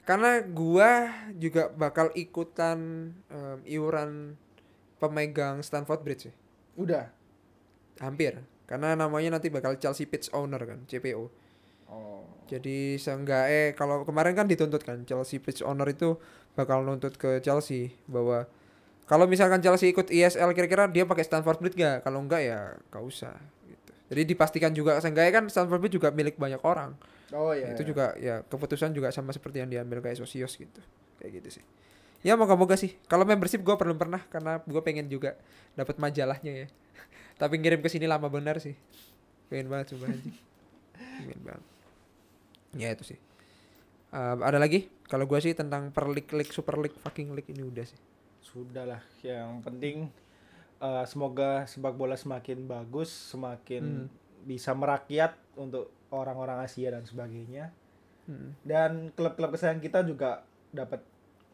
karena 0.06 0.46
gua 0.46 1.10
juga 1.34 1.74
bakal 1.74 2.14
ikutan 2.14 3.10
em, 3.26 3.60
iuran 3.66 4.38
pemegang 5.02 5.66
Stanford 5.66 6.06
Bridge 6.06 6.30
ya. 6.30 6.34
Udah. 6.78 7.10
Hampir. 8.00 8.40
Karena 8.66 8.98
namanya 8.98 9.38
nanti 9.38 9.54
bakal 9.54 9.78
Chelsea 9.78 10.10
Pitch 10.10 10.34
Owner 10.34 10.60
kan 10.66 10.84
CPO 10.90 11.46
Oh. 11.86 12.26
jadi 12.50 12.98
seenggaknya 12.98 13.78
kalau 13.78 14.02
kemarin 14.10 14.34
kan 14.34 14.50
dituntut 14.50 14.82
kan 14.82 15.06
Chelsea 15.06 15.38
Pitch 15.38 15.62
Owner 15.62 15.86
itu 15.86 16.18
bakal 16.58 16.82
nuntut 16.82 17.14
ke 17.14 17.38
Chelsea 17.46 17.94
bahwa 18.10 18.50
kalau 19.06 19.30
misalkan 19.30 19.62
Chelsea 19.62 19.94
ikut 19.94 20.10
ISL 20.10 20.50
kira-kira 20.58 20.90
dia 20.90 21.06
pakai 21.06 21.22
Stanford 21.22 21.62
Bridge 21.62 21.78
gak 21.78 22.02
kalau 22.02 22.26
enggak 22.26 22.42
ya 22.42 22.74
gak 22.90 23.06
usah 23.06 23.38
gitu. 23.70 23.92
jadi 24.10 24.22
dipastikan 24.26 24.74
juga 24.74 24.98
seenggaknya 24.98 25.30
kan 25.30 25.44
Stanford 25.46 25.78
Bridge 25.78 26.02
juga 26.02 26.10
milik 26.10 26.42
banyak 26.42 26.62
orang. 26.66 26.98
Oh 27.30 27.54
iya. 27.54 27.70
itu 27.78 27.86
juga 27.86 28.18
ya 28.18 28.42
keputusan 28.42 28.90
juga 28.90 29.14
sama 29.14 29.30
seperti 29.30 29.62
yang 29.62 29.70
diambil 29.70 30.02
kayak 30.02 30.18
Sosios 30.18 30.58
gitu. 30.58 30.82
Kayak 31.22 31.38
gitu 31.46 31.62
sih. 31.62 31.64
Ya 32.26 32.34
moga-moga 32.34 32.74
sih. 32.74 32.98
Kalau 33.06 33.30
membership 33.30 33.62
gue 33.62 33.76
belum 33.78 34.02
pernah 34.02 34.26
karena 34.34 34.58
gue 34.66 34.82
pengen 34.82 35.06
juga 35.06 35.38
dapat 35.78 36.02
majalahnya 36.02 36.66
ya 36.66 36.68
tapi 37.36 37.60
ngirim 37.60 37.84
ke 37.84 37.90
sini 37.92 38.08
lama 38.08 38.28
benar 38.32 38.58
sih. 38.60 38.76
Pengen 39.52 39.70
banget 39.70 39.96
coba 39.96 40.12
aja 40.12 40.32
pengen 40.96 41.42
banget. 41.44 41.66
Ya 42.76 42.88
itu 42.92 43.16
sih. 43.16 43.20
Eh, 44.12 44.36
ada 44.40 44.60
lagi? 44.60 44.88
Kalau 45.08 45.28
gue 45.28 45.40
sih 45.40 45.54
tentang 45.56 45.92
per 45.92 46.08
league 46.12 46.32
league 46.32 46.52
super 46.52 46.76
league 46.80 46.96
fucking 47.00 47.32
league 47.36 47.48
ini 47.52 47.64
udah 47.64 47.86
sih. 47.86 48.00
Sudahlah, 48.44 49.02
yang 49.24 49.60
penting 49.64 50.08
eh, 50.80 51.06
semoga 51.08 51.64
sepak 51.66 51.96
bola 51.96 52.20
semakin 52.20 52.68
bagus, 52.68 53.10
semakin 53.10 54.06
Hmm. 54.06 54.12
bisa 54.44 54.76
merakyat 54.76 55.34
untuk 55.56 55.90
orang-orang 56.12 56.62
Asia 56.68 56.92
dan 56.92 57.08
sebagainya. 57.08 57.72
Hmm. 58.28 58.54
Dan 58.62 59.16
klub-klub 59.16 59.56
kesayangan 59.56 59.82
kita 59.82 60.00
juga 60.04 60.44
dapat 60.76 61.02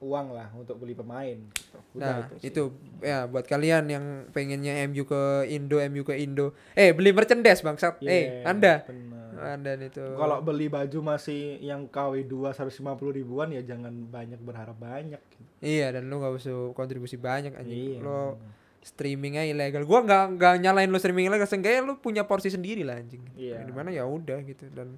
uang 0.01 0.27
lah 0.33 0.49
untuk 0.57 0.81
beli 0.81 0.97
pemain. 0.97 1.37
Gitu. 1.37 1.77
Nah, 2.01 2.25
sih. 2.41 2.49
itu 2.49 2.73
ya 2.99 3.29
buat 3.29 3.45
kalian 3.45 3.85
yang 3.85 4.05
pengennya 4.33 4.81
MU 4.89 5.05
ke 5.05 5.45
Indo, 5.45 5.77
MU 5.77 6.01
ke 6.01 6.17
Indo. 6.17 6.57
Eh, 6.73 6.89
beli 6.91 7.13
merchandise 7.13 7.61
bangsat. 7.61 8.01
eh, 8.01 8.41
Yes, 8.41 8.49
Anda. 8.49 8.81
benar. 8.89 9.29
Anda 9.57 9.71
itu. 9.77 10.01
Kalau 10.01 10.37
beli 10.41 10.67
baju 10.67 10.99
masih 11.15 11.61
yang 11.61 11.85
KW 11.87 12.25
2 12.25 12.51
150 12.53 13.13
ribuan 13.13 13.53
ya 13.53 13.61
jangan 13.61 13.93
banyak 14.09 14.41
berharap 14.41 14.75
banyak. 14.75 15.21
Gitu. 15.21 15.45
Iya, 15.61 15.93
dan 15.93 16.09
lu 16.09 16.17
gak 16.17 16.33
usah 16.35 16.73
kontribusi 16.73 17.21
banyak 17.21 17.53
anjing. 17.53 17.97
Iya. 17.97 17.99
Lo 18.01 18.41
streamingnya 18.81 19.45
ilegal. 19.45 19.85
Gua 19.85 20.01
nggak 20.01 20.41
nggak 20.41 20.53
nyalain 20.65 20.89
lu 20.89 20.97
streaming 20.97 21.29
ilegal, 21.29 21.45
seenggaknya 21.45 21.85
lu 21.85 22.01
punya 22.01 22.25
porsi 22.25 22.49
sendiri 22.49 22.81
lah 22.81 22.97
anjing. 22.97 23.21
Iya. 23.37 23.61
Di 23.61 23.69
mana 23.69 23.93
ya 23.93 24.09
udah 24.09 24.41
gitu 24.41 24.65
dan 24.73 24.97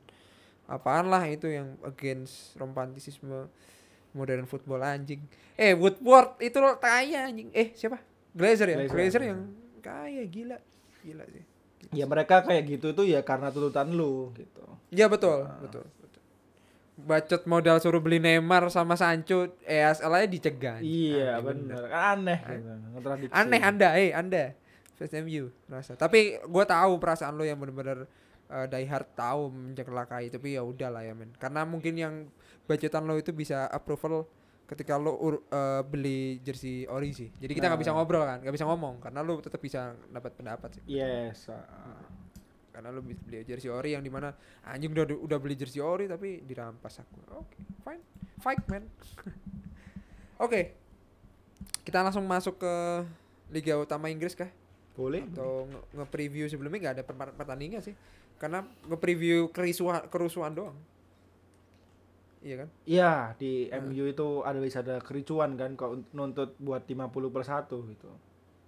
apaan 0.64 1.12
lah 1.12 1.28
itu 1.28 1.52
yang 1.52 1.76
against 1.84 2.56
romantisisme 2.56 3.52
modern 4.14 4.46
football 4.46 4.80
anjing. 4.80 5.22
Eh, 5.54 5.74
Woodward 5.74 6.38
itu 6.40 6.58
lo 6.58 6.78
kaya 6.78 7.28
anjing. 7.28 7.50
Eh, 7.52 7.74
siapa? 7.74 8.02
Glazer 8.32 8.66
ya? 8.68 8.78
Glazer. 8.82 8.94
Glazer, 8.94 9.22
yang 9.28 9.40
kaya 9.80 10.24
gila. 10.26 10.58
Gila 11.02 11.26
sih. 11.28 11.44
Ya 11.92 12.06
mereka 12.06 12.42
kayak 12.42 12.64
gitu 12.70 12.94
tuh 12.94 13.04
ya 13.04 13.22
karena 13.22 13.50
tuntutan 13.50 13.92
lu 13.92 14.32
gitu. 14.34 14.64
Iya 14.90 15.06
betul, 15.06 15.46
Ah. 15.46 15.60
betul. 15.60 15.84
Bacot 16.94 17.44
modal 17.46 17.82
suruh 17.82 17.98
beli 17.98 18.22
Neymar 18.22 18.70
sama 18.70 18.94
Sancho, 18.94 19.50
ESL 19.62 20.14
aja 20.14 20.28
dicegah. 20.30 20.78
Iya 20.80 21.38
Aneh 21.38 21.44
bener. 21.44 21.82
Kan 21.90 22.02
aneh 22.22 22.40
gitu. 23.20 23.34
Aneh 23.34 23.62
Anda, 23.62 23.90
eh 23.98 24.14
Anda. 24.14 24.54
Fans 24.94 25.10
MU 25.20 25.50
rasa. 25.66 25.98
Tapi 25.98 26.38
gua 26.46 26.64
tahu 26.64 27.02
perasaan 27.02 27.34
lo 27.34 27.42
yang 27.42 27.58
benar-benar 27.58 28.06
uh, 28.54 28.68
die 28.68 28.86
hard 28.86 29.10
tahu 29.12 29.50
mencelakai 29.50 30.30
tapi 30.30 30.54
ya 30.54 30.62
udahlah 30.62 31.02
ya 31.02 31.12
men. 31.12 31.34
Karena 31.34 31.66
mungkin 31.66 31.94
yang 31.94 32.14
bacotan 32.64 33.04
lo 33.04 33.18
itu 33.18 33.34
bisa 33.34 33.66
approval 33.68 34.30
ketika 34.64 34.96
lo 34.96 35.14
ur- 35.14 35.44
uh, 35.50 35.82
beli 35.82 36.38
jersey 36.40 36.86
ori 36.86 37.12
sih. 37.12 37.34
Jadi 37.34 37.52
kita 37.52 37.68
nggak 37.68 37.76
Nah. 37.76 37.84
bisa 37.84 37.92
ngobrol 37.92 38.24
kan, 38.24 38.40
nggak 38.40 38.54
bisa 38.54 38.64
ngomong 38.64 39.02
karena 39.02 39.20
lo 39.20 39.38
tetap 39.38 39.58
bisa 39.58 39.82
dapat 40.08 40.32
pendapat 40.34 40.70
sih. 40.78 40.84
Yes. 40.88 41.50
ah. 41.50 42.22
karena 42.70 42.90
bi- 42.98 43.14
beli 43.14 43.46
jersey 43.46 43.70
ori 43.70 43.94
yang 43.94 44.02
di 44.02 44.10
mana 44.10 44.34
anjing 44.66 44.90
udah 44.90 45.06
udah 45.06 45.38
beli 45.38 45.54
jersey 45.54 45.78
ori 45.78 46.10
tapi 46.10 46.42
dirampas 46.42 47.06
aku 47.06 47.22
oke 47.38 47.54
fine 47.86 48.02
fight 48.42 48.66
man 48.66 48.90
oke 50.44 50.62
kita 51.86 52.02
langsung 52.02 52.26
masuk 52.26 52.58
ke 52.58 52.74
liga 53.52 53.78
utama 53.78 54.10
Inggris 54.10 54.34
kah 54.34 54.50
Boleh. 54.94 55.22
atau 55.28 55.66
nge- 55.66 55.86
nge-preview 55.94 56.46
sebelumnya 56.48 56.80
nggak 56.82 56.96
ada 56.98 57.04
per- 57.06 57.36
pertandingan 57.36 57.82
sih 57.82 57.94
karena 58.36 58.60
nge-preview 58.86 59.50
kerusuhan 59.50 60.06
kerusuhan 60.08 60.52
doang 60.52 60.78
iya 62.40 62.56
kan 62.58 62.70
Iya, 62.84 63.12
di 63.34 63.52
Hmm. 63.66 63.88
MU 63.88 64.04
itu 64.06 64.28
ada 64.42 64.60
bisa 64.60 64.80
ada 64.80 65.00
kericuan 65.00 65.56
kan 65.56 65.74
kok 65.74 66.12
nuntut 66.12 66.56
buat 66.58 66.84
50 66.84 67.08
per 67.30 67.44
1 67.44 67.66
gitu. 67.88 68.10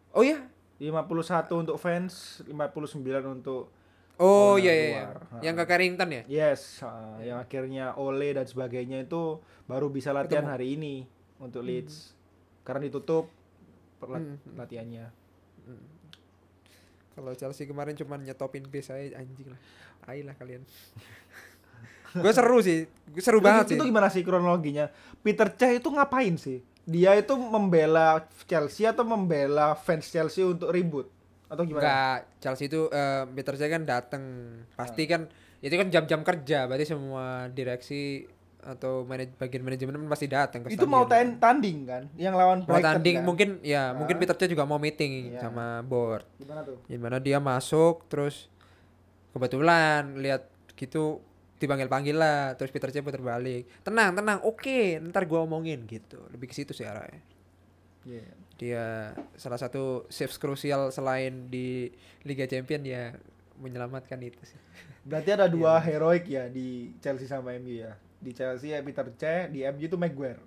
oh 0.10 0.24
iya 0.24 0.48
51 0.78 1.12
untuk 1.58 1.76
fans, 1.76 2.40
59 2.46 2.96
untuk 3.34 3.68
oh 4.16 4.56
iya 4.56 4.72
iya, 4.72 4.86
iya. 4.86 5.04
luar. 5.06 5.18
yang 5.42 5.56
ke 5.56 5.64
Carrington 5.66 6.10
ya 6.10 6.24
Yes, 6.26 6.80
uh, 6.82 7.20
yang 7.20 7.36
akhirnya 7.38 7.96
Ole 7.96 8.32
dan 8.32 8.44
sebagainya 8.44 9.02
itu 9.02 9.40
baru 9.66 9.88
bisa 9.90 10.12
latihan 10.12 10.44
Ketemu. 10.44 10.54
hari 10.54 10.68
ini 10.74 10.96
untuk 11.38 11.62
Leeds. 11.62 12.16
Karena 12.62 12.82
ditutup 12.82 13.28
perla- 13.98 14.20
Hmm, 14.20 14.40
hmm. 14.40 14.56
Kalau 17.16 17.32
Chelsea 17.34 17.64
kemarin 17.64 17.96
cuma 17.96 18.20
nyetopin 18.20 18.68
base 18.68 18.92
saya 18.92 19.16
anjing 19.16 19.48
lah. 19.48 19.60
Ayolah 20.06 20.36
kalian. 20.36 20.62
Gue 22.16 22.32
seru 22.32 22.60
sih. 22.60 22.88
Gua 23.12 23.24
seru 23.24 23.40
Itu- 23.40 23.48
banget 23.48 23.66
itu, 23.68 23.74
sih. 23.76 23.88
gimana 23.88 24.08
sih 24.08 24.24
kronologinya? 24.24 24.88
Peter 25.20 25.52
Cech 25.52 25.84
itu 25.84 25.90
ngapain 25.92 26.36
sih? 26.36 26.64
Dia 26.86 27.18
itu 27.18 27.34
membela 27.36 28.24
Chelsea 28.46 28.86
atau 28.86 29.04
membela 29.04 29.74
fans 29.74 30.06
Chelsea 30.08 30.46
untuk 30.46 30.70
ribut? 30.72 31.10
Atau 31.50 31.66
gimana? 31.66 31.82
Enggak, 31.84 32.20
Chelsea 32.40 32.70
itu 32.70 32.88
eh 32.88 33.26
Peter 33.32 33.56
Cech 33.58 33.68
kan 33.68 33.84
dateng. 33.84 34.24
Pasti 34.78 35.04
kan 35.10 35.28
itu 35.60 35.76
kan 35.76 35.88
jam-jam 35.90 36.22
kerja. 36.22 36.70
Berarti 36.70 36.86
semua 36.86 37.50
direksi 37.50 38.24
atau 38.66 39.06
manaj 39.06 39.30
bagian 39.38 39.62
manajemen 39.62 39.94
pasti 40.06 40.26
datang 40.26 40.66
ke 40.66 40.74
itu 40.74 40.84
mau 40.84 41.06
tanding 41.06 41.86
kan? 41.86 42.04
Yang 42.18 42.34
lawan 42.34 42.58
mau 42.60 42.68
Brighton 42.68 42.98
tanding 42.98 43.16
kan? 43.16 43.24
mungkin 43.24 43.50
ya 43.62 43.84
Ah. 43.86 43.88
mungkin 43.94 44.18
Peter 44.18 44.34
Cech 44.34 44.50
juga 44.50 44.66
mau 44.66 44.76
meeting 44.76 45.32
Iya. 45.32 45.40
sama 45.40 45.80
board 45.82 46.26
Gimana 46.36 46.62
tuh? 46.62 46.82
gimana 46.86 47.18
dia 47.18 47.38
masuk 47.38 48.04
terus 48.06 48.50
kebetulan 49.32 50.18
lihat 50.18 50.48
gitu 50.74 51.22
dipanggil 51.56 51.86
panggil 51.86 52.16
lah 52.16 52.52
terus 52.54 52.70
Peter 52.70 52.90
Cech 52.90 53.02
putar 53.02 53.22
balik 53.22 53.70
tenang 53.82 54.12
tenang 54.12 54.42
oke 54.42 54.68
ntar 55.06 55.24
gua 55.24 55.42
omongin 55.42 55.86
gitu 55.86 56.20
lebih 56.30 56.48
ke 56.48 56.56
situ 56.56 56.72
sih 56.72 56.84
arahnya 56.84 57.22
Iya. 58.04 58.28
dia 58.56 58.86
salah 59.36 59.58
satu 59.58 60.06
saves 60.08 60.36
krusial 60.36 60.90
selain 60.90 61.48
di 61.48 61.90
Liga 62.22 62.46
Champion 62.46 62.82
ya 62.82 63.14
menyelamatkan 63.56 64.20
itu 64.20 64.42
sih 64.44 64.60
Berarti 65.02 65.30
ada 65.32 65.46
dua 65.46 65.78
Iya. 65.78 65.86
heroik 65.86 66.26
ya 66.26 66.46
di 66.46 66.90
Chelsea 66.98 67.26
sama 67.26 67.54
MU 67.54 67.78
ya. 67.78 67.94
Di 68.18 68.32
Chelsea 68.32 68.72
ya 68.72 68.80
Peter 68.80 69.06
Cech, 69.12 69.50
di 69.50 69.64
MU 69.64 69.82
itu 69.82 69.96
Maguire. 69.96 70.42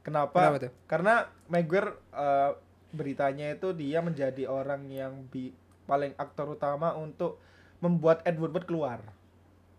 Kenapa? 0.00 0.38
Kenapa 0.38 0.58
tuh? 0.60 0.72
Karena 0.86 1.14
Maguire 1.46 1.90
eh, 2.12 2.50
beritanya 2.90 3.52
itu 3.52 3.72
dia 3.72 3.98
menjadi 3.98 4.46
orang 4.46 4.86
yang 4.86 5.26
bi 5.26 5.50
paling 5.84 6.14
aktor 6.16 6.50
utama 6.52 6.94
untuk 6.94 7.38
membuat 7.78 8.22
Ed 8.22 8.38
Woodward 8.38 8.66
keluar. 8.66 9.00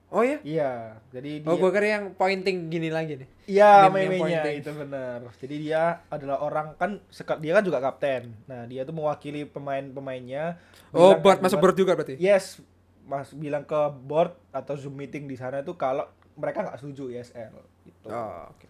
oh 0.07 0.23
ya 0.23 0.39
Iya, 0.39 0.71
jadi 1.11 1.43
dia 1.43 1.51
oh 1.51 1.59
gua 1.59 1.67
kira 1.67 1.99
yang 1.99 2.15
pointing 2.15 2.71
gini 2.71 2.87
lagi 2.87 3.19
nih 3.19 3.27
Iya, 3.43 3.91
meme-nya 3.91 4.39
itu 4.55 4.71
benar. 4.71 5.19
Jadi 5.35 5.55
dia 5.59 5.99
adalah 6.07 6.39
orang 6.39 6.79
kan 6.79 7.03
dia 7.39 7.51
kan 7.51 7.63
juga 7.63 7.83
kapten. 7.83 8.31
Nah, 8.47 8.63
dia 8.63 8.87
tuh 8.87 8.95
mewakili 8.95 9.43
pemain-pemainnya. 9.43 10.63
oh 10.95 11.11
ke 11.11 11.43
masuk 11.43 11.59
board- 11.59 11.59
board 11.59 11.75
juga 11.75 11.91
berarti 11.99 12.15
Yes, 12.15 12.63
Mas 13.03 13.35
bilang 13.35 13.67
ke 13.67 13.75
board 14.01 14.31
atau 14.51 14.79
Zoom 14.79 14.95
meeting 14.95 15.27
di 15.27 15.35
sana 15.35 15.59
itu 15.59 15.75
kalau 15.75 16.07
mereka 16.37 16.61
nggak 16.61 16.77
setuju 16.77 17.09
ISL 17.11 17.53
gitu. 17.83 18.07
oh 18.07 18.47
oke 18.47 18.67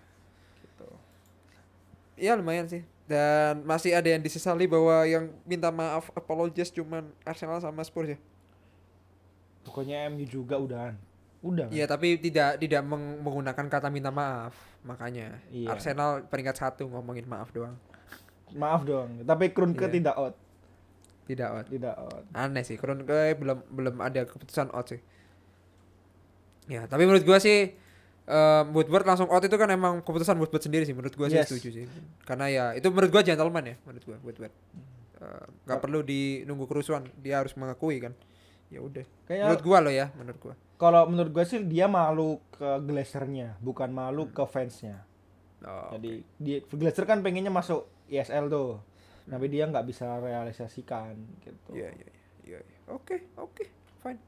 gitu. 0.58 0.88
Iya 2.16 2.34
lumayan 2.34 2.66
sih 2.66 2.82
dan 3.06 3.62
masih 3.62 3.92
ada 3.92 4.08
yang 4.08 4.20
disesali 4.20 4.66
bahwa 4.66 5.04
yang 5.04 5.28
minta 5.44 5.70
maaf 5.70 6.10
apologies 6.12 6.68
cuman 6.70 7.06
Arsenal 7.24 7.60
sama 7.60 7.80
Spurs 7.82 8.10
ya 8.10 8.20
Pokoknya 9.62 10.08
MU 10.08 10.24
juga 10.24 10.56
udahan. 10.56 10.96
Udah. 11.38 11.68
kan? 11.68 11.76
Iya 11.76 11.86
tapi 11.86 12.16
tidak 12.18 12.56
tidak 12.58 12.82
meng- 12.82 13.20
menggunakan 13.20 13.66
kata 13.70 13.88
minta 13.88 14.10
maaf 14.10 14.56
makanya 14.82 15.38
Iya. 15.48 15.70
Arsenal 15.70 16.24
peringkat 16.24 16.56
satu 16.58 16.88
ngomongin 16.88 17.24
maaf 17.24 17.52
doang 17.52 17.76
Maaf 18.50 18.82
dong. 18.82 19.22
Tapi 19.22 19.52
Kroenke 19.52 19.86
Iya. 19.86 19.94
tidak 19.94 20.16
out, 20.16 20.36
tidak 21.28 21.48
out 21.52 21.68
tidak 21.68 21.94
out. 21.94 22.24
aneh 22.32 22.64
sih 22.64 22.76
Kroenke 22.76 23.36
belum 23.36 23.60
belum 23.70 23.96
ada 24.00 24.24
keputusan 24.24 24.72
out 24.72 24.88
sih 24.88 25.04
ya 26.68 26.86
tapi 26.86 27.04
menurut 27.04 27.24
gua 27.24 27.38
sih 27.38 27.72
eh, 28.24 28.64
Woodward 28.68 29.06
langsung 29.06 29.28
out 29.28 29.42
itu 29.42 29.56
kan 29.56 29.68
emang 29.68 30.00
keputusan 30.02 30.36
Woodward 30.36 30.60
sendiri 30.60 30.84
sih 30.84 30.92
menurut 30.92 31.14
gua 31.14 31.28
sih 31.28 31.38
Yes. 31.38 31.48
setuju 31.48 31.70
sih 31.74 31.86
karena 32.22 32.46
ya 32.48 32.66
itu 32.74 32.88
menurut 32.88 33.10
gua 33.10 33.22
gentleman 33.22 33.64
ya 33.66 33.76
menurut 33.84 34.04
gua 34.06 34.18
Woodward 34.22 34.54
Eh, 35.18 35.26
nggak 35.66 35.74
Kak- 35.74 35.82
perlu 35.82 36.06
di 36.06 36.46
nunggu 36.46 36.70
kerusuhan 36.70 37.02
dia 37.18 37.42
harus 37.42 37.58
mengakui 37.58 37.98
kan 37.98 38.14
ya 38.68 38.78
udah 38.80 39.02
menurut 39.28 39.64
gua 39.64 39.78
loh 39.82 39.90
ya 39.90 40.14
menurut 40.14 40.38
gua 40.38 40.54
kalau 40.78 41.10
menurut 41.10 41.34
gue 41.34 41.42
sih 41.42 41.66
dia 41.66 41.90
malu 41.90 42.38
ke 42.54 42.78
Glazer-nya, 42.86 43.58
bukan 43.58 43.90
malu 43.90 44.30
ke 44.30 44.46
fansnya. 44.46 45.02
oh, 45.66 45.90
Jadi 45.90 46.22
dia 46.38 46.62
Glazer 46.70 47.10
kan 47.10 47.26
pengennya 47.26 47.50
masuk 47.50 47.90
ISL 48.06 48.46
tuh. 48.46 48.78
Tapi 49.26 49.50
dia 49.50 49.66
nggak 49.66 49.82
bisa 49.84 50.22
realisasikan 50.22 51.18
gitu. 51.42 51.74
Iya 51.74 51.90
iya 51.92 52.10
iya. 52.46 52.60
iya. 52.62 52.80
Oke 52.88 53.26
oke 53.34 53.66
fine. 54.00 54.22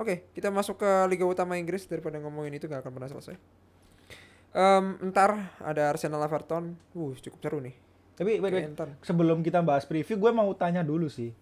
Oke 0.00 0.24
kita 0.32 0.48
masuk 0.48 0.80
ke 0.80 0.90
Liga 1.06 1.22
Utama 1.22 1.54
Inggris 1.54 1.84
daripada 1.84 2.16
ngomongin 2.16 2.56
itu 2.56 2.64
gak 2.64 2.80
akan 2.80 2.92
pernah 2.92 3.06
selesai. 3.06 3.36
Em, 4.50 4.84
ntar 5.06 5.30
ada 5.60 5.82
Arsenal 5.86 6.24
Everton. 6.24 6.74
Uh 6.90 7.12
cukup 7.14 7.38
seru 7.38 7.58
nih. 7.60 7.76
Tapi 8.16 8.36
wait, 8.36 8.52
wait, 8.52 8.68
sebelum 9.00 9.40
kita 9.40 9.60
bahas 9.60 9.84
preview, 9.84 10.16
gue 10.16 10.28
mau 10.28 10.48
tanya 10.52 10.80
dulu 10.80 11.08
sih. 11.08 11.32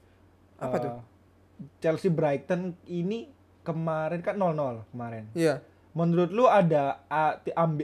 Apa 0.59 0.76
Eh, 0.76 0.80
tuh? 0.80 0.92
Chelsea 1.78 2.06
Brighton 2.06 2.74
ini 2.84 3.26
kemarin 3.62 4.22
kan 4.22 4.34
0-0 4.34 4.86
kemarin. 4.88 5.26
Iya. 5.32 5.59
Menurut 5.90 6.30
lu 6.30 6.46
ada 6.46 7.02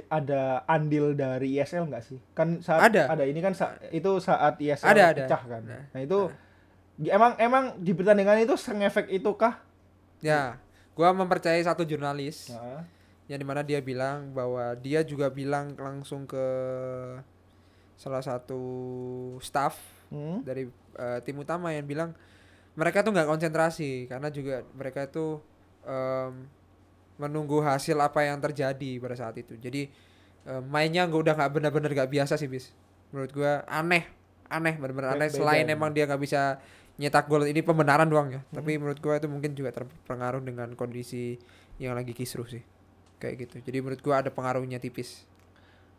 ada 0.06 0.42
andil 0.64 1.18
dari 1.18 1.58
ISL 1.58 1.90
nggak 1.90 2.04
sih? 2.04 2.18
Kan 2.30 2.62
saat 2.62 2.94
Ada. 2.94 3.26
ini 3.26 3.42
kan 3.42 3.50
sa- 3.50 3.74
itu 3.90 4.10
saat 4.18 4.54
ISL 4.60 4.86
Ada, 4.86 5.02
ada. 5.08 5.22
pecah 5.24 5.42
kan. 5.42 5.62
Nah, 5.64 5.82
Nah, 5.90 6.00
itu 6.00 6.18
emang 7.04 7.34
emang 7.36 7.64
di 7.76 7.90
pertandingan 7.90 8.38
itu 8.38 8.54
sengefek 8.54 9.10
itu 9.10 9.30
kah? 9.34 9.58
Ya. 10.22 10.62
Gua 10.94 11.10
mempercayai 11.10 11.62
satu 11.66 11.82
jurnalis 11.82 12.54
Nah, 12.54 12.86
yang 13.26 13.40
di 13.40 13.46
mana 13.46 13.64
dia 13.64 13.80
bilang 13.80 14.30
bahwa 14.36 14.76
dia 14.78 15.00
juga 15.00 15.32
bilang 15.32 15.72
langsung 15.80 16.28
ke 16.28 16.44
salah 17.94 18.20
satu 18.20 18.62
staff 19.40 19.78
hmm? 20.10 20.42
dari 20.44 20.68
eh, 20.98 21.18
tim 21.22 21.38
utama 21.38 21.70
yang 21.70 21.86
bilang 21.86 22.10
mereka 22.74 23.06
tuh 23.06 23.14
nggak 23.14 23.30
konsentrasi 23.30 24.10
karena 24.10 24.28
juga 24.34 24.66
mereka 24.74 25.06
itu 25.06 25.38
em, 25.86 26.50
menunggu 27.14 27.62
hasil 27.62 27.94
apa 28.02 28.26
yang 28.26 28.42
terjadi 28.42 28.98
pada 28.98 29.14
saat 29.14 29.38
itu 29.38 29.54
jadi 29.56 29.86
em, 30.44 30.62
mainnya 30.66 31.06
nggak 31.06 31.20
udah 31.22 31.34
nggak 31.38 31.52
benar-benar 31.54 31.90
nggak 31.94 32.10
biasa 32.10 32.34
sih 32.34 32.50
bis 32.50 32.74
menurut 33.14 33.30
gua 33.30 33.62
aneh 33.70 34.10
aneh 34.50 34.74
benar-benar 34.74 35.14
Be- 35.14 35.16
aneh 35.22 35.28
selain 35.30 35.64
ya. 35.70 35.78
emang 35.78 35.94
dia 35.94 36.04
nggak 36.10 36.18
bisa 36.18 36.58
nyetak 36.94 37.26
gol 37.26 37.42
ini 37.42 37.60
pembenaran 37.60 38.06
doang 38.06 38.30
ya. 38.30 38.40
Tapi 38.48 38.78
menurut 38.78 38.98
gua 38.98 39.18
itu 39.18 39.26
mungkin 39.26 39.52
juga 39.52 39.70
terpengaruh 39.72 40.40
dengan 40.40 40.72
kondisi 40.72 41.36
yang 41.76 41.94
lagi 41.94 42.12
kisruh 42.12 42.46
sih. 42.46 42.62
Kayak 43.18 43.34
gitu. 43.46 43.56
Jadi 43.62 43.78
menurut 43.80 44.00
gua 44.00 44.20
ada 44.20 44.30
pengaruhnya 44.30 44.78
tipis. 44.78 45.26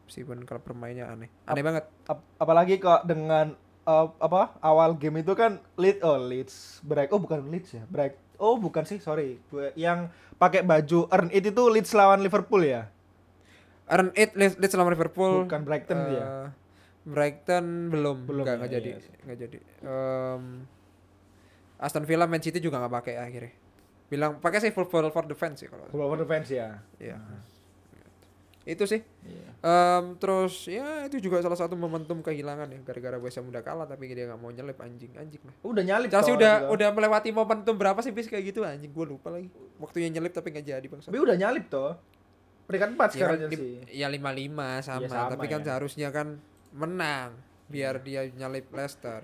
Meskipun 0.06 0.46
kalau 0.46 0.62
permainnya 0.62 1.10
aneh. 1.10 1.28
Aneh 1.46 1.64
banget. 1.64 1.84
Ap- 2.06 2.24
apalagi 2.38 2.78
kok 2.78 3.04
dengan 3.04 3.58
eh, 3.84 4.08
apa 4.16 4.56
awal 4.60 4.96
game 4.96 5.20
itu 5.20 5.34
kan 5.34 5.58
lead 5.76 6.00
oh 6.02 6.16
Leeds 6.16 6.80
break. 6.82 7.10
Oh 7.10 7.18
bukan 7.18 7.50
Leeds 7.50 7.74
ya 7.74 7.84
break. 7.86 8.16
Oh 8.38 8.56
bukan 8.56 8.84
sih 8.84 9.00
sorry. 9.00 9.40
Gue 9.48 9.74
yang 9.74 10.08
pakai 10.36 10.62
baju 10.62 11.08
earn 11.10 11.32
it 11.32 11.44
itu 11.44 11.64
Leeds 11.66 11.92
lawan 11.92 12.20
Liverpool 12.20 12.62
ya? 12.62 12.88
Earn 13.86 14.12
it 14.14 14.34
Leeds 14.34 14.56
Leeds 14.56 14.76
lawan 14.76 14.92
Liverpool. 14.92 15.44
bukan 15.44 15.62
Brighton 15.64 15.98
Eh, 15.98 16.08
dia 16.12 16.28
Brighton 17.06 17.66
belum, 17.90 18.26
Belum 18.26 18.44
nggak 18.44 18.56
ya, 18.56 18.60
nggak 18.60 18.72
jadi, 18.74 18.90
iya 18.90 18.98
sih. 19.00 19.14
nggak 19.24 19.38
jadi. 19.46 19.58
Em, 19.86 20.44
Aston 21.86 22.04
Villa, 22.04 22.26
Man 22.26 22.42
City 22.42 22.58
juga 22.58 22.78
nggak 22.78 22.94
pakai 22.96 23.16
akhirnya. 23.16 23.54
Bilang 24.06 24.38
pakai 24.38 24.58
sih 24.60 24.70
full 24.70 24.86
for, 24.86 25.06
for 25.08 25.24
defense 25.24 25.62
sih 25.62 25.68
kalau. 25.68 25.86
Football 25.86 26.10
for 26.12 26.20
defense 26.20 26.50
ya 26.50 26.82
Iya. 26.98 27.18
Itu 28.66 28.84
sih. 28.84 28.98
Iya. 29.22 29.50
Em, 29.62 30.18
terus 30.18 30.66
ya 30.66 31.06
itu 31.06 31.18
juga 31.20 31.38
salah 31.40 31.54
satu 31.56 31.74
momentum 31.76 32.18
kehilangan 32.20 32.66
ya 32.68 32.82
gara-gara 32.82 33.18
West 33.18 33.38
Ham 33.38 33.46
udah 33.46 33.62
kalah 33.62 33.86
tapi 33.86 34.10
dia 34.10 34.26
nggak 34.26 34.38
mau 34.38 34.50
nyelip 34.50 34.78
anjing 34.80 35.14
anjing 35.16 35.38
lah. 35.40 35.54
udah 35.64 35.84
nyalip 35.84 36.10
Chelsea 36.10 36.30
udah 36.32 36.54
juga. 36.60 36.70
udah 36.72 36.90
melewati 36.92 37.30
momentum 37.32 37.74
berapa 37.76 37.98
sih 38.00 38.10
bis 38.10 38.26
kayak 38.26 38.46
gitu 38.48 38.62
anjing 38.62 38.90
gue 38.90 39.06
lupa 39.08 39.30
lagi. 39.32 39.50
Waktunya 39.78 40.10
nyelip 40.12 40.34
tapi 40.34 40.50
nggak 40.50 40.66
jadi 40.68 40.82
bang. 40.84 40.98
tapi 41.00 41.18
udah 41.20 41.36
nyalip 41.36 41.66
toh 41.68 41.94
peringkat 42.66 42.90
4 42.92 42.98
Ya, 42.98 43.10
sekarang 43.12 43.30
kan, 43.36 43.42
Chelsea 43.44 43.62
di- 43.86 44.02
ya 44.02 44.08
lima 44.08 44.32
lima 44.32 44.70
sama, 44.82 45.00
Iya, 45.00 45.10
sama 45.12 45.30
tapi 45.30 45.46
kan 45.46 45.60
ya. 45.60 45.66
seharusnya 45.68 46.08
kan 46.10 46.28
menang 46.72 47.30
biar 47.68 47.98
dia 48.00 48.26
nyalip 48.32 48.66
Leicester. 48.72 49.22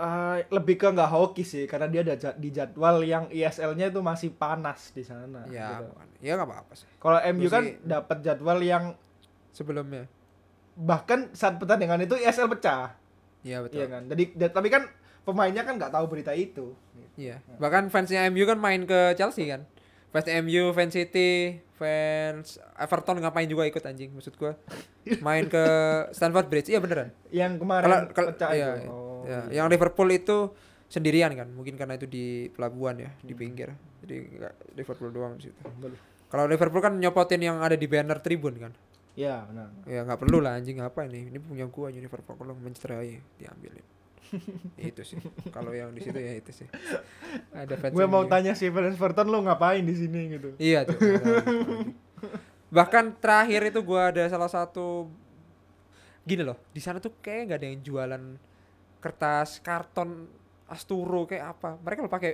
Eh, 0.00 0.38
lebih 0.48 0.80
ke 0.80 0.86
nggak 0.86 1.10
hoki 1.12 1.44
sih 1.44 1.68
karena 1.68 1.84
dia 1.90 2.00
ada 2.00 2.32
di 2.38 2.48
jadwal 2.54 3.04
yang 3.04 3.28
ISL-nya 3.28 3.92
itu 3.92 4.00
masih 4.00 4.32
panas 4.32 4.94
di 4.96 5.04
sana 5.04 5.44
ya, 5.50 5.82
gitu. 5.82 5.84
ya 6.24 6.32
nggak 6.40 6.48
apa-apa 6.48 6.72
sih. 6.72 6.88
kalau 6.96 7.20
MU 7.36 7.48
kan 7.52 7.64
dapat 7.84 8.18
jadwal 8.24 8.58
yang 8.64 8.96
Sebelumnya, 9.50 10.06
bahkan 10.78 11.34
saat 11.34 11.58
pertandingan 11.58 12.06
itu 12.06 12.14
ISL 12.14 12.46
pecah 12.46 12.94
iya 13.42 13.60
betul. 13.60 13.82
Iya 13.82 13.86
kan. 13.90 14.02
Jadi 14.06 14.24
tapi 14.46 14.68
kan 14.70 14.86
pemainnya 15.26 15.66
kan 15.66 15.74
nggak 15.74 15.90
tahu 15.90 16.06
berita 16.06 16.32
itu. 16.32 16.72
Iya. 17.18 17.42
Bahkan 17.58 17.90
fansnya 17.90 18.30
MU 18.30 18.46
kan 18.46 18.62
main 18.62 18.86
ke 18.86 19.18
Chelsea 19.18 19.50
kan, 19.50 19.66
fans 20.14 20.30
MU, 20.46 20.70
fans 20.70 20.94
City, 20.94 21.60
fans 21.74 22.62
Everton 22.78 23.18
ngapain 23.18 23.50
juga 23.50 23.66
ikut 23.66 23.82
anjing 23.82 24.14
maksud 24.14 24.38
gua. 24.38 24.54
Main 25.26 25.50
ke 25.50 25.64
Stamford 26.14 26.46
Bridge. 26.46 26.70
Iya 26.70 26.78
beneran. 26.78 27.10
Yang 27.34 27.52
kemarin 27.58 27.90
kalau 28.14 28.30
pecah 28.32 28.50
iya, 28.54 28.70
itu. 28.78 28.88
Oh, 28.88 29.09
iya. 29.26 29.40
iya. 29.48 29.62
yang 29.62 29.66
Liverpool 29.68 30.08
itu 30.10 30.52
sendirian 30.90 31.30
kan, 31.38 31.48
mungkin 31.54 31.78
karena 31.78 31.94
itu 31.94 32.06
di 32.10 32.50
pelabuhan 32.50 32.98
ya, 32.98 33.10
Hmm. 33.10 33.26
di 33.26 33.34
pinggir. 33.38 33.70
Jadi 34.02 34.16
nggak 34.40 34.54
Liverpool 34.74 35.10
doang 35.14 35.38
di 35.38 35.50
situ. 35.50 35.60
Kalau 36.30 36.44
Liverpool 36.46 36.82
kan 36.82 36.94
nyopotin 36.98 37.42
yang 37.42 37.58
ada 37.62 37.74
di 37.74 37.86
banner 37.90 38.18
tribun 38.22 38.54
kan. 38.58 38.72
Iya, 39.18 39.44
benar. 39.50 39.68
Ya 39.86 40.00
nggak 40.06 40.20
perlu 40.22 40.38
lah 40.38 40.56
anjing 40.58 40.78
apa 40.78 41.04
ini? 41.06 41.30
Ini 41.30 41.38
punya 41.42 41.66
gua 41.66 41.90
aja 41.90 41.98
Liverpool 41.98 42.38
kalau 42.38 42.54
mencederai 42.54 43.18
diambilin. 43.38 43.86
itu 44.78 45.02
sih. 45.02 45.18
Kalau 45.50 45.74
yang 45.74 45.90
di 45.90 46.00
situ 46.06 46.14
ya 46.14 46.38
itu 46.38 46.54
sih. 46.54 46.66
Ada 47.50 47.74
fans 47.74 47.90
Gue 47.90 48.06
mau 48.06 48.22
tanya 48.30 48.54
si 48.54 48.70
fans 48.70 48.94
Everton 48.94 49.26
lu 49.26 49.42
ngapain 49.42 49.82
di 49.82 49.94
sini 49.94 50.38
gitu. 50.38 50.54
Iya 50.58 50.86
tuh. 50.86 50.98
Bahkan 52.70 53.18
terakhir 53.18 53.74
itu 53.74 53.82
gua 53.82 54.14
ada 54.14 54.22
salah 54.30 54.46
satu 54.46 55.10
gini 56.22 56.46
loh, 56.46 56.54
di 56.70 56.78
sana 56.78 57.02
tuh 57.02 57.10
kayak 57.18 57.50
nggak 57.50 57.58
ada 57.58 57.66
yang 57.66 57.80
jualan 57.82 58.22
kertas 59.00 59.58
karton 59.58 60.28
Asturo 60.66 61.24
kayak 61.24 61.44
apa. 61.50 61.74
Mereka 61.76 62.00
lo 62.00 62.08
pakai 62.08 62.32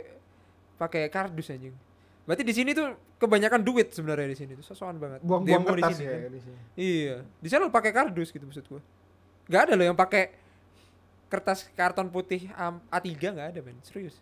pakai 0.76 1.08
kardus 1.08 1.48
anjing. 1.48 1.72
Berarti 2.22 2.42
di 2.42 2.52
sini 2.52 2.70
tuh 2.70 2.90
kebanyakan 3.16 3.62
duit 3.62 3.90
sebenarnya 3.90 4.26
di 4.26 4.36
sini 4.36 4.52
tuh 4.52 4.66
sosokan 4.66 4.98
banget. 4.98 5.22
Buang-buang 5.22 5.64
kertas 5.64 5.94
sini 5.94 6.04
ya 6.04 6.18
kan. 6.18 6.20
di 6.28 6.40
sini. 6.42 6.58
Iya, 6.76 7.16
di 7.38 7.48
sana 7.48 7.62
lo 7.62 7.72
pakai 7.72 7.90
kardus 7.90 8.28
gitu 8.28 8.44
maksud 8.44 8.66
gua. 8.66 8.82
Gak 9.46 9.62
ada 9.62 9.72
loh 9.72 9.86
yang 9.86 9.96
pakai 9.96 10.34
kertas 11.26 11.66
karton 11.72 12.06
putih 12.06 12.50
A- 12.52 12.82
A3 12.92 13.08
nggak 13.16 13.48
ada 13.50 13.60
men, 13.60 13.78
serius. 13.80 14.18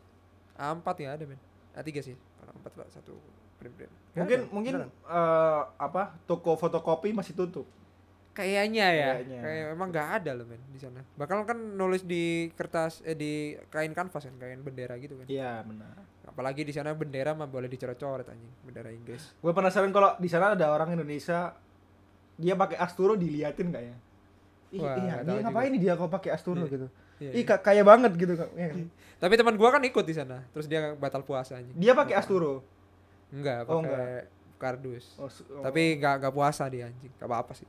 A4 0.55 0.86
ya 1.01 1.11
ada 1.12 1.24
men. 1.24 1.40
A3 1.72 1.88
sih. 2.03 2.14
Kalau 2.14 2.53
A4 2.55 2.66
lah 2.76 2.88
satu 2.88 3.12
print-print. 3.59 3.88
Nggak 3.88 4.14
Mungkin 4.16 4.38
ada, 4.38 4.53
mungkin 4.53 4.72
beneran. 4.78 4.90
eh, 4.90 5.62
apa 5.76 6.03
toko 6.24 6.55
fotokopi 6.55 7.11
masih 7.11 7.34
tutup. 7.34 7.66
Kayaknya 8.35 8.87
ya, 8.91 9.11
Kayaknya. 9.14 9.39
kayak 9.41 9.64
emang 9.72 9.89
nggak 9.89 10.09
ada 10.12 10.30
loh 10.35 10.43
men 10.45 10.59
di 10.68 10.76
sana. 10.76 11.01
Bakal 11.14 11.47
kan 11.47 11.55
nulis 11.55 12.03
di 12.03 12.24
kertas 12.51 12.99
eh 13.01 13.14
di 13.14 13.32
kain 13.70 13.95
kanvas 13.95 14.26
kan, 14.26 14.35
kain 14.37 14.59
bendera 14.59 14.99
gitu 14.99 15.14
kan. 15.14 15.26
Iya, 15.26 15.62
benar. 15.62 15.95
Apalagi 16.26 16.66
di 16.66 16.74
sana 16.74 16.91
bendera 16.93 17.30
mah 17.30 17.47
boleh 17.47 17.70
dicoret-coret 17.70 18.26
anjing, 18.26 18.51
bendera 18.61 18.91
Inggris. 18.91 19.30
Gue 19.39 19.55
penasaran 19.55 19.89
kalau 19.89 20.18
di 20.18 20.26
sana 20.26 20.53
ada 20.53 20.66
orang 20.68 20.93
Indonesia 20.93 21.55
dia 22.35 22.55
pakai 22.55 22.74
Asturo 22.74 23.14
diliatin 23.14 23.70
nggak 23.70 23.85
ya? 23.85 23.97
Ih, 24.74 24.80
Wah, 24.82 24.99
iya, 24.99 25.14
dia 25.22 25.39
ngapain 25.39 25.70
nih 25.70 25.80
dia 25.80 25.93
kalau 25.95 26.11
pakai 26.11 26.35
Asturo 26.35 26.66
Iya. 26.66 26.74
gitu? 26.74 26.87
Iya, 27.22 27.30
Ih, 27.30 27.35
iya. 27.39 27.47
ka- 27.47 27.62
kaya 27.62 27.87
banget 27.87 28.11
gitu. 28.18 28.35
Iya 28.35 28.66
kan? 28.68 28.76
Tapi 29.22 29.32
teman 29.39 29.55
gua 29.55 29.70
kan 29.70 29.82
ikut 29.87 30.03
di 30.03 30.11
sana, 30.11 30.43
terus 30.51 30.66
dia 30.66 30.99
batal 30.99 31.22
puasa 31.22 31.55
anjing. 31.55 31.78
Dia 31.78 31.95
pakai 31.95 32.18
Asturo. 32.18 32.66
Enggak, 33.30 33.70
Oh, 33.70 33.78
pakai 33.78 34.26
kardus. 34.57 35.14
Oh, 35.14 35.30
oh. 35.30 35.62
Tapi 35.62 36.03
nggak 36.03 36.14
nggak 36.18 36.35
puasa 36.35 36.66
dia 36.66 36.91
anjing, 36.91 37.14
nggak 37.14 37.30
apa-apa 37.30 37.55
sih. 37.55 37.68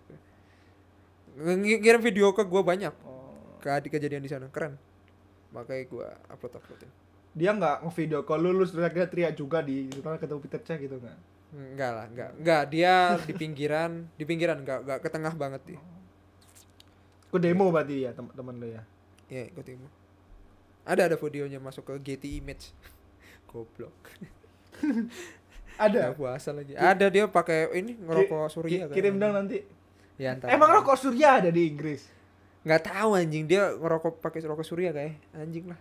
Ng- 1.35 1.61
Ngirim 1.81 2.01
video 2.01 2.31
ke 2.31 2.41
gua 2.41 2.61
banyak 2.61 2.93
Oh. 3.01 3.59
ke 3.59 3.69
di 3.79 3.89
kejadian 3.89 4.19
di 4.19 4.27
sana, 4.27 4.47
keren. 4.47 4.79
Makanya 5.51 5.83
gua 5.85 6.07
upload 6.27 6.55
uploadin. 6.55 6.91
dia 7.31 7.51
nggak 7.51 7.83
ngevideo 7.83 8.23
kalau 8.23 8.47
lulus 8.47 8.71
terus 8.71 8.87
akhirnya 8.87 9.11
teriak 9.11 9.35
juga 9.35 9.59
di 9.59 9.91
kan 9.99 10.15
ketemu 10.15 10.39
Peter 10.39 10.61
Cech 10.61 10.79
gitu 10.79 10.95
nggak? 10.95 11.17
Enggak 11.51 11.91
lah, 11.91 12.05
enggak. 12.07 12.29
Enggak, 12.33 12.63
dia 12.69 12.93
di 13.19 13.33
pinggiran, 13.33 13.91
di 14.09 14.23
pinggiran 14.23 14.57
enggak 14.57 14.79
enggak 14.81 14.99
ke 14.99 15.09
tengah 15.09 15.35
banget 15.35 15.59
dia. 15.65 15.79
Gue 17.27 17.39
demo 17.41 17.67
berarti 17.67 18.07
ya 18.07 18.11
teman-teman 18.11 18.55
lo 18.55 18.67
ya. 18.69 18.83
Iya, 19.27 19.51
ikut 19.51 19.67
imu. 19.67 19.87
Ada 20.83 21.11
ada 21.11 21.17
videonya 21.17 21.59
masuk 21.59 21.83
ke 21.83 21.93
Getty 22.01 22.39
Image. 22.39 22.71
Goblok. 23.51 23.91
Ada. 25.75 25.99
Enggak 26.07 26.15
puasa 26.15 26.55
lagi. 26.55 26.71
Ada 26.71 27.11
dia 27.11 27.27
pakai 27.27 27.67
ini 27.75 27.99
ngerokok 27.99 28.47
surya 28.47 28.87
Ki- 28.87 28.95
kirim 28.95 29.19
dong 29.19 29.35
nanti. 29.35 29.59
Ya. 30.15 30.31
Emang 30.47 30.71
rokok 30.71 30.95
surya 30.95 31.43
ada 31.43 31.49
di 31.51 31.67
Inggris? 31.67 32.07
Enggak 32.63 32.87
tahu 32.87 33.13
anjing 33.13 33.45
dia 33.45 33.75
ngerokok 33.75 34.23
pakai 34.23 34.41
rokok 34.41 34.65
surya 34.65 34.89
kayak 34.89 35.19
anjing 35.35 35.67
lah. 35.67 35.79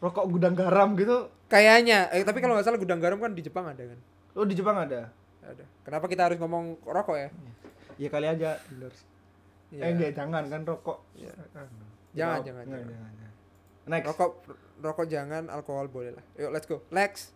Rokok 0.00 0.24
gudang 0.30 0.54
garam 0.54 0.94
gitu. 0.94 1.28
Kayaknya, 1.46 2.08
eh, 2.12 2.22
tapi 2.22 2.38
kalau 2.38 2.54
nggak 2.54 2.66
salah 2.66 2.80
gudang 2.80 3.00
garam 3.00 3.18
kan 3.18 3.32
di 3.32 3.42
Jepang 3.42 3.66
ada 3.66 3.82
kan? 3.82 3.98
Oh 4.34 4.46
di 4.46 4.54
Jepang 4.54 4.76
ada. 4.78 5.10
Ada. 5.42 5.64
Kenapa 5.84 6.06
kita 6.06 6.28
harus 6.28 6.38
ngomong 6.38 6.80
rokok 6.84 7.16
ya? 7.16 7.28
Ya 7.98 8.08
kali 8.08 8.26
aja 8.26 8.56
dealers. 8.68 8.98
Iya. 9.68 9.82
Eh 9.84 9.90
enggak 9.92 10.12
jangan 10.14 10.44
kan 10.46 10.60
rokok. 10.64 10.98
Ah, 11.54 11.66
Jangan, 12.16 12.40
jangan, 12.40 12.64
jangan. 12.64 12.88
jangan, 12.88 13.12
jangan. 13.14 13.32
Next. 13.88 14.06
Rokok 14.06 14.30
rokok 14.78 15.06
jangan, 15.06 15.42
alkohol 15.48 15.86
boleh 15.88 16.12
lah. 16.14 16.24
Yuk, 16.36 16.50
let's 16.52 16.64
go. 16.64 16.80
Lex. 16.88 17.34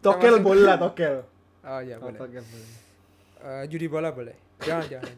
Tokel 0.00 0.40
boleh 0.40 0.64
lah 0.64 0.76
tokel. 0.76 1.24
Oh 1.62 1.80
iya, 1.80 1.96
Oh, 1.98 2.08
boleh. 2.08 2.18
tokel 2.18 2.44
boleh. 2.44 2.68
Eh, 3.38 3.64
judi 3.68 3.86
bola 3.86 4.10
boleh. 4.10 4.36
Jangan, 4.60 4.86
jangan. 4.88 5.12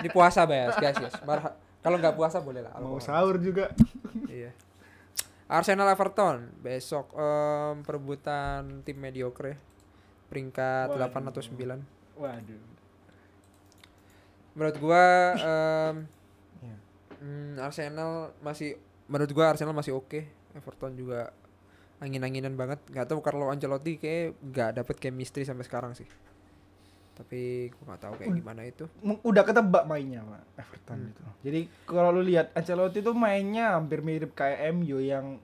Ini 0.00 0.08
puasa, 0.10 0.44
Bes, 0.44 0.74
guys, 0.74 0.96
guys. 0.96 1.14
Marha- 1.22 1.54
Kalau 1.80 1.96
nggak 1.96 2.12
puasa 2.12 2.38
boleh 2.38 2.60
lah. 2.60 2.72
Mau 2.76 2.96
sahur 2.98 3.36
juga. 3.36 3.72
Iya. 4.26 4.52
Arsenal 5.46 5.88
Everton 5.88 6.46
besok 6.56 7.10
em, 7.12 7.82
perebutan 7.82 8.82
tim 8.82 8.94
mediocre 8.94 9.46
ya. 9.48 9.56
peringkat 10.26 10.94
8 10.94 11.26
atau 11.26 11.42
9. 11.42 11.82
Waduh. 12.14 12.62
Menurut 14.52 14.76
gua 14.78 15.04
em, 15.34 15.96
Iya. 16.60 16.76
hmm, 17.18 17.52
Arsenal 17.58 18.12
masih 18.38 18.76
menurut 19.06 19.30
gua 19.32 19.50
Arsenal 19.50 19.72
masih 19.72 19.90
oke. 19.92 20.22
Everton 20.52 20.94
juga 20.94 21.30
angin-anginan 21.98 22.54
banget. 22.54 22.78
Gak 22.88 23.06
tahu 23.06 23.18
Carlo 23.20 23.48
Ancelotti 23.48 23.96
kayak 23.96 24.38
nggak 24.40 24.70
dapet 24.76 24.96
chemistry 24.98 25.42
sampai 25.42 25.62
sekarang 25.62 25.92
sih. 25.94 26.06
Tapi 27.20 27.40
gua 27.70 27.84
nggak 27.86 28.00
tahu 28.00 28.12
kayak 28.16 28.32
gimana 28.32 28.62
itu. 28.64 28.84
Udah 29.20 29.44
ketebak 29.44 29.84
mainnya 29.84 30.24
Pak 30.24 30.42
Everton 30.58 30.96
Hmm. 30.96 31.10
itu. 31.10 31.22
Jadi 31.44 31.60
kalau 31.84 32.10
lu 32.10 32.22
lihat 32.22 32.48
Ancelotti 32.52 33.00
tuh 33.00 33.12
mainnya 33.12 33.76
hampir 33.76 34.00
mirip 34.00 34.32
kayak 34.32 34.72
MU 34.72 34.96
yang 34.98 35.36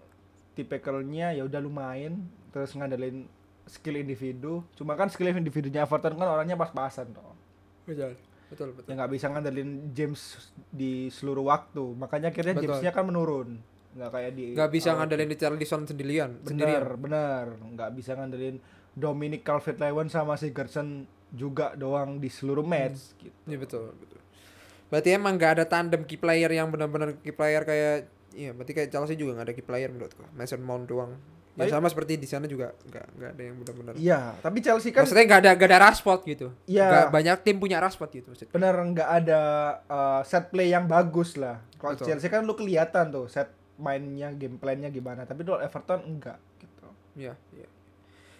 tipikalnya 0.52 1.32
ya 1.32 1.44
udah 1.44 1.60
lu 1.60 1.68
main 1.68 2.16
terus 2.48 2.72
ngandelin 2.72 3.28
skill 3.66 3.94
individu. 3.94 4.64
Cuma 4.72 4.96
kan 4.96 5.06
skill 5.06 5.28
individunya 5.28 5.84
Everton 5.84 6.16
kan 6.16 6.28
orangnya 6.30 6.56
pas-pasan 6.56 7.12
toh. 7.12 7.36
Betul. 7.84 8.16
Betul, 8.46 8.72
betul. 8.72 8.88
Ya 8.88 8.94
nggak 8.96 9.12
bisa 9.12 9.26
ngandelin 9.28 9.70
James 9.92 10.22
di 10.66 11.10
seluruh 11.10 11.44
waktu. 11.44 11.82
Makanya 11.92 12.30
akhirnya 12.30 12.54
Betul. 12.54 12.64
Jamesnya 12.72 12.90
kan 12.90 13.04
menurun. 13.04 13.58
Nggak 13.92 14.10
kayak 14.12 14.32
di 14.32 14.44
Nggak 14.54 14.70
bisa 14.70 14.88
awal. 14.88 14.96
ngandelin 15.02 15.28
di 15.28 15.36
Charlison 15.36 15.82
sendirian, 15.84 16.30
sendirian. 16.40 16.80
Bener, 16.80 16.96
bener. 16.96 17.44
Nggak 17.74 17.90
bisa 17.92 18.10
ngandelin 18.14 18.56
Dominic 18.94 19.42
Calvert-Lewin 19.42 20.08
sama 20.08 20.38
Sigurdsson 20.38 21.04
juga 21.36 21.76
doang 21.76 22.16
di 22.16 22.32
seluruh 22.32 22.64
match 22.64 23.14
gitu. 23.20 23.36
Iya 23.44 23.58
betul, 23.60 23.92
betul. 23.94 24.20
Berarti 24.88 25.08
emang 25.12 25.36
nggak 25.36 25.52
ada 25.60 25.64
tandem 25.68 26.02
key 26.08 26.16
player 26.16 26.48
yang 26.48 26.72
benar-benar 26.72 27.20
key 27.20 27.36
player 27.36 27.62
kayak 27.62 28.08
iya, 28.32 28.56
berarti 28.56 28.72
kayak 28.72 28.88
Chelsea 28.88 29.20
juga 29.20 29.36
nggak 29.36 29.46
ada 29.52 29.54
key 29.54 29.66
player 29.66 29.92
menurutku. 29.92 30.24
Mason 30.32 30.64
Mount 30.64 30.88
doang. 30.88 31.12
Ya 31.56 31.72
sama 31.72 31.88
seperti 31.88 32.20
di 32.20 32.28
sana 32.28 32.44
juga 32.44 32.76
nggak 32.84 33.06
nggak 33.16 33.30
ada 33.32 33.42
yang 33.48 33.56
benar-benar. 33.64 33.92
Iya, 33.96 34.36
tapi 34.44 34.60
Chelsea 34.60 34.92
kan 34.92 35.08
Maksudnya 35.08 35.24
nggak 35.24 35.40
ada 35.40 35.50
nggak 35.56 35.70
ada 35.72 35.80
Rashford 35.88 36.20
gitu. 36.28 36.48
Iya. 36.68 37.08
Banyak 37.08 37.36
tim 37.48 37.56
punya 37.56 37.80
Rashford 37.80 38.12
gitu 38.12 38.28
maksudnya. 38.28 38.52
bener 38.52 38.76
nggak 38.76 39.10
ada 39.24 39.40
uh, 39.88 40.20
set 40.20 40.52
play 40.52 40.68
yang 40.68 40.84
bagus 40.84 41.40
lah. 41.40 41.64
Kalau. 41.80 41.96
Chelsea 41.96 42.28
kan 42.28 42.44
lu 42.44 42.52
kelihatan 42.52 43.08
tuh 43.08 43.24
set 43.32 43.48
mainnya 43.80 44.32
game 44.32 44.56
plan-nya 44.56 44.88
gimana, 44.92 45.24
tapi 45.28 45.44
kalau 45.44 45.60
Everton 45.60 46.00
enggak 46.04 46.40
gitu. 46.60 46.88
Iya, 47.16 47.32
iya. 47.56 47.68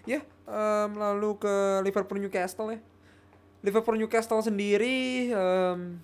Ya, 0.06 0.22
em, 0.46 0.90
lalu 0.94 1.36
ke 1.36 1.54
Liverpool 1.82 2.22
Newcastle 2.22 2.78
ya. 2.78 2.80
Liverpool 3.60 3.98
Newcastle 3.98 4.40
sendiri 4.40 5.30
em, 5.34 5.98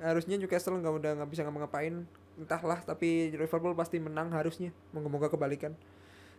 harusnya 0.00 0.40
Newcastle 0.40 0.80
nggak 0.80 0.94
udah 0.98 1.10
nggak 1.20 1.30
bisa 1.30 1.44
ngapa-ngapain. 1.44 2.08
Entahlah 2.40 2.80
tapi 2.82 3.30
Liverpool 3.36 3.76
pasti 3.76 4.00
menang 4.00 4.32
harusnya. 4.32 4.72
Moga-moga 4.96 5.28
kebalikan. 5.28 5.76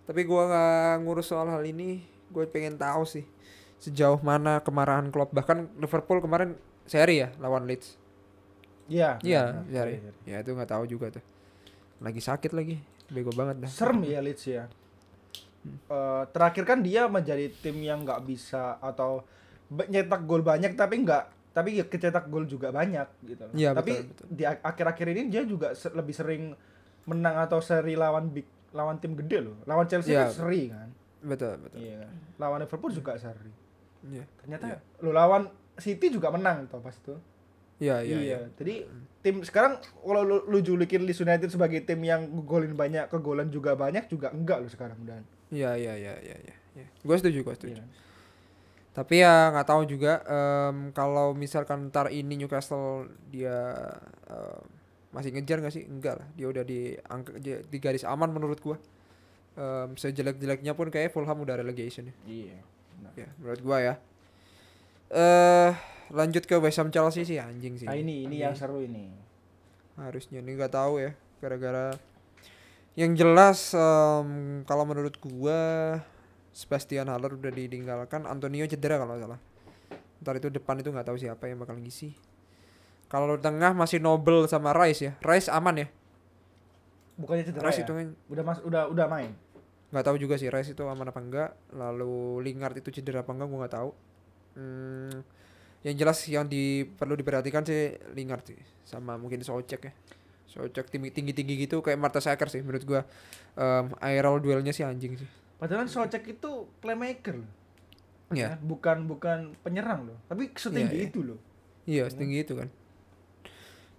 Tapi 0.03 0.25
gua 0.25 0.49
nggak 0.49 0.93
ngurus 1.05 1.29
soal 1.29 1.47
hal 1.47 1.63
ini 1.63 2.03
gue 2.33 2.49
pengen 2.49 2.81
tahu 2.81 3.05
sih 3.05 3.25
sejauh 3.83 4.19
mana 4.23 4.63
kemarahan 4.63 5.11
Klopp. 5.11 5.35
Bahkan 5.35 5.75
Liverpool 5.75 6.23
kemarin 6.23 6.55
seri 6.87 7.19
ya 7.19 7.35
lawan 7.43 7.67
Leeds. 7.67 7.99
Iya. 8.87 9.15
iya 9.23 9.63
benar, 9.63 9.87
seri. 9.87 9.93
iya, 9.95 9.99
ya 10.03 10.11
iya. 10.27 10.37
itu 10.43 10.49
nggak 10.55 10.71
tahu 10.71 10.83
juga 10.87 11.05
tuh. 11.19 11.23
Lagi 11.99 12.23
sakit 12.23 12.51
lagi. 12.55 12.79
Bego 13.11 13.35
banget 13.35 13.67
dah. 13.67 13.71
Serem 13.71 13.99
ya 14.07 14.23
Leeds 14.23 14.43
ya. 14.47 14.71
Eh, 15.63 16.23
terakhir 16.29 16.63
kan 16.63 16.79
dia 16.79 17.07
menjadi 17.07 17.47
tim 17.55 17.79
yang 17.79 18.03
nggak 18.03 18.23
bisa 18.23 18.75
atau 18.77 19.23
nyetak 19.71 20.23
gol 20.23 20.43
banyak 20.43 20.75
tapi 20.75 21.01
nggak 21.01 21.23
tapi 21.49 21.77
ya 21.77 21.85
kecetak 21.85 22.27
gol 22.27 22.43
juga 22.43 22.67
banyak 22.69 23.05
gitu. 23.23 23.45
Iya, 23.53 23.71
tapi 23.71 23.93
betul, 23.95 24.09
betul. 24.09 24.25
di 24.27 24.43
ak- 24.43 24.63
akhir-akhir 24.65 25.07
ini 25.09 25.21
dia 25.27 25.43
juga 25.43 25.71
lebih 25.89 26.11
sering 26.11 26.43
menang 27.03 27.35
atau 27.39 27.59
seri 27.59 27.93
lawan 27.93 28.27
big 28.27 28.43
lawan 28.71 28.97
tim 28.97 29.13
gede 29.13 29.39
loh. 29.39 29.55
Lawan 29.63 29.85
Chelsea 29.85 30.11
Iya. 30.11 30.27
kan 30.27 30.33
seri 30.33 30.63
kan. 30.67 30.89
betul 31.21 31.53
betul 31.61 31.77
Iya. 31.79 31.97
kan? 32.01 32.11
Lawan 32.37 32.59
Liverpool 32.59 32.91
juga 32.91 33.11
seri. 33.15 33.53
iya 34.03 34.25
Ternyata 34.35 34.65
Iya. 34.67 34.77
lu 34.99 35.11
lawan 35.11 35.47
City 35.73 36.09
juga 36.09 36.27
menang 36.29 36.67
toh 36.67 36.77
pas 36.77 36.91
itu. 36.91 37.15
iya 37.79 37.99
iya, 37.99 38.17
iya. 38.19 38.39
Jadi 38.53 38.83
tim 39.19 39.41
sekarang 39.41 39.75
kalau 39.97 40.21
lu, 40.21 40.37
lu 40.45 40.59
julikin 40.59 41.03
Leeds 41.03 41.19
United 41.19 41.47
sebagai 41.47 41.81
tim 41.81 41.99
yang 41.99 42.21
golin 42.43 42.73
banyak, 42.73 43.07
kegolan 43.07 43.47
juga 43.47 43.73
banyak 43.73 44.05
juga 44.05 44.29
enggak 44.29 44.59
lu 44.59 44.67
sekarang 44.67 44.99
dan. 45.03 45.23
Iya 45.53 45.71
iya 45.77 45.93
iya 45.93 46.13
iya 46.17 46.37
iya. 46.41 46.55
Ya. 46.73 46.87
Gue 47.05 47.15
setuju, 47.21 47.45
gue 47.45 47.55
setuju. 47.55 47.77
Iya. 47.77 47.85
Tapi 48.93 49.21
ya 49.21 49.53
nggak 49.53 49.67
tahu 49.69 49.81
juga 49.85 50.21
em, 50.25 50.89
kalau 50.93 51.37
misalkan 51.37 51.93
ntar 51.93 52.09
ini 52.09 52.33
Newcastle 52.37 53.09
dia 53.29 53.77
em, 54.25 54.61
masih 55.13 55.29
ngejar 55.37 55.61
nggak 55.61 55.73
sih? 55.73 55.85
Enggak 55.85 56.17
lah, 56.21 56.27
dia 56.33 56.49
udah 56.49 56.63
di 56.65 56.97
angka 57.05 57.37
di, 57.37 57.77
garis 57.77 58.05
aman 58.05 58.33
menurut 58.33 58.57
gua. 58.57 58.77
Em, 59.53 59.93
sejelek-jeleknya 59.93 60.73
pun 60.73 60.89
kayak 60.89 61.13
Fulham 61.13 61.45
udah 61.45 61.57
relegation 61.61 62.09
ya. 62.09 62.15
Iya. 62.25 62.57
Ya, 63.13 63.29
menurut 63.37 63.61
gua 63.61 63.77
ya. 63.81 63.93
Eh 65.13 65.71
lanjut 66.13 66.45
ke 66.45 66.57
West 66.57 66.81
Ham 66.81 66.89
Chelsea 66.89 67.25
sih 67.25 67.37
anjing 67.37 67.77
sih. 67.77 67.85
Nah 67.85 67.97
ini 67.97 68.25
ini 68.25 68.41
yang 68.41 68.57
seru 68.57 68.81
ini. 68.81 69.21
harusnya 69.93 70.41
ini 70.41 70.57
nggak 70.57 70.73
tahu 70.73 71.05
ya 71.05 71.13
gara-gara 71.37 71.93
yang 72.93 73.17
jelas 73.17 73.73
em, 73.73 74.61
kalau 74.69 74.85
menurut 74.85 75.17
gua 75.17 75.97
Sebastian 76.53 77.09
Haller 77.09 77.33
udah 77.33 77.49
ditinggalkan 77.49 78.29
Antonio 78.29 78.69
cedera 78.69 79.01
kalau 79.01 79.17
salah. 79.17 79.41
Ntar 80.21 80.37
itu 80.37 80.53
depan 80.53 80.77
itu 80.77 80.93
nggak 80.93 81.09
tahu 81.09 81.17
siapa 81.17 81.49
yang 81.49 81.57
bakal 81.57 81.73
ngisi. 81.81 82.13
Kalau 83.09 83.37
tengah 83.41 83.73
masih 83.73 83.97
Noble 83.97 84.45
sama 84.45 84.69
Rice 84.73 85.01
ya. 85.01 85.11
Rice 85.25 85.49
aman 85.49 85.85
ya? 85.85 85.87
Bukannya 87.17 87.45
cedera 87.49 87.65
Rice 87.69 87.81
ya? 87.81 87.85
itu 87.89 87.93
kan 87.93 88.07
Udah 88.29 88.43
mas 88.45 88.59
udah 88.61 88.89
udah 88.89 89.05
main. 89.09 89.33
nggak 89.93 90.05
tahu 90.09 90.17
juga 90.17 90.41
sih 90.41 90.49
Rice 90.49 90.73
itu 90.77 90.85
aman 90.85 91.09
apa 91.09 91.19
enggak. 91.21 91.49
Lalu 91.73 92.45
Lingard 92.45 92.77
itu 92.77 92.93
cedera 92.93 93.25
apa 93.25 93.33
enggak 93.33 93.47
gua 93.49 93.59
nggak 93.65 93.73
tahu. 93.73 93.89
Hmm, 94.53 95.25
yang 95.81 95.95
jelas 95.97 96.21
yang 96.29 96.45
di 96.45 96.85
perlu 96.85 97.17
diperhatikan 97.17 97.65
sih 97.65 97.97
Lingard 98.13 98.45
sih 98.45 98.57
sama 98.85 99.17
mungkin 99.17 99.41
Socek 99.41 99.81
ya 99.89 99.93
Socek 100.53 100.93
tinggi 100.93 101.09
tinggi 101.09 101.33
tinggi 101.33 101.65
gitu 101.65 101.81
kayak 101.81 101.97
Marta 101.97 102.21
Saker 102.21 102.45
sih 102.45 102.61
menurut 102.61 102.85
gua 102.85 103.01
um, 103.57 103.89
aerial 103.97 104.37
duelnya 104.37 104.69
sih 104.69 104.85
anjing 104.85 105.17
sih 105.17 105.29
Padahal 105.57 105.87
kan 105.87 105.89
Socek 105.89 106.27
itu 106.27 106.67
playmaker 106.83 107.41
loh. 107.41 107.51
Iya 108.35 108.57
Ya, 108.57 108.59
bukan 108.61 109.07
bukan 109.07 109.55
penyerang 109.63 110.09
loh. 110.11 110.17
Tapi 110.27 110.51
setinggi 110.53 110.97
iya. 111.01 111.09
itu 111.09 111.19
loh. 111.25 111.39
iya 111.83 112.03
setinggi 112.07 112.37
itu 112.47 112.53
kan 112.55 112.69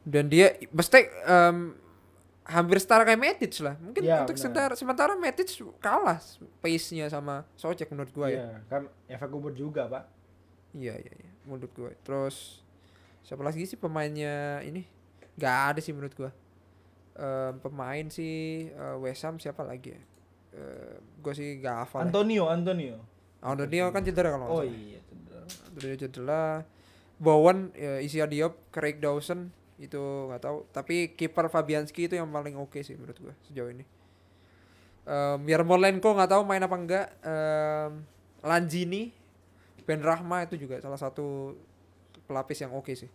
dan 0.04 0.28
dia 0.28 0.52
mesti 0.68 1.04
em, 1.24 1.72
hampir 2.44 2.76
setara 2.76 3.08
kayak 3.08 3.20
Matic 3.20 3.52
lah 3.64 3.76
mungkin 3.80 4.04
Iya, 4.04 4.24
untuk 4.24 4.36
sementara 4.36 4.72
sementara 4.76 5.12
Matic 5.16 5.48
kalah 5.80 6.20
pace-nya 6.60 7.08
sama 7.08 7.48
Socek 7.56 7.88
menurut 7.88 8.12
gua 8.12 8.28
ya 8.28 8.36
Iya, 8.40 8.48
kan 8.68 8.82
efek 9.08 9.28
kubur 9.32 9.52
juga, 9.56 9.88
Pak. 9.88 10.04
Iya 10.76 10.96
iya 11.00 11.12
iya 11.12 11.30
menurut 11.44 11.72
gue. 11.72 11.92
Terus 12.04 12.60
siapa 13.24 13.44
lagi 13.44 13.64
sih 13.64 13.78
pemainnya 13.80 14.60
ini? 14.64 14.84
Gak 15.36 15.76
ada 15.76 15.80
sih 15.80 15.92
menurut 15.92 16.12
gue. 16.16 16.30
Em, 17.14 17.54
pemain 17.62 18.06
sih 18.08 18.66
eh, 18.68 18.96
West 18.98 19.22
Ham 19.22 19.38
siapa 19.38 19.62
lagi 19.62 19.94
ya? 19.94 20.02
gue 21.18 21.34
sih 21.34 21.58
gak 21.58 21.82
hafal. 21.82 22.02
ya. 22.02 22.04
Antonio, 22.06 22.44
Antonio. 22.46 22.94
Antonio 23.42 23.90
kan 23.90 24.06
cedera 24.06 24.30
kalau 24.30 24.46
Oh 24.46 24.62
salah. 24.62 24.70
iya, 24.70 25.02
cedera. 25.02 25.42
Antonio 25.66 25.96
cedera. 25.98 26.42
Bowen, 27.18 27.58
ya, 27.74 27.98
Isia 27.98 28.26
Diop, 28.26 28.54
Craig 28.70 29.02
Dawson 29.02 29.50
itu 29.78 29.98
nggak 29.98 30.42
tahu. 30.42 30.62
Tapi 30.70 31.10
kiper 31.14 31.50
Fabianski 31.50 32.06
itu 32.06 32.14
yang 32.14 32.30
paling 32.30 32.54
oke 32.54 32.78
sih 32.80 32.94
menurut 32.94 33.18
gue 33.18 33.34
sejauh 33.46 33.66
ini. 33.66 33.82
Um, 35.04 35.42
Yarmolenko 35.44 36.14
nggak 36.14 36.30
tahu 36.30 36.42
main 36.46 36.62
apa 36.62 36.76
enggak. 36.78 37.06
Em, 37.20 37.90
Lanzini, 38.40 39.10
Ben 39.82 39.98
Rahma 40.00 40.46
itu 40.46 40.54
juga 40.54 40.78
salah 40.78 40.96
satu 40.96 41.58
pelapis 42.24 42.62
yang 42.62 42.72
oke 42.72 42.94
sih 42.94 43.10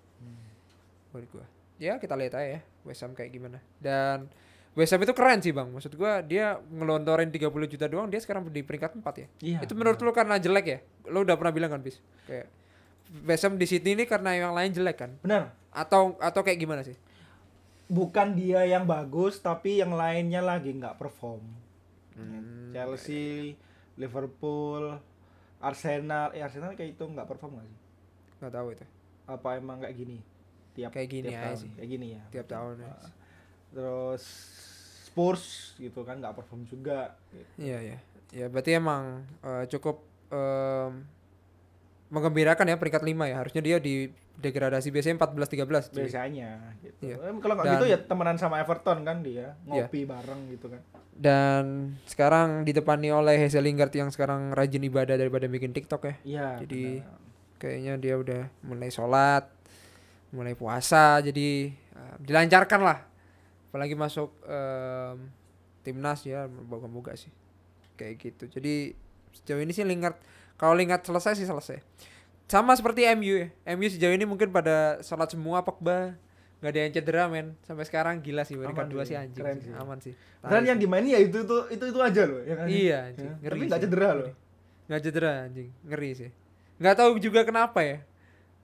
menurut 1.10 1.30
gua. 1.34 1.46
Ya 1.80 1.96
kita 1.98 2.14
lihat 2.20 2.36
aja 2.36 2.60
ya 2.60 2.62
West 2.90 3.06
Ham 3.06 3.14
kayak 3.14 3.30
gimana. 3.30 3.62
Dan 3.78 4.26
West 4.74 4.90
Ham 4.98 5.02
itu 5.06 5.14
keren 5.14 5.38
sih 5.46 5.54
bang. 5.54 5.70
Maksud 5.70 5.94
gua 5.94 6.26
dia 6.26 6.58
ngelontorin 6.74 7.30
30 7.30 7.46
juta 7.70 7.86
doang 7.86 8.10
dia 8.10 8.18
sekarang 8.18 8.50
di 8.50 8.66
peringkat 8.66 8.98
4 8.98 9.06
ya. 9.06 9.28
Iya. 9.46 9.58
itu 9.70 9.74
menurut 9.78 10.02
lu 10.02 10.10
karena 10.10 10.42
jelek 10.42 10.66
ya? 10.66 10.80
Lu 11.14 11.22
udah 11.22 11.38
pernah 11.38 11.54
bilang 11.54 11.70
kan 11.70 11.86
bis? 11.86 12.02
Kayak 12.26 12.50
West 13.26 13.46
Ham 13.46 13.62
di 13.62 13.66
Sydney 13.70 13.94
ini 13.94 14.04
karena 14.10 14.34
yang 14.34 14.54
lain 14.58 14.74
jelek 14.74 14.98
kan? 15.06 15.12
Benar. 15.22 15.54
Atau 15.70 16.18
atau 16.18 16.42
kayak 16.42 16.58
gimana 16.58 16.82
sih? 16.82 16.98
Bukan 17.90 18.38
dia 18.38 18.66
yang 18.70 18.86
bagus, 18.86 19.42
tapi 19.42 19.82
yang 19.82 19.94
lainnya 19.98 20.46
lagi 20.46 20.74
nggak 20.74 21.02
perform. 21.02 21.42
Hmm, 22.14 22.70
Chelsea, 22.70 23.58
Liverpool, 23.98 25.02
Arsenal, 25.58 26.30
eh 26.38 26.46
Arsenal 26.46 26.78
kayak 26.78 26.94
itu 26.98 27.04
nggak 27.04 27.26
perform 27.26 27.58
nggak 27.58 27.68
sih? 27.68 27.80
nggak 28.40 28.54
tahu 28.56 28.68
itu. 28.72 28.86
Apa 29.28 29.60
emang 29.60 29.84
kayak 29.84 29.96
gini? 29.98 30.18
Tiap 30.80 30.92
Kayak 30.92 31.10
gini 31.10 31.28
tiap 31.28 31.44
tahun. 31.44 31.58
sih. 31.58 31.70
Kayak 31.76 31.90
gini 31.90 32.08
ya. 32.10 32.22
Tiap 32.30 32.48
tahun 32.48 32.74
ya. 32.78 32.88
Ah. 32.88 33.12
Terus 33.70 34.24
Spurs 35.04 35.44
gitu 35.76 36.00
kan 36.02 36.16
nggak 36.18 36.34
perform 36.34 36.64
juga. 36.64 37.20
gitu. 37.30 37.52
Iya 37.60 37.78
iya. 37.84 37.98
Ya 38.32 38.46
berarti 38.48 38.72
emang 38.74 39.04
eh, 39.42 39.66
cukup 39.68 40.00
em, 40.30 41.04
menggembirakan 42.10 42.66
ya 42.66 42.78
peringkat 42.78 43.04
5 43.04 43.26
ya. 43.26 43.36
Harusnya 43.38 43.62
dia 43.62 43.78
di 43.78 44.10
degradasi 44.40 44.88
biasanya 44.90 45.20
14 45.20 45.52
13 45.52 45.92
cuy. 45.92 46.00
Biasanya 46.08 46.50
gitu. 46.80 47.02
Iya. 47.04 47.16
Em, 47.28 47.38
Kalau 47.38 47.54
nggak 47.54 47.68
gitu 47.70 47.86
ya 47.86 47.98
temenan 48.00 48.38
sama 48.38 48.58
Everton 48.58 49.04
kan 49.04 49.20
dia 49.20 49.60
ngopi 49.68 50.08
bareng 50.08 50.48
gitu 50.50 50.72
kan. 50.72 50.82
Dan 51.12 51.64
sekarang 52.08 52.64
ditepani 52.64 53.12
oleh 53.12 53.36
Hazel 53.36 53.68
Lingard 53.68 53.92
yang 53.92 54.08
sekarang 54.08 54.56
rajin 54.56 54.80
ibadah 54.82 55.20
daripada 55.20 55.46
bikin 55.46 55.76
TikTok 55.76 56.02
ya. 56.02 56.16
Iya. 56.24 56.48
Jadi- 56.64 57.04
benar. 57.04 57.18
Kayaknya 57.60 57.94
dia 58.00 58.16
udah 58.16 58.42
mulai 58.64 58.88
sholat, 58.88 59.44
mulai 60.30 60.54
puasa, 60.54 61.20
jadi 61.20 61.72
eh, 61.74 62.16
dilancarkan 62.20 62.80
lah. 62.80 63.00
Apalagi 63.68 63.94
masuk 63.94 64.34
em, 64.44 65.30
timnas 65.80 66.22
ya, 66.22 66.46
moga-moga 66.46 67.14
sih. 67.14 67.30
Kayak 67.94 68.14
gitu. 68.20 68.44
Jadi 68.52 68.94
sejauh 69.32 69.60
ini 69.60 69.70
sih 69.70 69.84
Lingard, 69.84 70.18
kalau 70.56 70.74
Lingard 70.74 71.02
selesai 71.02 71.34
sih 71.34 71.46
selesai. 71.46 71.78
Sama 72.46 72.74
seperti 72.74 73.06
MU 73.14 73.36
ya. 73.36 73.48
MU 73.72 73.86
sejauh 73.86 74.10
ini 74.12 74.26
mungkin 74.26 74.50
pada 74.50 74.98
sholat 75.00 75.30
semua 75.30 75.62
Pogba 75.62 76.18
nggak 76.60 76.72
ada 76.72 76.80
yang 76.82 76.92
cedera 76.92 77.24
men 77.26 77.56
sampai 77.64 77.88
sekarang 77.88 78.20
gila 78.20 78.44
sih 78.44 78.60
Aman 78.60 78.92
dua 78.92 79.08
sih, 79.08 79.16
anjing 79.16 79.32
keren 79.40 79.64
sih. 79.64 79.72
aman 79.72 79.96
sih 79.98 80.12
Dan 80.44 80.68
yang 80.68 80.76
dimainin 80.76 81.16
ya 81.16 81.20
itu 81.22 81.40
itu 81.40 81.56
itu 81.72 81.84
itu 81.88 82.00
aja 82.04 82.28
loh 82.28 82.44
ya 82.44 82.56
kan. 82.60 82.68
iya 82.68 82.98
anjing 83.08 83.32
Ya, 83.32 83.36
ngeri 83.40 83.56
Tapi 83.56 83.64
nggak 83.72 83.82
cedera 83.88 84.10
loh. 84.12 84.32
nggak 84.92 85.00
cedera 85.00 85.32
anjing 85.48 85.70
ngeri 85.88 86.10
sih 86.12 86.30
nggak 86.76 86.96
tahu 87.00 87.12
juga 87.16 87.48
kenapa 87.48 87.80
ya 87.80 88.04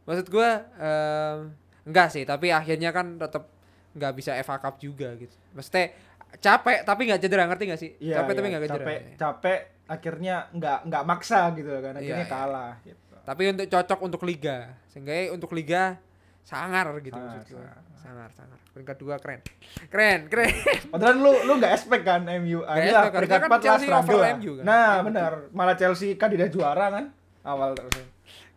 maksud 0.05 0.27
gua 0.27 0.49
em, 0.75 1.37
enggak 1.83 2.07
sih 2.09 2.23
tapi 2.23 2.49
akhirnya 2.49 2.89
kan 2.89 3.17
tetap 3.17 3.49
nggak 3.91 4.13
bisa 4.13 4.31
FA 4.39 4.57
Cup 4.57 4.77
juga 4.77 5.13
gitu 5.15 5.33
maksudnya 5.51 5.93
capek 6.35 6.83
tapi 6.83 7.01
nggak 7.05 7.21
cedera 7.21 7.43
ngerti 7.45 7.63
nggak 7.65 7.79
sih 7.79 7.91
Iya, 7.97 8.15
capek 8.19 8.31
tapi 8.33 8.41
iya, 8.41 8.51
nggak 8.51 8.63
cedera 8.65 8.83
capek, 8.83 8.99
capek 9.15 9.59
akhirnya 9.85 10.35
nggak 10.51 10.79
nggak 10.85 11.03
maksa 11.05 11.39
gitu 11.53 11.69
kan 11.79 11.93
akhirnya 11.93 12.17
Iya, 12.17 12.17
iya. 12.21 12.27
kalah 12.27 12.73
gitu. 12.81 13.13
tapi 13.23 13.41
untuk 13.47 13.65
cocok 13.67 13.99
untuk 14.01 14.21
liga 14.23 14.57
sehingga 14.87 15.13
untuk 15.31 15.51
liga 15.51 15.95
sangar 16.41 16.91
gitu 16.99 17.15
Sangar, 17.15 17.31
maksud 17.31 17.47
gua 17.51 17.63
sangar. 17.63 17.79
sangar 17.95 18.29
sangar 18.35 18.59
peringkat 18.69 18.97
dua 18.99 19.15
keren 19.17 19.39
keren 19.87 20.19
keren 20.27 20.51
Padahal 20.91 21.15
lu 21.15 21.31
lu 21.41 21.53
nggak 21.55 21.73
expect 21.73 22.03
kan 22.03 22.21
MU. 22.37 22.59
Akhirnya 22.61 22.91
expect, 23.01 23.15
peringkat 23.15 23.39
kan 23.39 23.47
4 23.47 23.51
lah 23.51 23.61
Chelsea 23.63 23.87
over. 23.89 24.23
MU 24.35 24.51
kan. 24.53 24.63
Nah, 24.63 24.75
Iya, 24.91 25.01
benar. 25.01 25.31
Malah 25.49 25.75
Chelsea 25.75 26.09
kandidat 26.13 26.51
juara 26.51 26.85
kan 26.89 27.05
awal 27.41 27.71
terus. 27.71 27.95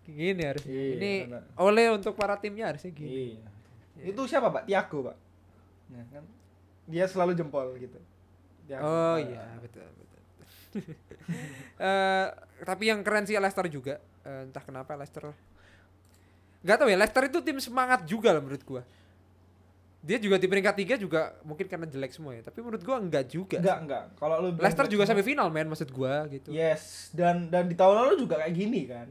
Gini 0.08 0.42
harusnya 0.42 0.72
Iya, 0.72 0.92
ini 0.96 1.12
benar. 1.28 1.42
oleh 1.54 1.86
untuk 1.92 2.12
para 2.12 2.34
timnya 2.34 2.72
harusnya 2.72 2.90
gini 2.90 3.36
Iya. 3.36 3.46
Itu 4.08 4.24
siapa, 4.24 4.48
Pak? 4.48 4.64
Tiago, 4.64 4.98
Pak. 5.04 5.16
Ya, 5.90 6.02
kan? 6.08 6.24
Dia 6.86 7.04
selalu 7.04 7.34
jempol 7.34 7.74
gitu. 7.76 7.98
Tiago. 8.64 8.84
Oh 8.84 9.16
iya 9.16 9.44
betul 9.58 9.84
betul. 9.84 10.20
Eh 11.78 12.26
tapi 12.62 12.88
yang 12.88 13.00
keren 13.02 13.22
sih 13.22 13.34
Leicester 13.34 13.68
juga. 13.68 14.00
Eh, 14.22 14.44
entah 14.44 14.60
kenapa 14.60 14.92
Leicester. 14.94 15.30
Gak 16.60 16.76
tau 16.76 16.88
ya 16.88 16.96
Leicester 16.96 17.22
itu 17.24 17.38
tim 17.40 17.58
semangat 17.58 18.02
juga 18.04 18.32
lah 18.32 18.42
menurut 18.42 18.64
gua. 18.64 18.82
Dia 19.98 20.16
juga 20.16 20.38
di 20.38 20.46
peringkat 20.46 20.74
tiga 20.78 20.94
juga 20.94 21.34
mungkin 21.42 21.66
karena 21.66 21.84
jelek 21.84 22.12
semua 22.12 22.32
ya. 22.32 22.42
Tapi 22.42 22.58
menurut 22.60 22.82
gua 22.82 22.96
enggak 22.98 23.28
juga. 23.28 23.58
Enggak, 23.58 23.78
enggak. 23.82 24.04
Kalau 24.16 24.36
lu 24.40 24.48
Leicester 24.54 24.86
juga 24.86 25.04
sampai 25.04 25.22
final 25.22 25.48
men 25.50 25.68
maksud 25.68 25.90
gua 25.90 26.24
gitu. 26.28 26.48
Yes, 26.50 27.10
dan 27.12 27.46
dan 27.48 27.66
di 27.66 27.74
tahun 27.74 27.94
lalu 28.06 28.14
juga 28.26 28.38
kayak 28.38 28.54
gini 28.54 28.86
kan. 28.86 29.08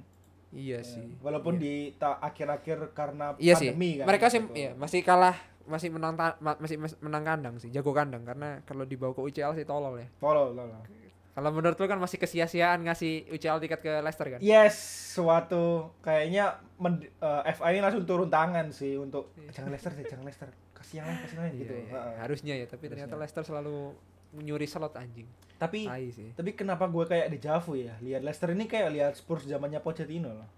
Iya 0.57 0.77
Ya, 0.77 0.81
sih. 0.81 1.05
Walaupun 1.21 1.53
Iya. 1.55 1.61
di 1.61 1.73
akhir-akhir 2.01 2.77
karena 2.91 3.37
Iya 3.37 3.53
sih. 3.53 3.69
pandemi 3.69 4.01
kan. 4.01 4.05
Mereka 4.09 4.25
sih 4.27 4.41
gitu. 4.41 4.53
iya, 4.53 4.71
masih 4.73 5.01
kalah 5.01 5.37
masih 5.63 5.91
menang 5.91 6.15
masih 6.57 6.79
mas- 6.79 6.97
menang 6.97 7.23
kandang 7.23 7.55
sih, 7.57 7.69
jago 7.69 7.91
kandang 7.91 8.23
karena 8.23 8.63
kalau 8.63 8.83
dibawa 8.83 9.11
ke 9.11 9.21
UCL 9.21 9.53
sih 9.53 9.63
tolol 9.63 9.95
ya. 9.95 10.07
Tolol, 10.17 10.51
tolol. 10.51 10.81
Kalau 11.29 11.53
menurut 11.53 11.77
lu 11.77 11.85
kan 11.85 11.99
masih 11.99 12.17
kesia-siaan 12.17 12.81
ngasih 12.81 13.29
UCL 13.29 13.61
tiket 13.61 13.77
ke 13.77 13.91
Leicester 14.01 14.25
kan? 14.27 14.39
Yes, 14.41 14.73
suatu 15.13 15.93
kayaknya 15.99 16.49
men, 16.75 16.97
eh, 17.03 17.41
FA 17.51 17.69
ini 17.69 17.77
langsung 17.77 18.01
turun 18.03 18.25
tangan 18.25 18.71
sih 18.71 18.97
untuk 18.97 19.37
jangan 19.51 19.69
Leicester 19.69 19.93
deh, 19.93 20.01
jangan 20.03 20.25
Leicester. 20.25 20.49
Kasihan 20.73 21.05
kasihan 21.19 21.45
Iya, 21.45 21.59
gitu. 21.59 21.73
iya. 21.75 21.89
Heeh. 21.91 22.13
harusnya 22.17 22.53
ya 22.55 22.65
tapi 22.65 22.87
ternyata 22.87 23.13
Harusnya. 23.13 23.21
Leicester 23.21 23.43
selalu 23.45 23.93
nyuri 24.33 24.65
slot 24.65 24.93
anjing 24.93 25.25
Tapi 25.57 25.89
tapi 26.33 26.53
kenapa 26.53 26.85
gue 26.85 27.01
kayak 27.03 27.27
dejavu 27.31 27.73
ya? 27.73 27.97
Lihat 27.97 28.21
Leicester 28.21 28.51
ini 28.51 28.65
kayak 28.65 28.89
lihat 28.91 29.13
Spurs 29.13 29.43
zamannya 29.43 29.79
Pochettino 29.79 30.29
loh. 30.31 30.49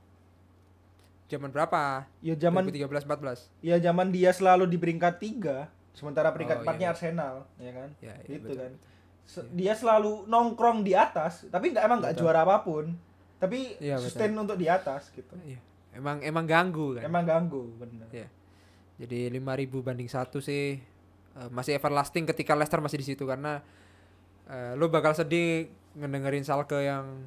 zaman 1.29 1.49
berapa 1.49 2.09
Ya 2.19 2.33
zaman 2.33 2.65
2013 2.65 3.05
14 3.05 3.47
ya 3.61 3.77
zaman 3.79 4.09
dia 4.09 4.33
selalu 4.33 4.65
di 4.65 4.75
peringkat 4.75 5.15
3, 5.15 5.69
sementara 5.93 6.29
Oh, 6.29 6.33
peringkat 6.33 6.57
iya. 6.57 6.65
4-nya 6.65 6.87
Arsenal, 6.89 7.35
ya 7.55 7.71
kan? 7.71 7.89
ya, 7.99 8.13
ya 8.17 8.25
Gitu 8.27 8.43
betul, 8.43 8.57
kan. 8.57 8.71
betul. 8.73 8.87
Se- 9.23 9.49
Dia 9.53 9.73
selalu 9.73 10.25
nongkrong 10.25 10.81
di 10.81 10.97
atas, 10.97 11.45
tapi 11.47 11.69
nggak 11.69 11.85
emang 11.85 11.99
nggak 12.01 12.13
Betul. 12.17 12.23
juara 12.25 12.41
apa 12.41 12.57
pun. 12.59 12.85
tapi 13.37 13.79
Iya, 13.79 13.95
sustain 13.95 14.35
untuk 14.35 14.57
di 14.57 14.67
atas 14.67 15.07
gitu. 15.09 15.31
Iya. 15.39 15.61
Emang 15.95 16.19
emang 16.19 16.43
ganggu 16.43 16.97
kan. 16.97 17.07
Emang 17.07 17.23
ganggu 17.23 17.71
bener. 17.77 18.09
Iya. 18.11 18.27
Jadi 18.99 19.31
5000 19.31 19.79
banding 19.79 20.11
satu 20.11 20.43
sih 20.43 20.81
eh, 21.37 21.49
masih 21.51 21.77
everlasting 21.77 22.25
ketika 22.25 22.55
Leicester 22.57 22.79
masih 22.79 22.97
di 23.01 23.07
situ 23.13 23.23
karena 23.27 23.61
eh, 24.49 24.73
lu 24.79 24.89
bakal 24.89 25.13
sedih 25.13 25.69
ngedengerin 25.97 26.45
Salke 26.45 26.79
yang 26.85 27.25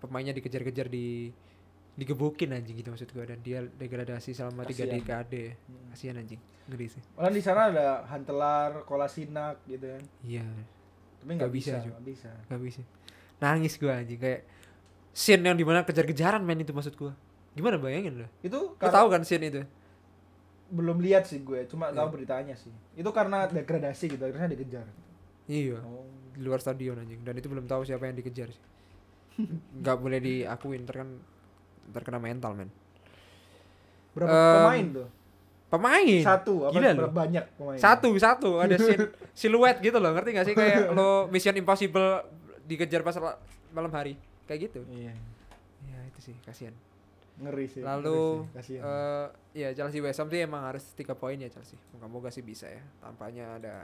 pemainnya 0.00 0.36
dikejar-kejar 0.36 0.86
di 0.92 1.32
digebukin 1.96 2.52
anjing 2.52 2.76
gitu 2.76 2.92
maksud 2.92 3.08
gua 3.16 3.24
dan 3.24 3.40
dia 3.40 3.64
degradasi 3.64 4.36
selama 4.36 4.68
tiga 4.68 4.84
dekade. 4.84 5.56
Hmm. 5.64 5.96
Kasihan 5.96 6.20
anjing. 6.20 6.36
Ngeri 6.68 6.86
sih. 6.92 7.02
Malah 7.16 7.32
di 7.32 7.40
sana 7.40 7.60
ada 7.72 7.86
Hantelar, 8.12 8.84
Kolasinak 8.84 9.64
gitu 9.64 9.96
kan. 9.96 10.02
Iya, 10.20 10.44
Tapi 11.24 11.30
nggak 11.32 11.48
Nggak 11.48 11.52
bisa, 11.56 11.72
bisa, 11.72 11.84
Cuk. 11.88 11.92
nggak 11.96 12.04
bisa. 12.04 12.30
bisa. 12.60 12.82
Nangis 13.40 13.72
gua 13.80 13.92
anjing 14.04 14.20
kayak 14.20 14.44
scene 15.16 15.40
yang 15.40 15.56
di 15.56 15.64
mana 15.64 15.88
kejar-kejaran 15.88 16.44
men 16.44 16.60
itu 16.60 16.76
maksud 16.76 16.92
gua. 17.00 17.16
Gimana 17.56 17.80
bayangin 17.80 18.20
lo? 18.20 18.28
Itu 18.44 18.76
karena 18.76 18.92
tahu 19.00 19.06
kan 19.08 19.24
scene 19.24 19.48
itu? 19.48 19.64
Belum 20.68 20.98
lihat 20.98 21.24
sih 21.24 21.40
gue, 21.40 21.64
cuma 21.64 21.88
Iya. 21.88 21.96
tahu 21.96 22.08
beritanya 22.12 22.54
sih. 22.54 22.70
Itu 22.92 23.10
karena 23.10 23.46
degradasi 23.46 24.04
gitu, 24.08 24.22
akhirnya 24.22 24.50
dikejar. 24.50 24.86
Iya. 25.46 25.78
Oh. 25.80 26.02
di 26.28 26.44
luar 26.44 26.58
stadion 26.58 26.92
anjing 26.94 27.22
dan 27.22 27.32
itu 27.32 27.46
belum 27.46 27.64
tahu 27.64 27.80
siapa 27.82 28.04
yang 28.04 28.12
dikejar 28.14 28.50
sih 28.50 28.60
nggak 29.80 29.96
boleh 29.96 30.18
diakuin 30.18 30.84
ntar 30.84 31.00
kan 31.00 31.08
ntar 31.88 32.02
kena 32.02 32.18
mental 32.18 32.52
men 32.52 32.68
Berapa 34.12 34.28
Em, 34.28 34.52
pemain 34.54 34.86
tuh? 34.92 35.08
pemain 35.66 36.20
Satu, 36.20 36.54
apa 36.62 36.72
Gila 36.72 36.88
berapa 36.94 37.00
loh. 37.02 37.12
banyak 37.16 37.44
pemain? 37.54 37.78
satu 37.78 38.08
satu 38.16 38.50
ada 38.58 38.76
scene 38.76 39.08
siluet 39.34 39.80
gitu 39.80 39.96
loh 39.96 40.12
ngerti 40.12 40.30
gak 40.30 40.44
sih 40.44 40.52
kayak 40.52 40.90
lo 40.96 41.24
Mission 41.26 41.54
Impossible 41.54 42.20
dikejar 42.62 43.00
pas 43.00 43.16
la- 43.16 43.40
malam 43.70 43.88
hari 43.90 44.20
kayak 44.44 44.68
gitu 44.68 44.84
Iya. 44.86 45.16
ya 45.86 45.98
itu 46.06 46.20
sih 46.22 46.36
kasihan 46.42 46.76
Ngeri 47.36 47.66
sih. 47.68 47.82
lalu 47.84 48.48
ngeri 48.48 48.64
sih, 48.64 48.76
eh 48.78 49.26
ya 49.52 49.68
Chelsea 49.72 50.00
West 50.00 50.16
Ham 50.16 50.28
sih 50.28 50.40
emang 50.40 50.64
harus 50.64 50.88
tiga 50.92 51.12
poin 51.12 51.36
ya 51.36 51.46
Chelsea. 51.46 51.76
Moga-moga 51.92 52.28
sih 52.28 52.40
bisa 52.40 52.64
ya 52.64 52.80
tampaknya 52.98 53.60
ada. 53.60 53.74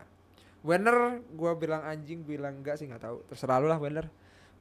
Werner 0.63 1.21
gua 1.33 1.53
bilang 1.53 1.83
anjing 1.83 2.23
bilang 2.23 2.61
enggak 2.61 2.77
sih 2.77 2.87
nggak 2.87 3.03
tahu. 3.03 3.21
Terserah 3.27 3.59
lu 3.59 3.69
lah 3.69 3.77
Werner. 3.77 4.09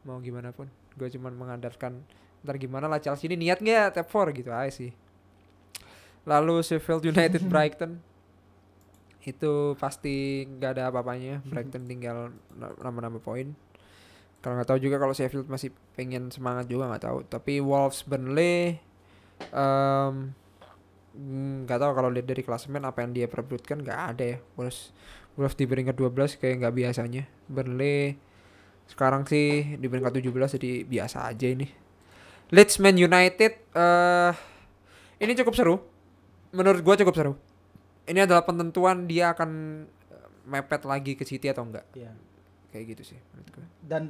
Mau 0.04 0.20
gimana 0.20 0.52
pun. 0.52 0.68
Gue 0.92 1.08
cuman 1.08 1.32
mengandalkan 1.32 2.04
ntar 2.42 2.58
gimana 2.58 2.90
lah 2.90 2.98
Chelsea 2.98 3.30
ini 3.30 3.48
niat 3.48 3.62
nggak? 3.62 3.96
Top 3.96 4.10
4 4.10 4.34
gitu 4.34 4.50
aja 4.50 4.68
sih. 4.68 4.92
Lalu 6.24 6.60
Sheffield 6.60 7.06
United 7.06 7.48
Brighton. 7.52 8.02
Itu 9.22 9.78
pasti 9.78 10.44
nggak 10.44 10.72
ada 10.76 10.84
apa-apanya. 10.90 11.40
Brighton 11.46 11.86
tinggal 11.86 12.34
na- 12.52 12.76
nambah-nambah 12.76 13.22
poin 13.22 13.54
kalau 14.42 14.58
nggak 14.58 14.70
tahu 14.74 14.80
juga 14.82 14.98
kalau 14.98 15.14
Sheffield 15.14 15.48
masih 15.48 15.70
pengen 15.94 16.34
semangat 16.34 16.66
juga 16.66 16.90
nggak 16.90 17.04
tahu. 17.06 17.18
Tapi 17.30 17.62
Wolves 17.62 18.02
Burnley 18.04 18.82
mm, 19.54 20.14
nggak 21.68 21.80
tahu 21.80 21.92
kalau 21.94 22.10
lihat 22.10 22.26
dari 22.26 22.42
klasemen 22.42 22.82
apa 22.84 23.06
yang 23.06 23.14
dia 23.14 23.28
perebutkan 23.30 23.86
nggak 23.86 24.00
ada 24.16 24.24
ya. 24.26 24.38
Wolves 24.58 24.92
Wolves 25.38 25.56
di 25.56 25.70
peringkat 25.70 25.96
12 25.96 26.42
kayak 26.42 26.66
nggak 26.66 26.76
biasanya. 26.76 27.24
Burnley 27.48 28.18
sekarang 28.90 29.24
sih 29.30 29.78
di 29.80 29.88
peringkat 29.88 30.20
17 30.20 30.58
jadi 30.60 30.72
biasa 30.84 31.30
aja 31.30 31.48
ini. 31.48 31.68
Leeds 32.52 32.84
Man 32.84 33.00
United 33.00 33.54
eh 33.78 34.34
ini 35.22 35.32
cukup 35.38 35.54
seru. 35.56 35.76
Menurut 36.52 36.84
gua 36.84 37.00
cukup 37.00 37.16
seru. 37.16 37.34
Ini 38.10 38.28
adalah 38.28 38.44
penentuan 38.44 39.08
dia 39.08 39.32
akan 39.32 39.50
mepet 40.46 40.84
lagi 40.90 41.14
ke 41.14 41.24
City 41.24 41.48
atau 41.48 41.64
enggak 41.64 41.86
Iya. 41.94 42.12
kayak 42.74 42.98
gitu 42.98 43.14
sih 43.14 43.20
menurut 43.32 43.70
Dan 43.86 44.04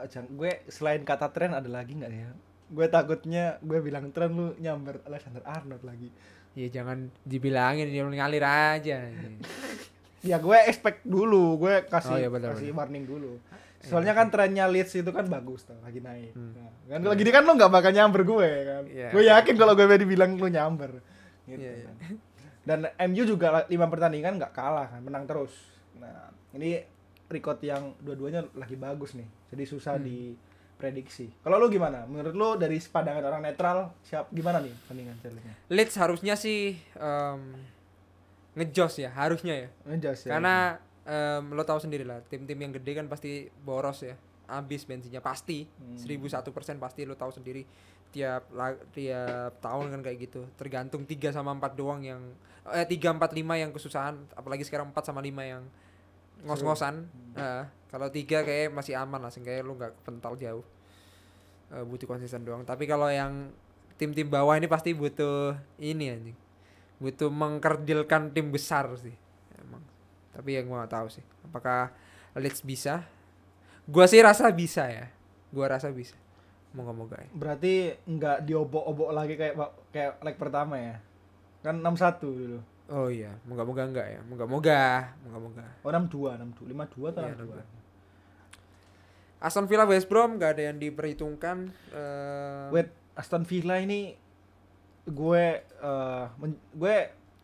eh, 0.00 0.08
Jang, 0.10 0.26
gue 0.30 0.50
selain 0.66 1.02
kata 1.02 1.30
tren 1.30 1.54
ada 1.54 1.68
lagi 1.70 1.94
nggak 1.94 2.12
ya? 2.12 2.30
Gue 2.70 2.86
takutnya 2.88 3.60
gue 3.60 3.78
bilang 3.84 4.10
tren 4.10 4.32
lu 4.34 4.56
nyamber 4.58 5.04
Alexander 5.06 5.42
Arnold 5.44 5.84
lagi. 5.84 6.10
ya 6.54 6.70
jangan 6.70 7.10
dibilangin 7.26 7.90
dia 7.90 8.06
ngalir 8.06 8.46
aja 8.46 9.10
Ya 10.30 10.40
gue 10.40 10.56
expect 10.70 11.04
dulu, 11.04 11.60
gue 11.60 11.84
kasih 11.84 12.14
Oh, 12.14 12.18
iya, 12.22 12.28
benar, 12.32 12.56
kasih 12.56 12.72
warning 12.72 13.04
dulu. 13.04 13.36
Soalnya 13.84 14.16
kan 14.16 14.32
trennya 14.32 14.64
Leeds 14.64 14.96
itu 14.96 15.10
kan 15.12 15.28
bagus 15.28 15.68
tuh, 15.68 15.76
lagi 15.84 16.00
naik. 16.00 16.32
Hmm. 16.32 16.56
Nah, 16.56 16.72
kan 16.96 17.00
kalau 17.04 17.16
gini 17.20 17.30
kan 17.30 17.42
lu 17.44 17.52
nggak 17.52 17.68
bakal 17.68 17.92
nyamber 17.92 18.24
gue 18.24 18.48
kan. 18.64 18.84
Iya. 18.88 19.08
Gue 19.12 19.22
yakin 19.28 19.54
kalau 19.60 19.76
gue 19.76 19.84
dibilang 20.00 20.40
lu 20.40 20.48
nyamber. 20.48 21.04
Gitu. 21.44 21.60
Iya, 21.60 21.72
iya. 21.84 21.90
kan. 21.92 22.16
Dan 22.64 22.78
MU 23.12 23.22
juga 23.28 23.68
lima 23.68 23.86
pertandingan 23.92 24.40
nggak 24.40 24.56
kalah 24.56 24.88
kan, 24.88 25.04
menang 25.04 25.28
terus. 25.28 25.52
Nah, 26.00 26.32
ini 26.56 26.80
record 27.28 27.60
yang 27.60 27.92
dua-duanya 28.00 28.48
lagi 28.56 28.80
bagus 28.80 29.12
nih. 29.12 29.28
Jadi 29.54 29.64
susah 29.64 29.94
Hmm. 29.94 30.04
diprediksi. 30.04 31.30
Kalau 31.38 31.56
lu 31.56 31.66
gimana? 31.68 32.02
Menurut 32.04 32.34
lu 32.34 32.48
dari 32.56 32.76
pandangan 32.76 33.22
orang 33.24 33.40
netral, 33.40 33.94
siap 34.02 34.26
gimana 34.28 34.58
nih 34.58 34.74
pertandingan 34.76 35.16
Chelsea? 35.16 35.40
Leeds 35.68 35.94
harusnya 35.96 36.34
sih 36.34 36.60
em, 36.92 37.40
ngejos 38.54 38.94
ya 38.96 39.10
harusnya 39.10 39.54
ya 39.56 39.68
Ngejas 39.84 40.26
ya. 40.26 40.30
karena 40.32 40.54
em, 41.02 41.42
lo 41.48 41.62
tahu 41.62 41.78
sendiri 41.80 42.02
lah 42.02 42.22
tim-tim 42.22 42.54
yang 42.56 42.72
gede 42.72 42.92
kan 42.94 43.06
pasti 43.06 43.30
boros 43.58 43.98
ya 44.00 44.14
habis 44.46 44.82
bensinnya 44.82 45.18
pasti 45.20 45.66
Hmm. 45.66 45.96
1001% 45.96 46.44
pasti 46.76 47.02
lo 47.02 47.14
tahu 47.14 47.30
sendiri 47.30 47.66
tiap 48.10 48.46
tiap 48.90 49.58
tahun 49.58 49.90
kan 49.90 50.00
kayak 50.00 50.18
gitu 50.22 50.46
tergantung 50.54 51.02
3 51.02 51.30
sama 51.30 51.50
4 51.52 51.74
doang 51.74 51.98
yang 51.98 52.22
eh 52.68 52.84
3 52.84 53.10
4 53.10 53.34
5 53.34 53.54
yang 53.56 53.70
kesusahan 53.70 54.14
apalagi 54.32 54.62
sekarang 54.62 54.86
4 54.88 55.02
sama 55.04 55.18
5 55.18 55.34
yang 55.44 55.62
ngos-ngosan 56.42 57.10
Eh, 57.34 57.62
kalau 57.94 58.10
tiga 58.10 58.42
kayak 58.42 58.74
masih 58.74 58.98
aman 58.98 59.22
lah 59.22 59.30
sehingga 59.30 59.54
lu 59.62 59.78
nggak 59.78 60.02
pental 60.02 60.34
jauh. 60.34 60.66
Eh, 61.70 61.86
butuh 61.86 62.10
konsisten 62.10 62.42
doang. 62.42 62.66
Tapi 62.66 62.90
kalau 62.90 63.06
yang 63.06 63.54
tim-tim 63.94 64.26
bawah 64.26 64.58
ini 64.58 64.66
pasti 64.66 64.90
butuh 64.90 65.54
ini 65.78 66.10
anjing. 66.10 66.34
Butuh 66.98 67.30
mengkerdilkan 67.30 68.34
tim 68.34 68.50
besar 68.50 68.90
sih 68.98 69.14
emang. 69.62 69.78
Tapi 70.34 70.58
yang 70.58 70.66
gua 70.66 70.82
nggak 70.82 70.90
tahu 70.90 71.06
sih 71.06 71.22
apakah 71.46 71.94
Leeds 72.34 72.66
bisa? 72.66 73.06
Gua 73.86 74.10
sih 74.10 74.18
rasa 74.18 74.50
bisa 74.50 74.90
ya. 74.90 75.06
Gua 75.54 75.70
rasa 75.70 75.94
bisa. 75.94 76.18
Moga-moga 76.74 77.22
ya. 77.22 77.30
Berarti 77.30 77.94
nggak 78.10 78.42
diobok-obok 78.42 79.14
lagi 79.14 79.38
kayak 79.38 79.54
kayak 79.94 80.18
leg 80.18 80.34
pertama 80.34 80.74
ya. 80.82 80.98
Kan 81.62 81.78
6-1 81.78 82.18
dulu. 82.26 82.58
oh 82.84 83.08
iya 83.08 83.32
moga-moga 83.48 83.86
enggak 83.86 84.06
ya? 84.18 84.20
Moga-moga 84.26 85.14
moga-moga. 85.24 85.64
Oh 85.86 85.88
62, 85.94 86.36
62, 86.36 86.74
52 86.74 87.14
atau 87.14 87.22
Iya, 87.22 87.38
62? 87.38 87.83
62. 89.44 89.46
Aston 89.46 89.66
Villa 89.66 89.84
West 89.84 90.08
Brom 90.08 90.30
gak 90.34 90.56
ada 90.56 90.62
yang 90.66 90.78
diperhitungkan 90.78 91.68
eh, 91.90 92.66
Wait, 92.72 92.88
Aston 93.12 93.44
Villa 93.44 93.76
ini 93.76 94.16
gue 95.04 95.44
men- 96.34 96.62
gue 96.72 96.96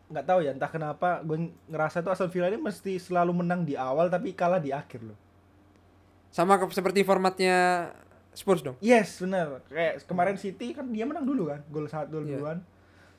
nggak 0.09 0.25
tahu 0.25 0.39
ya 0.41 0.51
entah 0.51 0.67
kenapa 0.67 1.21
gue 1.21 1.37
ngerasa 1.67 2.01
tuh 2.01 2.09
Aston 2.09 2.27
Villa 2.27 2.49
ini 2.49 2.57
mesti 2.57 2.97
selalu 2.97 3.31
menang 3.37 3.61
di 3.61 3.77
awal 3.77 4.09
tapi 4.09 4.33
kalah 4.33 4.57
di 4.57 4.73
akhir 4.73 5.01
loh. 5.03 5.15
sama 6.27 6.55
ke- 6.55 6.71
seperti 6.71 7.03
formatnya 7.03 7.91
Spurs 8.31 8.59
dong 8.59 8.79
Yes, 8.79 9.19
benar. 9.19 9.59
Kayak 9.67 10.01
kemarin 10.03 10.35
City 10.35 10.71
kan 10.71 10.87
dia 10.87 11.03
menang 11.03 11.23
dulu 11.23 11.47
kan, 11.47 11.59
gol 11.67 11.83
satu 11.85 12.23
Iya. 12.23 12.39
duluan. 12.39 12.57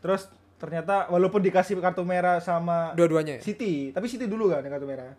Terus 0.00 0.26
ternyata 0.56 1.06
walaupun 1.06 1.38
dikasih 1.38 1.76
kartu 1.78 2.00
merah 2.02 2.40
sama 2.40 2.92
dua-duanya 2.92 3.36
ya? 3.36 3.40
City, 3.44 3.92
tapi 3.92 4.08
City 4.08 4.24
dulu 4.24 4.48
kan 4.48 4.60
yang 4.60 4.72
kartu 4.72 4.88
merah. 4.88 5.12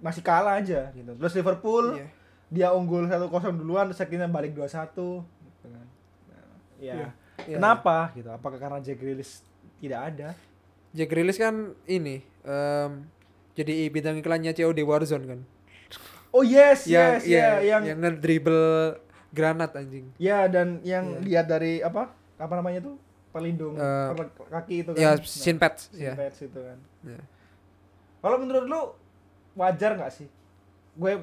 Masih 0.00 0.20
kalah 0.20 0.56
aja 0.56 0.88
gitu. 0.90 1.12
Terus 1.12 1.32
Liverpool 1.34 1.96
Iya. 1.96 2.08
Dia 2.50 2.68
unggul 2.70 3.06
1-0 3.06 3.30
duluan 3.54 3.86
terus 3.86 4.00
akhirnya 4.00 4.26
balik 4.26 4.52
2-1 4.52 4.66
gitu 4.90 5.66
kan. 5.66 5.86
Nah, 6.26 6.46
ya. 6.76 6.94
Iya. 6.94 7.08
Iya. 7.40 7.56
Kenapa 7.56 8.10
gitu? 8.12 8.28
Apakah 8.28 8.58
karena 8.58 8.78
Jack 8.78 8.98
Grealish 8.98 9.40
tidak 9.78 10.00
ada? 10.10 10.28
Jack 10.90 11.08
Grealish 11.08 11.38
kan 11.38 11.54
ini 11.86 12.20
em, 12.42 12.90
jadi 13.52 13.86
bintang 13.88 14.18
iklannya 14.18 14.50
COD 14.50 14.82
Warzone 14.82 15.26
kan 15.26 15.40
Oh 16.30 16.42
yes, 16.42 16.86
yang 16.86 17.18
yes, 17.18 17.26
iya, 17.26 17.58
ya, 17.58 17.74
yang 17.74 17.82
yang 17.86 17.98
ngedribble 17.98 18.94
granat 19.30 19.74
anjing 19.74 20.10
ya 20.14 20.46
dan 20.46 20.78
yang 20.82 21.06
Iya. 21.16 21.22
lihat 21.22 21.46
dari 21.48 21.72
apa? 21.80 22.10
Apa 22.36 22.54
namanya 22.54 22.82
tuh? 22.84 22.94
Pelindung 23.30 23.74
perle- 23.78 24.30
kaki 24.48 24.74
itu 24.82 24.90
kan. 24.90 24.98
ya 24.98 25.10
Nah, 25.10 25.22
shin 25.22 25.54
pads 25.54 25.90
shin 25.90 26.02
ya 26.02 26.14
pads 26.14 26.38
itu 26.40 26.58
kan. 26.58 26.78
Iya. 27.02 27.22
Kalau 28.20 28.36
menurut 28.36 28.64
lu 28.64 28.80
wajar 29.54 29.94
nggak 29.94 30.12
sih? 30.12 30.26
Gue 30.92 31.18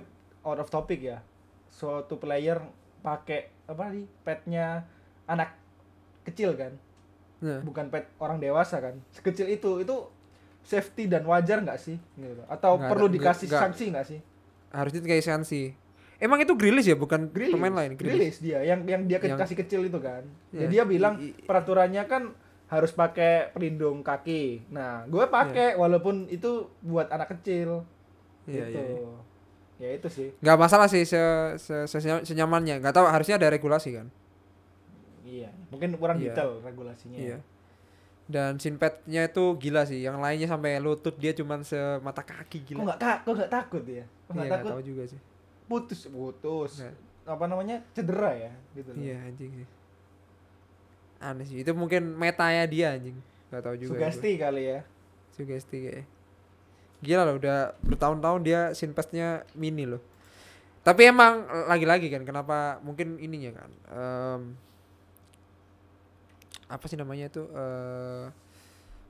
out 0.47 0.57
of 0.57 0.69
topic 0.69 1.03
ya. 1.03 1.19
Suatu 1.67 2.15
player 2.15 2.63
pakai 2.99 3.51
apa 3.65 3.91
nih? 3.91 4.07
Petnya 4.21 4.87
anak 5.25 5.51
kecil 6.23 6.55
kan, 6.55 6.71
Nah, 7.37 7.59
bukan 7.61 7.87
pet 7.87 8.07
orang 8.17 8.37
dewasa 8.37 8.79
kan. 8.79 8.95
Sekecil 9.09 9.47
itu 9.49 9.79
itu 9.79 9.95
safety 10.61 11.05
dan 11.05 11.23
wajar 11.23 11.59
nggak 11.59 11.77
sih? 11.77 11.95
Gitu. 12.13 12.43
Atau 12.45 12.75
Nggak 12.75 12.89
perlu 12.89 13.05
ada- 13.05 13.13
dikasih 13.13 13.45
nggak- 13.45 13.61
sanksi 13.61 13.85
nggak 13.89 14.07
sih? 14.07 14.19
harusnya 14.67 14.99
kayak 15.01 15.23
sanksi 15.23 15.71
emang 16.17 16.43
itu 16.43 16.51
Grealish 16.51 16.87
ya 16.87 16.97
bukan 16.97 17.31
Grilis, 17.31 17.55
pemain 17.55 17.71
lain 17.71 17.95
Grilis 17.95 18.35
dia 18.37 18.59
yang 18.61 18.83
yang 18.83 19.07
dia 19.07 19.15
Yang- 19.17 19.39
kasih 19.39 19.55
kecil 19.57 19.81
itu 19.81 19.95
kan. 19.97 20.27
Ya, 20.51 20.59
Iya. 20.59 20.67
dia 20.67 20.83
bilang 20.83 21.15
I- 21.15 21.31
i- 21.31 21.39
peraturannya 21.41 22.03
kan 22.03 22.35
harus 22.67 22.91
pakai 22.91 23.47
pelindung 23.49 24.01
kaki. 24.01 24.67
Nah, 24.67 25.07
gue 25.07 25.23
pakai 25.25 25.75
walaupun 25.75 26.27
itu 26.27 26.67
buat 26.81 27.07
anak 27.07 27.31
kecil. 27.31 27.87
Iya, 28.43 28.65
gitu. 28.65 28.75
iya, 28.75 28.83
iya. 28.97 29.17
Ya 29.77 29.89
itu 29.93 30.07
sih. 30.09 30.27
Nggak 30.41 30.57
masalah 30.57 30.87
sih 30.87 31.03
se, 31.03 31.17
se, 31.57 31.85
se- 31.85 32.23
senyamannya. 32.25 32.81
Nggak 32.81 32.93
tahu 32.93 33.05
harusnya 33.05 33.37
ada 33.37 33.47
regulasi 33.47 33.93
kan? 33.93 34.07
Iya 35.21 35.51
mungkin 35.69 35.93
kurang 35.95 36.17
Iya. 36.17 36.33
detail 36.33 36.61
regulasinya. 36.61 37.19
Iya. 37.19 37.37
Dan 38.27 38.59
sinpetnya 38.59 39.27
itu 39.27 39.43
gila 39.55 39.85
sih. 39.85 40.03
Yang 40.03 40.17
lainnya 40.19 40.47
sampai 40.49 40.81
lutut 40.81 41.15
dia 41.15 41.31
cuman 41.31 41.63
semata 41.63 42.23
kaki 42.23 42.59
kok 42.59 42.67
gila 42.73 42.79
nggak 42.89 42.99
tak 42.99 43.17
kok 43.23 43.33
nggak 43.35 43.51
takut 43.51 43.83
ya 43.83 44.03
kok 44.03 44.03
iya 44.03 44.03
nggak 44.33 44.35
nggak 44.35 44.57
takut? 44.59 44.71
tahu 44.73 44.81
juga 44.83 45.03
sih. 45.07 45.19
Putus 45.67 46.01
putus. 46.07 46.71
Nggak. 46.79 46.95
apa 47.27 47.43
namanya? 47.45 47.77
Cedera 47.91 48.31
ya 48.33 48.51
gitu 48.71 48.89
loh. 48.95 49.03
iya 49.03 49.19
anjing 49.19 49.51
sih. 49.51 49.67
Aneh 51.19 51.45
sih. 51.45 51.57
Itu 51.61 51.71
mungkin 51.73 52.15
metanya 52.15 52.63
dia 52.65 52.95
anjing. 52.95 53.17
Nggak 53.51 53.61
tahu 53.63 53.75
juga 53.77 53.91
sugesti 53.99 54.31
kali 54.35 54.63
ya. 54.63 54.79
Sugesti 55.31 55.77
kayak 55.85 56.05
gila 57.03 57.23
loh 57.29 57.37
udah 57.37 57.77
bertahun-tahun 57.85 58.41
dia 58.41 58.61
sinpesnya 58.73 59.45
mini 59.53 59.85
loh. 59.85 60.01
Tapi 60.81 61.11
emang 61.11 61.43
lagi-lagi 61.67 62.07
kan 62.07 62.23
kenapa 62.23 62.79
mungkin 62.79 63.19
ininya 63.19 63.51
kan 63.59 63.69
em, 63.91 64.41
apa 66.67 66.83
sih 66.87 66.95
namanya 66.99 67.27
itu 67.31 67.43
eh 67.43 68.25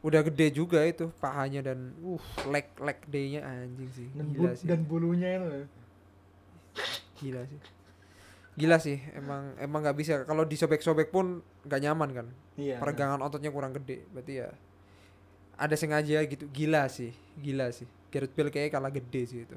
udah 0.05 0.21
gede 0.29 0.53
juga 0.53 0.85
itu 0.85 1.09
pahanya 1.17 1.73
dan 1.73 1.89
uh 2.05 2.21
leg 2.49 2.69
leg 2.81 2.97
day-nya 3.09 3.41
anjing 3.45 3.89
sih. 3.93 4.07
Dan, 4.13 4.25
gila 4.33 4.49
bu- 4.53 4.57
sih. 4.57 4.65
dan 4.69 4.79
bulunya 4.85 5.29
itu 5.37 5.49
gila 7.17 7.41
sih. 7.49 7.59
Gila 8.57 8.77
sih 8.81 8.97
emang 9.13 9.53
emang 9.61 9.79
nggak 9.85 9.97
bisa. 9.97 10.13
Kalau 10.25 10.45
disobek-sobek 10.45 11.13
pun 11.13 11.45
nggak 11.65 11.81
nyaman 11.81 12.09
kan. 12.13 12.27
Iya 12.57 12.81
peregangan 12.81 13.21
ototnya 13.21 13.53
kurang 13.53 13.73
gede. 13.77 14.01
Berarti 14.09 14.33
ya 14.41 14.49
ada 15.57 15.75
sengaja 15.77 16.25
gitu. 16.25 16.45
Gila 16.49 16.89
sih 16.89 17.13
gila 17.37 17.69
sih. 17.71 17.85
Gareth 18.09 18.33
Bale 18.33 18.49
kayaknya 18.49 18.71
kalah 18.73 18.91
gede 18.91 19.21
sih 19.27 19.39
itu. 19.43 19.55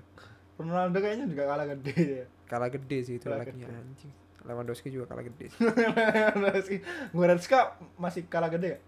Ronaldo 0.60 1.00
kayaknya 1.00 1.26
juga 1.30 1.44
kalah 1.48 1.66
gede 1.72 1.94
ya. 1.96 2.26
Kalah 2.44 2.68
gede 2.68 2.98
sih 3.06 3.14
itu 3.16 3.24
Kalah 3.24 3.46
gede. 3.46 3.64
anjing. 3.64 4.12
Lewandowski 4.40 4.88
juga 4.92 5.06
kalah 5.08 5.24
gede 5.24 5.52
sih. 6.68 6.78
Goretzka 7.16 7.76
masih 7.96 8.26
kalah 8.28 8.50
gede 8.52 8.76
ya? 8.76 8.78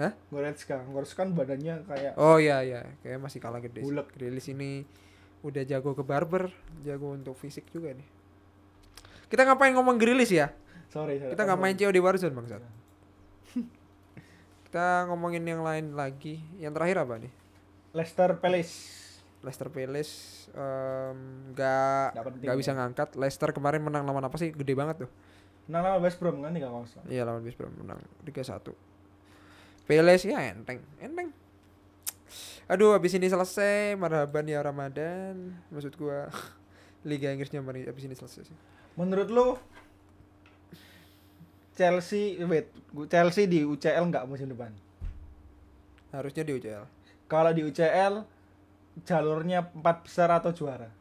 Hah? 0.00 0.12
Goretzka. 0.28 0.84
Goretzka 0.88 1.24
kan 1.24 1.32
badannya 1.32 1.84
kayak 1.88 2.12
oh 2.20 2.36
iya 2.36 2.60
iya. 2.64 2.80
Kayak 3.00 3.20
masih 3.24 3.38
kalah 3.40 3.60
gede 3.60 3.80
sih. 3.80 3.88
Bulek. 3.88 4.12
Grealish 4.16 4.52
ini 4.52 4.84
udah 5.42 5.62
jago 5.66 5.96
ke 5.96 6.04
barber 6.06 6.52
jago 6.84 7.12
untuk 7.16 7.34
fisik 7.38 7.68
juga 7.72 7.96
nih. 7.96 8.08
Kita 9.32 9.48
ngapain 9.48 9.72
ngomong 9.72 9.96
Grealish 9.96 10.32
ya? 10.36 10.52
Sorry, 10.92 11.16
sorry. 11.16 11.32
kita 11.32 11.48
nggak 11.48 11.60
main 11.60 11.76
COD 11.76 11.96
Warzone 12.04 12.36
bangsat. 12.36 12.60
Kita 14.68 15.08
ngomongin 15.08 15.44
yang 15.44 15.64
lain 15.64 15.96
lagi. 15.96 16.40
Yang 16.60 16.72
terakhir 16.76 16.98
apa 17.04 17.14
nih 17.16 17.32
Leicester 17.92 18.40
Palace. 18.40 18.74
Leicester 19.42 19.68
Palace 19.68 20.46
nggak 21.52 22.08
Nggak 22.14 22.24
penting 22.30 22.46
nggak 22.48 22.56
ya. 22.56 22.60
bisa 22.62 22.72
ngangkat. 22.72 23.08
Leicester 23.18 23.50
kemarin 23.52 23.82
menang 23.84 24.06
lawan 24.08 24.24
apa 24.24 24.36
sih? 24.38 24.54
Gede 24.54 24.72
banget 24.72 25.04
tuh. 25.06 25.10
Menang 25.68 25.82
lawan 25.84 26.00
West 26.02 26.18
Brom 26.18 26.40
kan 26.40 26.54
kalau 26.56 26.84
salah 26.88 27.06
iya 27.06 27.22
lawan 27.22 27.42
West 27.44 27.54
Brom 27.60 27.70
menang 27.78 28.00
3-1 28.26 28.74
Palace 29.86 30.24
ya 30.26 30.38
enteng. 30.54 30.80
Enteng. 31.02 31.28
Aduh 32.70 32.94
habis 32.96 33.12
ini 33.12 33.26
selesai 33.28 33.98
marhaban 33.98 34.46
ya 34.48 34.62
Ramadan. 34.62 35.58
Maksud 35.68 35.98
gua 35.98 36.30
Liga 37.08 37.28
Inggrisnya 37.34 37.60
habis 37.60 38.04
ini 38.06 38.14
selesai 38.14 38.46
sih. 38.46 38.56
Menurut 38.94 39.28
lu 39.28 39.58
Chelsea 41.74 42.38
wait 42.46 42.68
Chelsea 43.10 43.44
di 43.50 43.66
UCL 43.66 44.06
nggak 44.06 44.24
musim 44.30 44.48
depan? 44.48 44.70
Harusnya 46.14 46.46
di 46.46 46.52
UCL 46.54 47.01
kalau 47.32 47.48
di 47.56 47.64
UCL 47.64 48.14
jalurnya 49.08 49.72
empat 49.72 50.04
besar 50.04 50.28
atau 50.36 50.52
juara? 50.52 50.92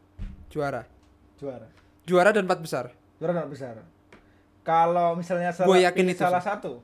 Juara. 0.48 0.88
Juara. 1.36 1.68
Juara 2.08 2.32
dan 2.32 2.48
empat 2.48 2.64
besar? 2.64 2.86
Juara 3.20 3.36
empat 3.36 3.52
besar. 3.52 3.76
Kalau 4.64 5.20
misalnya 5.20 5.52
salah, 5.52 5.68
Gua 5.68 5.80
yakin 5.84 6.06
itu 6.08 6.24
salah 6.24 6.40
sih. 6.40 6.48
satu? 6.48 6.80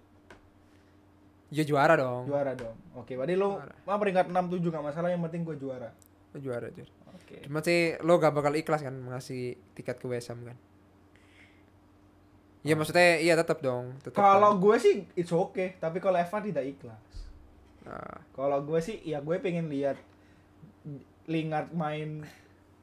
Ya 1.48 1.64
juara 1.64 1.96
dong. 1.96 2.28
Juara 2.28 2.52
dong. 2.60 2.76
Oke 3.00 3.16
berarti 3.16 3.40
lu 3.40 3.56
mah 3.88 3.96
peringkat 3.96 4.28
6 4.28 4.36
7 4.36 4.68
gak 4.68 4.84
masalah 4.84 5.08
yang 5.08 5.24
penting 5.24 5.48
gue 5.48 5.56
juara. 5.56 5.96
Juara 6.36 6.68
juara 6.68 6.92
oke. 7.16 7.48
Cuma 7.48 7.64
sih 7.64 7.96
lo 8.04 8.20
gak 8.20 8.36
bakal 8.36 8.52
ikhlas 8.60 8.84
kan 8.84 8.92
ngasih 8.92 9.56
tiket 9.72 9.96
ke 9.96 10.08
West 10.12 10.28
Ham 10.28 10.44
kan? 10.44 10.58
Iya 12.68 12.76
maksudnya 12.76 13.24
iya 13.24 13.40
tetap 13.40 13.64
dong 13.64 13.96
kalau 14.12 14.60
kan. 14.60 14.60
gue 14.60 14.76
sih 14.76 14.96
it's 15.16 15.32
okay. 15.32 15.80
Tapi 15.80 16.04
kalau 16.04 16.20
Evan 16.20 16.44
tidak 16.44 16.68
ikhlas 16.68 17.27
Kalau 18.32 18.58
gue 18.62 18.80
sih 18.80 19.00
ya 19.02 19.20
gue 19.20 19.36
pengen 19.38 19.68
lihat 19.68 19.98
Lingard 21.26 21.72
main 21.72 22.24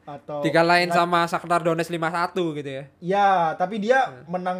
atau 0.04 0.40
dikalahin 0.40 0.86
Lingard- 0.86 1.00
sama 1.00 1.24
Shakhtar 1.24 1.60
Donetsk 1.60 1.88
5-1 1.90 2.36
gitu 2.54 2.70
ya? 2.70 2.84
Ya 3.00 3.28
tapi 3.54 3.78
dia 3.78 4.04
Hmm. 4.04 4.24
menang 4.30 4.58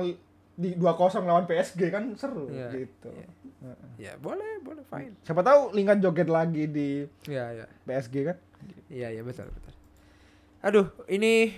di 0.55 0.71
2-0 0.73 0.87
lawan 1.21 1.45
PSG 1.45 1.91
kan 1.91 2.15
seru 2.15 2.47
gitu 2.49 3.11
iya. 3.11 3.29
Heeh. 3.61 3.89
ya 3.99 4.13
boleh 4.17 4.61
boleh 4.61 4.85
fine. 4.85 5.19
Siapa 5.21 5.41
tahu 5.41 5.73
Lingard 5.73 5.99
joget 5.99 6.29
lagi 6.29 6.65
di 6.65 7.05
Iya 7.27 7.45
iya. 7.55 7.67
PSG 7.83 8.15
kan? 8.25 8.37
Iya 8.87 9.09
iya 9.11 9.21
betul 9.21 9.51
betul. 9.51 9.73
Aduh 10.63 10.87
ini 11.07 11.53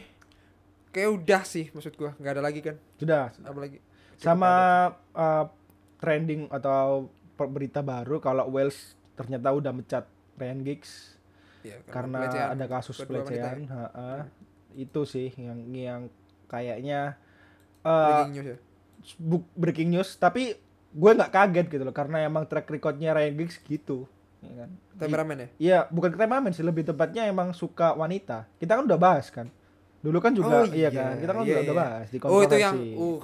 kayak 0.90 1.12
udah 1.12 1.42
sih 1.44 1.68
maksud 1.70 1.94
gua. 1.94 2.16
Nggak 2.16 2.32
ada 2.32 2.42
lagi 2.42 2.60
kan? 2.60 2.74
Sudah 2.96 3.30
apa 3.36 3.58
lagi? 3.60 3.78
Sama 4.16 4.52
uh, 5.12 5.44
trending 5.96 6.48
atau 6.48 7.12
berita 7.36 7.84
baru 7.84 8.16
kalau 8.18 8.48
Wales 8.48 8.96
ternyata 9.12 9.52
udah 9.52 9.72
mecat 9.76 10.08
Ryan 10.40 10.60
Giggs 10.64 11.20
ya, 11.60 11.76
karena 11.92 12.24
pelecehan. 12.24 12.48
ada 12.56 12.64
kasus 12.68 12.96
pelecehan 13.04 13.58
ya. 13.64 13.72
ha-ha. 13.72 14.10
itu 14.76 15.00
sih 15.04 15.28
yang 15.36 15.60
yang 15.72 16.00
kayaknya 16.48 17.20
uh, 17.84 18.24
breaking 18.24 18.32
news 18.32 18.48
ya 18.48 18.56
breaking 19.56 19.88
news 19.92 20.10
tapi 20.16 20.56
gue 20.96 21.10
nggak 21.12 21.32
kaget 21.32 21.66
gitu 21.68 21.82
loh 21.84 21.92
karena 21.92 22.24
emang 22.24 22.48
track 22.48 22.68
recordnya 22.72 23.12
Ryan 23.12 23.34
Giggs 23.36 23.60
gitu 23.60 24.08
ya 24.40 24.64
kan 24.64 24.70
temperamen 24.96 25.36
ya 25.36 25.48
Iya, 25.56 25.78
bukan 25.92 26.16
temperamen 26.16 26.52
sih, 26.56 26.64
lebih 26.64 26.88
tepatnya 26.88 27.28
emang 27.28 27.52
suka 27.52 27.92
wanita. 27.92 28.48
Kita 28.56 28.80
kan 28.80 28.84
udah 28.88 28.96
bahas 29.00 29.28
kan. 29.28 29.52
Dulu 30.06 30.18
kan 30.18 30.30
juga 30.30 30.54
Oh, 30.56 30.64
iya, 30.68 30.86
iya, 30.86 30.88
kan. 30.88 31.14
Kita 31.18 31.32
kan 31.32 31.42
iya, 31.42 31.50
udah, 31.50 31.58
udah 31.60 31.74
iya. 31.74 31.82
bahas 31.82 32.06
di 32.06 32.18
oh 32.22 32.40
itu 32.40 32.56
yang 32.56 32.76
uh 32.94 33.20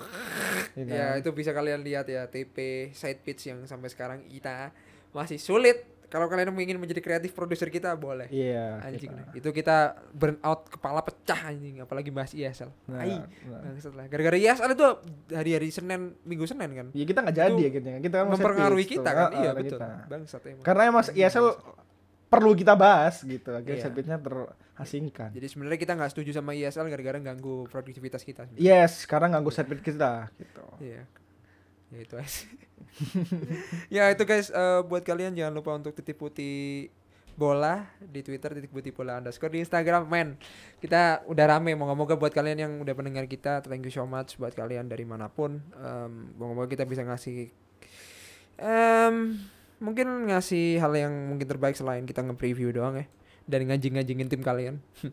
Iya 0.73 0.83
ya 0.89 1.05
kan? 1.07 1.21
itu 1.21 1.31
bisa 1.31 1.51
kalian 1.53 1.81
lihat 1.81 2.07
ya 2.07 2.27
TP 2.27 2.57
side 2.91 3.21
pitch 3.21 3.43
yang 3.47 3.63
sampai 3.63 3.87
sekarang 3.87 4.27
kita 4.27 4.75
masih 5.11 5.37
sulit 5.37 5.79
kalau 6.09 6.27
kalian 6.27 6.53
ingin 6.55 6.77
menjadi 6.77 7.01
kreatif 7.01 7.33
produser 7.33 7.69
kita 7.69 7.93
boleh 7.95 8.29
Iya. 8.29 8.81
anjing 8.83 9.09
kita. 9.09 9.33
itu 9.33 9.49
kita 9.51 9.77
burn 10.11 10.37
out 10.41 10.65
kepala 10.67 11.01
pecah 11.01 11.41
anjing 11.47 11.79
apalagi 11.79 12.09
bahas 12.09 12.33
ISL 12.33 12.69
Nah, 12.85 13.01
Ai, 13.01 13.17
nah. 13.43 13.61
bangsat 13.63 13.93
lah 13.93 14.09
gara-gara 14.09 14.37
ISL 14.37 14.71
itu 14.71 14.87
hari-hari 15.31 15.69
Senin 15.69 16.17
minggu 16.23 16.45
Senin 16.45 16.69
kan 16.69 16.87
Ya 16.91 17.05
kita 17.05 17.21
nggak 17.21 17.37
jadi 17.39 17.63
akhirnya. 17.63 17.95
Kita 18.01 18.17
kan 18.19 18.27
mempengaruhi 18.29 18.85
kita 18.87 19.05
tuh. 19.05 19.13
kan 19.15 19.27
Ah, 19.27 19.39
iya 19.39 19.49
ah, 19.49 19.55
betul 19.55 19.77
kita. 19.77 19.89
bangsat 20.05 20.43
emang 20.47 20.65
Karena 20.65 20.83
emang 20.87 21.05
ISL 21.07 21.47
perlu 22.27 22.53
kita 22.55 22.73
bahas 22.75 23.21
gitu. 23.21 23.51
Akhirnya 23.51 23.77
Iya. 23.79 23.85
set 23.87 23.93
terasingkan. 24.83 25.31
jadi 25.31 25.47
sebenarnya 25.47 25.79
kita 25.81 25.93
nggak 25.95 26.11
setuju 26.11 26.31
sama 26.35 26.53
ISL 26.53 26.91
gara-gara 26.91 27.19
ganggu 27.23 27.65
produktivitas 27.71 28.27
kita 28.27 28.47
sebenarnya. 28.51 28.67
Yes, 28.85 29.07
sekarang 29.07 29.33
nganggu 29.33 29.51
set 29.55 29.71
piece 29.71 29.83
kita 29.83 30.29
gitu. 30.37 30.65
Iya. 30.83 31.03
Ya 31.93 31.99
itu 32.01 32.15
aja. 32.17 32.43
ya 33.97 34.05
itu 34.13 34.23
guys 34.27 34.49
eh, 34.53 34.81
buat 34.85 35.05
kalian 35.05 35.37
jangan 35.37 35.55
lupa 35.55 35.77
untuk 35.77 35.93
titip 35.97 36.19
putih 36.21 36.91
bola 37.33 37.89
di 37.97 38.21
Twitter 38.21 38.53
titik 38.53 38.69
putih 38.69 38.93
bola 38.93 39.17
underscore 39.17 39.57
di 39.57 39.65
Instagram 39.65 40.05
men 40.05 40.37
kita 40.85 41.25
udah 41.25 41.45
rame 41.57 41.73
moga-moga 41.73 42.13
buat 42.17 42.33
kalian 42.33 42.59
yang 42.61 42.73
udah 42.85 42.93
pendengar 42.93 43.25
kita 43.25 43.65
thank 43.65 43.85
you 43.89 43.93
so 43.93 44.05
much 44.05 44.37
buat 44.37 44.53
kalian 44.53 44.89
dari 44.89 45.09
mana 45.09 45.33
pun 45.33 45.65
Em, 45.81 46.37
moga-moga 46.37 46.69
kita 46.69 46.85
bisa 46.85 47.03
ngasih 47.03 47.49
em 48.61 49.41
mungkin 49.83 50.31
ngasih 50.31 50.79
hal 50.79 50.93
yang 50.95 51.13
mungkin 51.33 51.49
terbaik 51.49 51.75
selain 51.75 52.05
kita 52.05 52.23
nge-preview 52.23 52.71
doang 52.71 53.01
ya 53.01 53.07
dan 53.45 53.67
ngajing-ngajingin 53.67 54.29
tim 54.29 54.41
kalian 54.41 54.77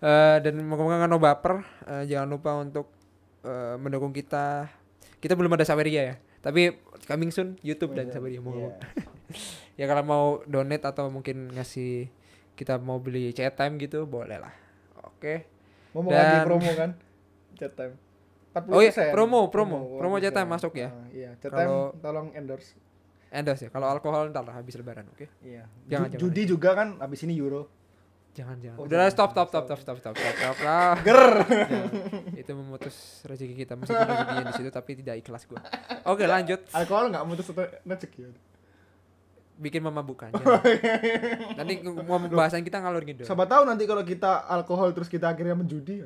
Eh, 0.00 0.36
dan 0.40 0.56
moga-moga 0.64 0.96
nggak 0.96 1.12
no 1.12 1.20
baper 1.20 1.60
Eh, 1.84 2.08
jangan 2.08 2.24
lupa 2.26 2.56
untuk 2.56 2.88
eh, 3.42 3.76
mendukung 3.76 4.10
kita 4.10 4.64
kita 5.20 5.36
belum 5.36 5.52
ada 5.52 5.62
Saweria 5.62 6.02
ya 6.02 6.14
tapi 6.40 6.72
coming 7.04 7.28
soon 7.28 7.60
YouTube 7.60 7.92
dan 7.92 8.08
Saweria 8.08 8.40
mau 8.40 8.56
Iya. 8.56 8.80
ya 9.78 9.84
kalau 9.84 10.00
mau 10.00 10.24
donate 10.44 10.80
atau 10.82 11.12
mungkin 11.12 11.52
ngasih 11.52 12.08
kita 12.56 12.80
mau 12.80 12.96
beli 12.96 13.28
chat 13.30 13.52
time 13.52 13.76
gitu 13.76 14.08
boleh 14.08 14.40
lah 14.40 14.56
oke 15.04 15.44
Mau 15.92 16.00
mau 16.00 16.10
Dan- 16.10 16.22
lagi 16.22 16.38
promo 16.46 16.70
kan? 16.72 16.90
Chat 17.58 17.72
time. 17.74 17.94
40%. 18.50 18.72
Oh 18.72 18.80
iya, 18.80 18.92
promo, 19.10 19.40
promo. 19.46 20.00
Promo 20.00 20.16
chat 20.16 20.32
time 20.32 20.46
40%. 20.46 20.54
masuk 20.54 20.72
ya? 20.74 20.88
Ah, 20.88 21.06
iya, 21.10 21.30
chat 21.36 21.50
time 21.50 21.66
Kalau- 21.66 21.92
tolong 22.00 22.32
endorse. 22.32 22.72
Endorse 23.30 23.62
ya 23.62 23.70
kalau 23.70 23.86
alkohol 23.86 24.28
ntar 24.28 24.42
lah 24.42 24.54
habis 24.54 24.74
lebaran 24.74 25.06
oke 25.08 25.26
Iya. 25.40 25.64
Jangan, 25.86 26.08
Ju- 26.08 26.18
jangan. 26.18 26.18
Judi 26.20 26.42
juga 26.44 26.70
kan 26.72 26.88
abis 26.98 27.20
ini 27.22 27.34
Euro. 27.36 27.70
jangan 28.30 28.56
jangan 28.56 28.76
Oh, 28.76 28.84
udah 28.84 28.94
jangan. 29.00 29.10
stop 29.12 29.30
stop 29.32 29.48
stop 29.48 29.64
stop 29.64 29.80
stop 29.80 29.96
stop 29.98 30.14
stop 30.14 30.34
stop 30.34 30.56
lah 30.60 30.94
Ger. 31.00 31.22
Itu 32.40 32.52
memutus 32.52 32.94
rezeki 33.24 33.54
kita 33.56 33.74
meskipun 33.74 34.02
rezekinya 34.04 34.44
di 34.44 34.54
situ 34.54 34.70
tapi 34.70 34.90
tidak 34.96 35.14
ikhlas 35.18 35.42
gua 35.44 35.58
oke 36.04 36.22
lanjut 36.24 36.60
Alkohol 36.70 37.10
nggak 37.10 37.24
mutus 37.24 37.46
atau 37.46 37.66
rezeki. 37.84 38.30
bikin 39.60 39.82
memabukkan. 39.82 40.32
Nanti 41.58 41.72
mau 41.84 42.16
pembahasan 42.18 42.62
kita 42.62 42.80
ngalur 42.80 43.04
gitu. 43.04 43.22
Siapa 43.22 43.44
tahu 43.44 43.62
nanti 43.62 43.84
kalau 43.84 44.00
kita 44.00 44.48
alkohol 44.48 44.88
terus 44.90 45.04
kita 45.04 45.28
akhirnya 45.28 45.52
menjudi. 45.52 46.00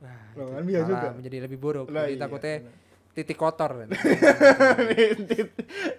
Wah, 0.00 0.32
Loh, 0.32 0.48
itu 0.48 0.52
kan 0.54 0.64
bisa 0.64 0.80
juga. 0.82 1.08
menjadi 1.12 1.36
lebih 1.44 1.58
buruk. 1.60 1.86
Lah, 1.86 2.08
iya, 2.08 2.16
takutnya. 2.16 2.64
Titik 3.12 3.36
kotor. 3.36 3.70
kan. 3.80 3.88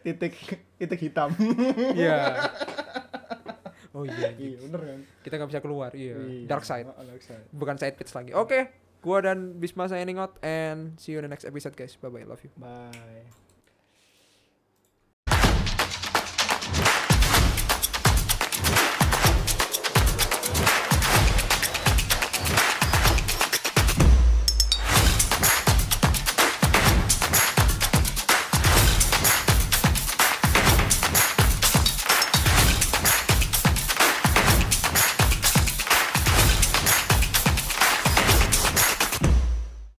titik 0.03 0.33
titik 0.77 0.99
hitam. 0.99 1.29
Iya. 1.93 2.17
Oh 3.91 4.07
iya, 4.07 4.31
iya, 4.39 4.55
bener 4.55 4.79
kan? 4.87 4.99
kita 5.19 5.35
nggak 5.35 5.49
bisa 5.51 5.59
keluar. 5.59 5.91
Iya. 5.91 6.15
Iya. 6.15 6.47
Dark 6.47 6.63
side, 6.63 6.87
Ah, 6.87 7.03
Dark 7.03 7.19
side. 7.19 7.43
bukan 7.51 7.75
side 7.75 7.99
pitch 7.99 8.15
lagi. 8.15 8.31
Oke, 8.31 8.71
gua 9.03 9.19
dan 9.19 9.59
Bisma 9.59 9.91
signing 9.91 10.15
out 10.15 10.39
and 10.39 10.95
see 10.95 11.11
you 11.11 11.19
in 11.19 11.27
the 11.27 11.31
next 11.31 11.43
episode 11.43 11.75
guys. 11.75 11.99
Bye 11.99 12.07
bye, 12.07 12.23
love 12.23 12.39
you. 12.39 12.55
Bye. 12.55 13.50